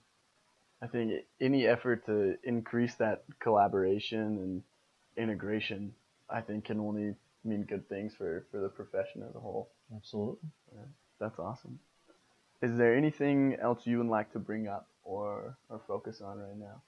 I 0.82 0.86
think 0.86 1.24
any 1.40 1.66
effort 1.66 2.04
to 2.06 2.36
increase 2.42 2.96
that 2.96 3.24
collaboration 3.40 4.20
and 4.20 4.62
integration, 5.16 5.94
I 6.28 6.40
think, 6.40 6.66
can 6.66 6.80
only 6.80 7.14
mean 7.44 7.62
good 7.62 7.88
things 7.88 8.14
for, 8.14 8.46
for 8.50 8.60
the 8.60 8.68
profession 8.68 9.22
as 9.22 9.34
a 9.34 9.40
whole. 9.40 9.70
Absolutely. 9.94 10.48
Yeah, 10.74 10.84
that's 11.20 11.38
awesome. 11.38 11.78
Is 12.62 12.76
there 12.76 12.96
anything 12.96 13.56
else 13.60 13.86
you 13.86 13.98
would 13.98 14.08
like 14.08 14.32
to 14.32 14.38
bring 14.38 14.68
up 14.68 14.88
or, 15.04 15.56
or 15.68 15.80
focus 15.86 16.20
on 16.20 16.38
right 16.38 16.56
now? 16.58 16.82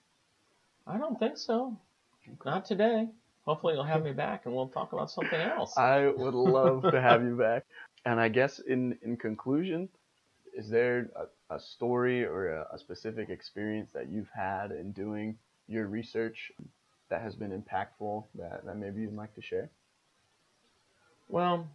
I 0.87 0.99
don't 0.99 1.19
think 1.19 1.37
so. 1.37 1.77
Not 2.45 2.65
today. 2.65 3.09
Hopefully 3.45 3.75
you'll 3.75 3.85
have 3.85 4.05
me 4.05 4.13
back 4.13 4.47
and 4.47 4.55
we'll 4.55 4.69
talk 4.69 4.93
about 4.93 5.11
something 5.11 5.41
else. 5.41 5.77
I 5.77 6.09
would 6.09 6.35
love 6.35 6.83
to 6.91 7.01
have 7.01 7.23
you 7.23 7.37
back. 7.37 7.65
And 8.05 8.21
I 8.21 8.29
guess 8.29 8.59
in, 8.61 8.99
in 9.03 9.17
conclusion, 9.17 9.89
is 10.57 10.69
there 10.69 11.09
a, 11.51 11.55
a 11.55 11.61
story 11.61 12.25
or 12.25 12.49
a, 12.49 12.67
a, 12.73 12.79
specific 12.79 13.29
experience 13.29 13.91
that 13.95 14.09
you've 14.09 14.31
had 14.35 14.71
in 14.71 14.93
doing 14.93 15.37
your 15.69 15.87
research 15.87 16.51
that 17.11 17.21
has 17.21 17.35
been 17.35 17.51
impactful 17.51 18.25
that, 18.37 18.65
that 18.65 18.77
maybe 18.79 19.03
you'd 19.03 19.17
like 19.17 19.35
to 19.35 19.43
share? 19.43 19.69
Well, 21.29 21.69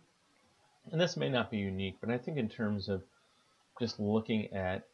and 0.91 0.99
this 0.99 1.15
may 1.15 1.29
not 1.29 1.51
be 1.51 1.57
unique, 1.57 1.97
but 2.01 2.09
I 2.09 2.17
think 2.17 2.37
in 2.37 2.49
terms 2.49 2.89
of 2.89 3.03
just 3.79 3.99
looking 3.99 4.51
at, 4.53 4.87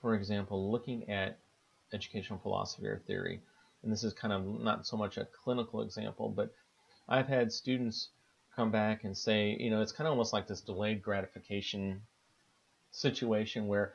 for 0.00 0.14
example, 0.14 0.70
looking 0.70 1.08
at 1.08 1.38
educational 1.92 2.38
philosophy 2.38 2.86
or 2.86 3.02
theory. 3.06 3.40
And 3.82 3.92
this 3.92 4.04
is 4.04 4.12
kind 4.12 4.32
of 4.32 4.60
not 4.60 4.86
so 4.86 4.96
much 4.96 5.16
a 5.16 5.26
clinical 5.44 5.82
example, 5.82 6.28
but 6.28 6.52
I've 7.08 7.28
had 7.28 7.52
students 7.52 8.08
come 8.54 8.70
back 8.70 9.04
and 9.04 9.16
say, 9.16 9.56
you 9.58 9.70
know, 9.70 9.80
it's 9.82 9.92
kind 9.92 10.06
of 10.06 10.12
almost 10.12 10.32
like 10.32 10.46
this 10.46 10.60
delayed 10.60 11.02
gratification 11.02 12.02
situation 12.90 13.66
where 13.66 13.94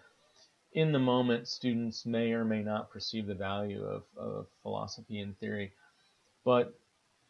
in 0.74 0.92
the 0.92 1.00
moment 1.00 1.48
students 1.48 2.06
may 2.06 2.34
or 2.34 2.44
may 2.44 2.62
not 2.62 2.90
perceive 2.90 3.28
the 3.28 3.36
value 3.36 3.84
of, 3.84 4.04
of 4.18 4.48
philosophy 4.62 5.20
and 5.20 5.38
theory. 5.40 5.72
But 6.44 6.74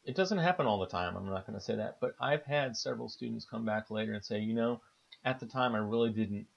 it 0.04 0.16
doesn't 0.16 0.38
happen 0.38 0.66
all 0.66 0.80
the 0.80 0.88
time. 0.88 1.16
I'm 1.16 1.30
not 1.30 1.46
going 1.46 1.60
to 1.60 1.64
say 1.64 1.76
that. 1.76 1.98
But 2.00 2.16
I've 2.20 2.44
had 2.44 2.78
several 2.78 3.10
students 3.10 3.46
come 3.46 3.66
back 3.66 3.92
later 3.92 4.14
and 4.14 4.24
say, 4.24 4.40
you 4.40 4.54
know, 4.54 4.82
at 5.24 5.40
the 5.40 5.46
time 5.46 5.76
I 5.76 5.80
really 5.80 6.10
didn't 6.10 6.48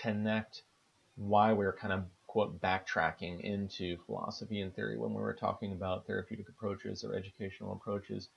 connect 0.00 0.62
why 1.16 1.52
we 1.52 1.66
are 1.66 1.72
kind 1.72 1.92
of 1.92 2.04
quote 2.30 2.60
backtracking 2.60 3.40
into 3.40 3.96
philosophy 4.06 4.60
and 4.60 4.72
theory 4.72 4.96
when 4.96 5.12
we 5.12 5.20
were 5.20 5.34
talking 5.34 5.72
about 5.72 6.06
therapeutic 6.06 6.48
approaches 6.48 7.02
or 7.02 7.16
educational 7.16 7.72
approaches. 7.72 8.28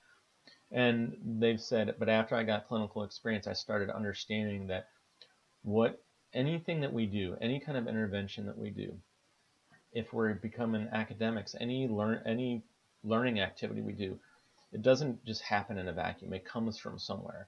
And 0.71 1.15
they've 1.23 1.61
said, 1.61 1.93
but 1.99 2.09
after 2.09 2.35
I 2.35 2.41
got 2.41 2.67
clinical 2.67 3.03
experience, 3.03 3.45
I 3.45 3.53
started 3.53 3.91
understanding 3.91 4.65
that 4.65 4.87
what 5.61 6.01
anything 6.33 6.81
that 6.81 6.91
we 6.91 7.05
do, 7.05 7.37
any 7.39 7.59
kind 7.59 7.77
of 7.77 7.87
intervention 7.87 8.47
that 8.47 8.57
we 8.57 8.71
do, 8.71 8.97
if 9.91 10.11
we're 10.11 10.33
becoming 10.33 10.89
academics, 10.91 11.55
any 11.59 11.87
learn 11.87 12.19
any 12.25 12.63
learning 13.03 13.41
activity 13.41 13.81
we 13.81 13.93
do, 13.93 14.17
it 14.71 14.81
doesn't 14.81 15.23
just 15.23 15.43
happen 15.43 15.77
in 15.77 15.87
a 15.87 15.93
vacuum. 15.93 16.33
It 16.33 16.45
comes 16.45 16.79
from 16.79 16.97
somewhere. 16.97 17.47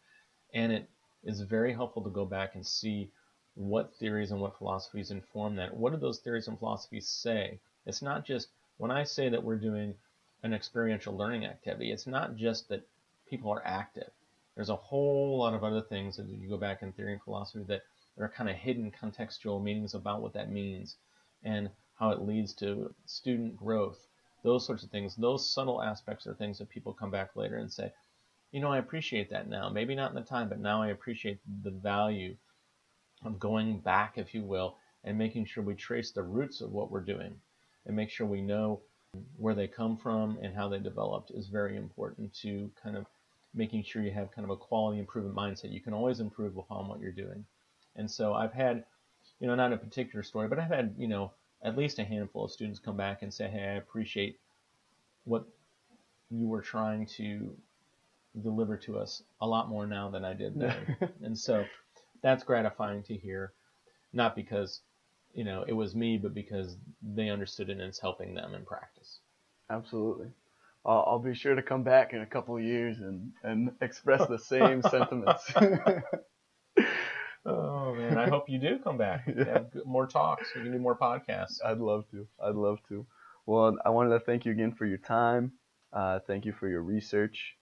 And 0.53 0.71
it 0.71 0.87
is 1.23 1.41
very 1.41 1.73
helpful 1.73 2.03
to 2.03 2.11
go 2.11 2.23
back 2.23 2.53
and 2.53 2.63
see 2.63 3.09
what 3.55 3.93
theories 3.95 4.31
and 4.31 4.39
what 4.39 4.57
philosophies 4.57 5.11
inform 5.11 5.55
that. 5.55 5.75
What 5.75 5.91
do 5.91 5.97
those 5.97 6.19
theories 6.19 6.47
and 6.47 6.59
philosophies 6.59 7.07
say? 7.07 7.59
It's 7.85 8.01
not 8.01 8.25
just 8.25 8.49
when 8.77 8.91
I 8.91 9.03
say 9.03 9.29
that 9.29 9.43
we're 9.43 9.57
doing 9.57 9.95
an 10.43 10.53
experiential 10.53 11.15
learning 11.15 11.45
activity, 11.45 11.91
it's 11.91 12.07
not 12.07 12.35
just 12.35 12.69
that 12.69 12.87
people 13.29 13.51
are 13.51 13.65
active. 13.65 14.09
There's 14.55 14.69
a 14.69 14.75
whole 14.75 15.37
lot 15.37 15.53
of 15.53 15.63
other 15.63 15.81
things 15.81 16.17
that 16.17 16.27
you 16.27 16.47
go 16.47 16.57
back 16.57 16.81
in 16.81 16.91
theory 16.91 17.13
and 17.13 17.21
philosophy 17.21 17.63
that 17.67 17.83
are 18.17 18.29
kind 18.29 18.49
of 18.49 18.55
hidden 18.55 18.91
contextual 18.91 19.61
meanings 19.61 19.93
about 19.93 20.21
what 20.21 20.33
that 20.33 20.51
means 20.51 20.95
and 21.43 21.69
how 21.99 22.11
it 22.11 22.21
leads 22.21 22.53
to 22.53 22.93
student 23.05 23.57
growth 23.57 24.07
those 24.45 24.65
sorts 24.65 24.83
of 24.83 24.91
things, 24.91 25.15
those 25.15 25.49
subtle 25.49 25.81
aspects 25.81 26.27
are 26.27 26.35
things 26.35 26.59
that 26.59 26.69
people 26.69 26.93
come 26.93 27.09
back 27.09 27.35
later 27.35 27.57
and 27.57 27.71
say, 27.71 27.91
you 28.51 28.61
know, 28.61 28.71
I 28.71 28.77
appreciate 28.77 29.29
that 29.31 29.49
now. 29.49 29.69
Maybe 29.69 29.95
not 29.95 30.11
in 30.11 30.15
the 30.15 30.21
time, 30.21 30.47
but 30.47 30.59
now 30.59 30.81
I 30.81 30.89
appreciate 30.89 31.39
the 31.63 31.71
value 31.71 32.35
of 33.25 33.39
going 33.39 33.79
back, 33.79 34.17
if 34.17 34.33
you 34.33 34.43
will, 34.43 34.77
and 35.03 35.17
making 35.17 35.45
sure 35.45 35.63
we 35.63 35.75
trace 35.75 36.11
the 36.11 36.23
roots 36.23 36.61
of 36.61 36.71
what 36.71 36.91
we're 36.91 37.01
doing 37.01 37.35
and 37.85 37.95
make 37.95 38.09
sure 38.09 38.25
we 38.25 38.41
know 38.41 38.81
where 39.37 39.55
they 39.55 39.67
come 39.67 39.97
from 39.97 40.37
and 40.41 40.55
how 40.55 40.67
they 40.67 40.79
developed 40.79 41.31
is 41.31 41.47
very 41.47 41.77
important 41.77 42.33
to 42.33 42.69
kind 42.81 42.97
of 42.97 43.05
making 43.53 43.83
sure 43.83 44.01
you 44.01 44.11
have 44.11 44.31
kind 44.31 44.43
of 44.43 44.51
a 44.51 44.57
quality 44.57 44.99
improvement 44.99 45.35
mindset. 45.35 45.71
You 45.71 45.79
can 45.79 45.93
always 45.93 46.19
improve 46.19 46.57
upon 46.57 46.87
what 46.87 46.99
you're 46.99 47.11
doing. 47.11 47.45
And 47.95 48.09
so 48.09 48.33
I've 48.33 48.51
had, 48.51 48.83
you 49.39 49.47
know, 49.47 49.55
not 49.55 49.71
a 49.71 49.77
particular 49.77 50.23
story, 50.23 50.47
but 50.47 50.59
I've 50.59 50.69
had, 50.69 50.95
you 50.97 51.07
know, 51.07 51.31
at 51.63 51.77
least 51.77 51.99
a 51.99 52.03
handful 52.03 52.45
of 52.45 52.51
students 52.51 52.79
come 52.79 52.97
back 52.97 53.21
and 53.21 53.33
say, 53.33 53.47
hey, 53.47 53.63
I 53.63 53.77
appreciate 53.77 54.39
what 55.23 55.47
you 56.29 56.47
were 56.47 56.61
trying 56.61 57.05
to 57.05 57.55
deliver 58.41 58.75
to 58.75 58.97
us 58.99 59.23
a 59.39 59.47
lot 59.47 59.69
more 59.69 59.87
now 59.87 60.09
than 60.09 60.25
I 60.25 60.33
did 60.33 60.59
then. 60.59 60.97
and 61.23 61.37
so 61.37 61.65
that's 62.25 62.43
gratifying 62.43 63.03
to 63.03 63.15
hear, 63.15 63.53
not 64.11 64.35
because, 64.35 64.81
you 65.35 65.43
know, 65.43 65.63
it 65.67 65.73
was 65.73 65.95
me, 65.95 66.17
but 66.17 66.33
because 66.33 66.75
they 67.03 67.29
understood 67.29 67.69
it 67.69 67.73
and 67.73 67.81
it's 67.83 67.99
helping 67.99 68.33
them 68.33 68.55
in 68.55 68.65
practice. 68.65 69.19
Absolutely. 69.69 70.29
I'll, 70.83 71.05
I'll 71.07 71.19
be 71.19 71.35
sure 71.35 71.53
to 71.53 71.61
come 71.61 71.83
back 71.83 72.13
in 72.13 72.21
a 72.21 72.25
couple 72.25 72.57
of 72.57 72.63
years 72.63 72.97
and, 72.99 73.31
and 73.43 73.73
express 73.79 74.27
the 74.27 74.39
same 74.39 74.81
sentiments. 74.89 75.53
Oh 77.47 77.93
man, 77.93 78.17
I 78.17 78.27
hope 78.27 78.49
you 78.49 78.57
do 78.57 78.79
come 78.79 78.97
back. 78.97 79.27
Yeah. 79.37 79.45
Have 79.45 79.67
more 79.85 80.07
talks. 80.07 80.49
We 80.55 80.63
can 80.63 80.71
do 80.71 80.79
more 80.79 80.97
podcasts. 80.97 81.63
I'd 81.63 81.77
love 81.77 82.09
to. 82.09 82.27
I'd 82.43 82.55
love 82.55 82.79
to. 82.89 83.05
Well, 83.45 83.77
I 83.85 83.91
wanted 83.91 84.17
to 84.17 84.19
thank 84.19 84.45
you 84.45 84.51
again 84.51 84.73
for 84.73 84.87
your 84.87 84.97
time. 84.97 85.51
Uh, 85.93 86.19
thank 86.25 86.45
you 86.45 86.53
for 86.53 86.67
your 86.67 86.81
research, 86.81 87.55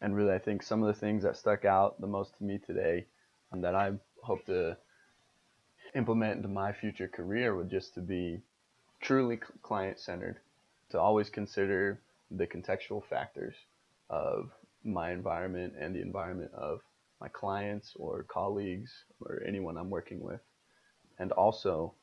and 0.00 0.16
really, 0.16 0.32
I 0.32 0.40
think 0.40 0.64
some 0.64 0.82
of 0.82 0.88
the 0.88 1.00
things 1.00 1.22
that 1.22 1.36
stuck 1.36 1.64
out 1.64 2.00
the 2.00 2.08
most 2.08 2.36
to 2.38 2.44
me 2.44 2.58
today, 2.58 3.06
that 3.62 3.74
I 3.74 3.92
hope 4.22 4.44
to 4.46 4.76
implement 5.94 6.36
into 6.36 6.48
my 6.48 6.72
future 6.72 7.08
career, 7.08 7.54
would 7.54 7.70
just 7.70 7.94
to 7.94 8.00
be 8.00 8.42
truly 9.00 9.38
client-centered, 9.62 10.38
to 10.90 11.00
always 11.00 11.30
consider 11.30 12.00
the 12.30 12.46
contextual 12.46 13.04
factors 13.04 13.54
of 14.10 14.50
my 14.82 15.12
environment 15.12 15.74
and 15.78 15.94
the 15.94 16.00
environment 16.00 16.50
of 16.54 16.80
my 17.20 17.28
clients 17.28 17.92
or 17.96 18.24
colleagues 18.24 19.04
or 19.20 19.42
anyone 19.46 19.76
I'm 19.76 19.90
working 19.90 20.20
with. 20.20 20.40
And 21.18 21.32
also 21.32 21.94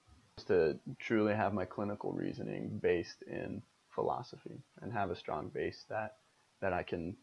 to 0.48 0.80
truly 1.00 1.34
have 1.36 1.54
my 1.54 1.66
clinical 1.66 2.12
reasoning 2.14 2.80
based 2.82 3.24
in 3.28 3.62
philosophy 3.94 4.64
and 4.82 4.92
have 4.94 5.12
a 5.12 5.16
strong 5.16 5.50
base 5.50 5.86
that 5.90 6.16
that 6.62 6.74
I 6.74 6.84
can 6.84 7.18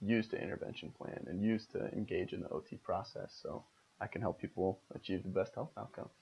use 0.00 0.28
to 0.28 0.40
intervention 0.40 0.92
plan 0.96 1.24
and 1.28 1.42
use 1.42 1.66
to 1.72 1.88
engage 1.92 2.32
in 2.32 2.40
the 2.40 2.48
OT 2.50 2.76
process 2.76 3.38
so 3.42 3.64
I 4.00 4.06
can 4.06 4.22
help 4.22 4.40
people 4.40 4.80
achieve 4.94 5.22
the 5.22 5.28
best 5.28 5.54
health 5.54 5.70
outcomes. 5.76 6.12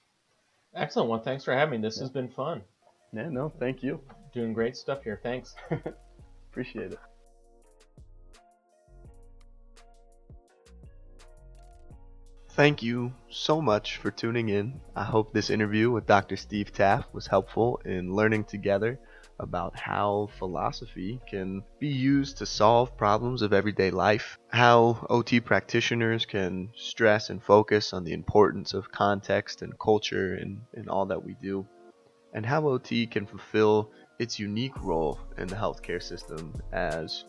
Excellent. 0.75 1.11
Well, 1.11 1.21
thanks 1.21 1.45
for 1.45 1.55
having 1.55 1.81
me. 1.81 1.87
This 1.87 1.97
yeah. 1.97 2.05
has 2.05 2.11
been 2.11 2.29
fun. 2.29 2.63
Yeah, 3.13 3.29
no, 3.29 3.53
thank 3.59 3.83
you. 3.83 4.01
Doing 4.35 4.53
great 4.53 4.77
stuff 4.77 5.03
here. 5.03 5.21
Thanks. 5.23 5.55
Appreciate 6.51 6.93
it. 6.93 6.99
Thank 12.51 12.83
you 12.83 13.13
so 13.29 13.61
much 13.61 13.99
for 13.99 14.11
tuning 14.11 14.49
in. 14.49 14.81
I 14.95 15.05
hope 15.05 15.35
this 15.35 15.51
interview 15.51 15.91
with 15.91 16.07
Dr. 16.07 16.39
Steve 16.39 16.73
Taff 16.73 17.05
was 17.13 17.27
helpful 17.27 17.83
in 17.85 18.15
learning 18.15 18.45
together 18.45 18.99
about 19.39 19.79
how 19.79 20.29
philosophy 20.39 21.21
can 21.29 21.63
be 21.79 21.89
used 21.89 22.39
to 22.39 22.47
solve 22.47 22.97
problems 22.97 23.43
of 23.43 23.53
everyday 23.53 23.91
life, 23.91 24.39
how 24.49 25.07
OT 25.11 25.41
practitioners 25.41 26.25
can 26.25 26.71
stress 26.75 27.31
and 27.31 27.43
focus 27.43 27.93
on 27.93 28.05
the 28.05 28.13
importance 28.13 28.75
of 28.75 28.91
context 28.91 29.63
and 29.63 29.79
culture 29.79 30.37
in, 30.37 30.61
in 30.75 30.89
all 30.89 31.07
that 31.07 31.23
we 31.23 31.37
do, 31.43 31.67
and 32.33 32.47
how 32.47 32.67
OT 32.67 33.07
can 33.07 33.27
fulfill 33.27 33.91
its 34.19 34.39
unique 34.39 34.77
role 34.83 35.19
in 35.37 35.47
the 35.49 35.57
healthcare 35.57 36.03
system 36.03 36.53
as 36.73 37.25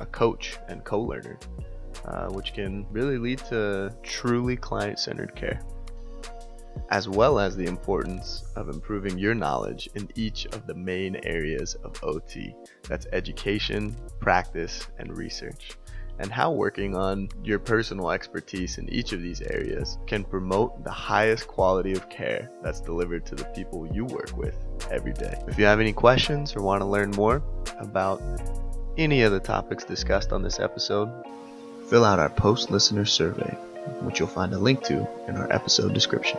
a 0.00 0.06
coach 0.06 0.58
and 0.68 0.84
co 0.84 1.00
learner 1.00 1.38
uh, 2.04 2.28
which 2.28 2.52
can 2.54 2.86
really 2.90 3.18
lead 3.18 3.38
to 3.38 3.94
truly 4.02 4.56
client 4.56 4.98
centered 4.98 5.34
care, 5.34 5.60
as 6.90 7.08
well 7.08 7.38
as 7.38 7.56
the 7.56 7.66
importance 7.66 8.44
of 8.56 8.68
improving 8.68 9.18
your 9.18 9.34
knowledge 9.34 9.88
in 9.94 10.08
each 10.14 10.46
of 10.46 10.66
the 10.66 10.74
main 10.74 11.16
areas 11.24 11.74
of 11.84 12.02
OT 12.02 12.54
that's 12.88 13.06
education, 13.12 13.96
practice, 14.20 14.86
and 14.98 15.16
research. 15.16 15.72
And 16.20 16.30
how 16.30 16.52
working 16.52 16.94
on 16.96 17.28
your 17.42 17.58
personal 17.58 18.10
expertise 18.10 18.78
in 18.78 18.88
each 18.88 19.12
of 19.12 19.20
these 19.20 19.40
areas 19.42 19.98
can 20.06 20.22
promote 20.22 20.84
the 20.84 20.90
highest 20.90 21.48
quality 21.48 21.92
of 21.92 22.08
care 22.08 22.50
that's 22.62 22.80
delivered 22.80 23.26
to 23.26 23.34
the 23.34 23.44
people 23.46 23.88
you 23.92 24.04
work 24.04 24.36
with 24.36 24.56
every 24.92 25.12
day. 25.12 25.34
If 25.48 25.58
you 25.58 25.64
have 25.64 25.80
any 25.80 25.92
questions 25.92 26.54
or 26.54 26.62
want 26.62 26.82
to 26.82 26.86
learn 26.86 27.10
more 27.10 27.42
about 27.80 28.22
any 28.96 29.22
of 29.22 29.32
the 29.32 29.40
topics 29.40 29.82
discussed 29.82 30.32
on 30.32 30.42
this 30.42 30.60
episode, 30.60 31.10
fill 31.88 32.04
out 32.04 32.20
our 32.20 32.30
post 32.30 32.70
listener 32.70 33.04
survey, 33.04 33.50
which 34.02 34.20
you'll 34.20 34.28
find 34.28 34.52
a 34.54 34.58
link 34.58 34.84
to 34.84 35.08
in 35.26 35.36
our 35.36 35.52
episode 35.52 35.92
description. 35.94 36.38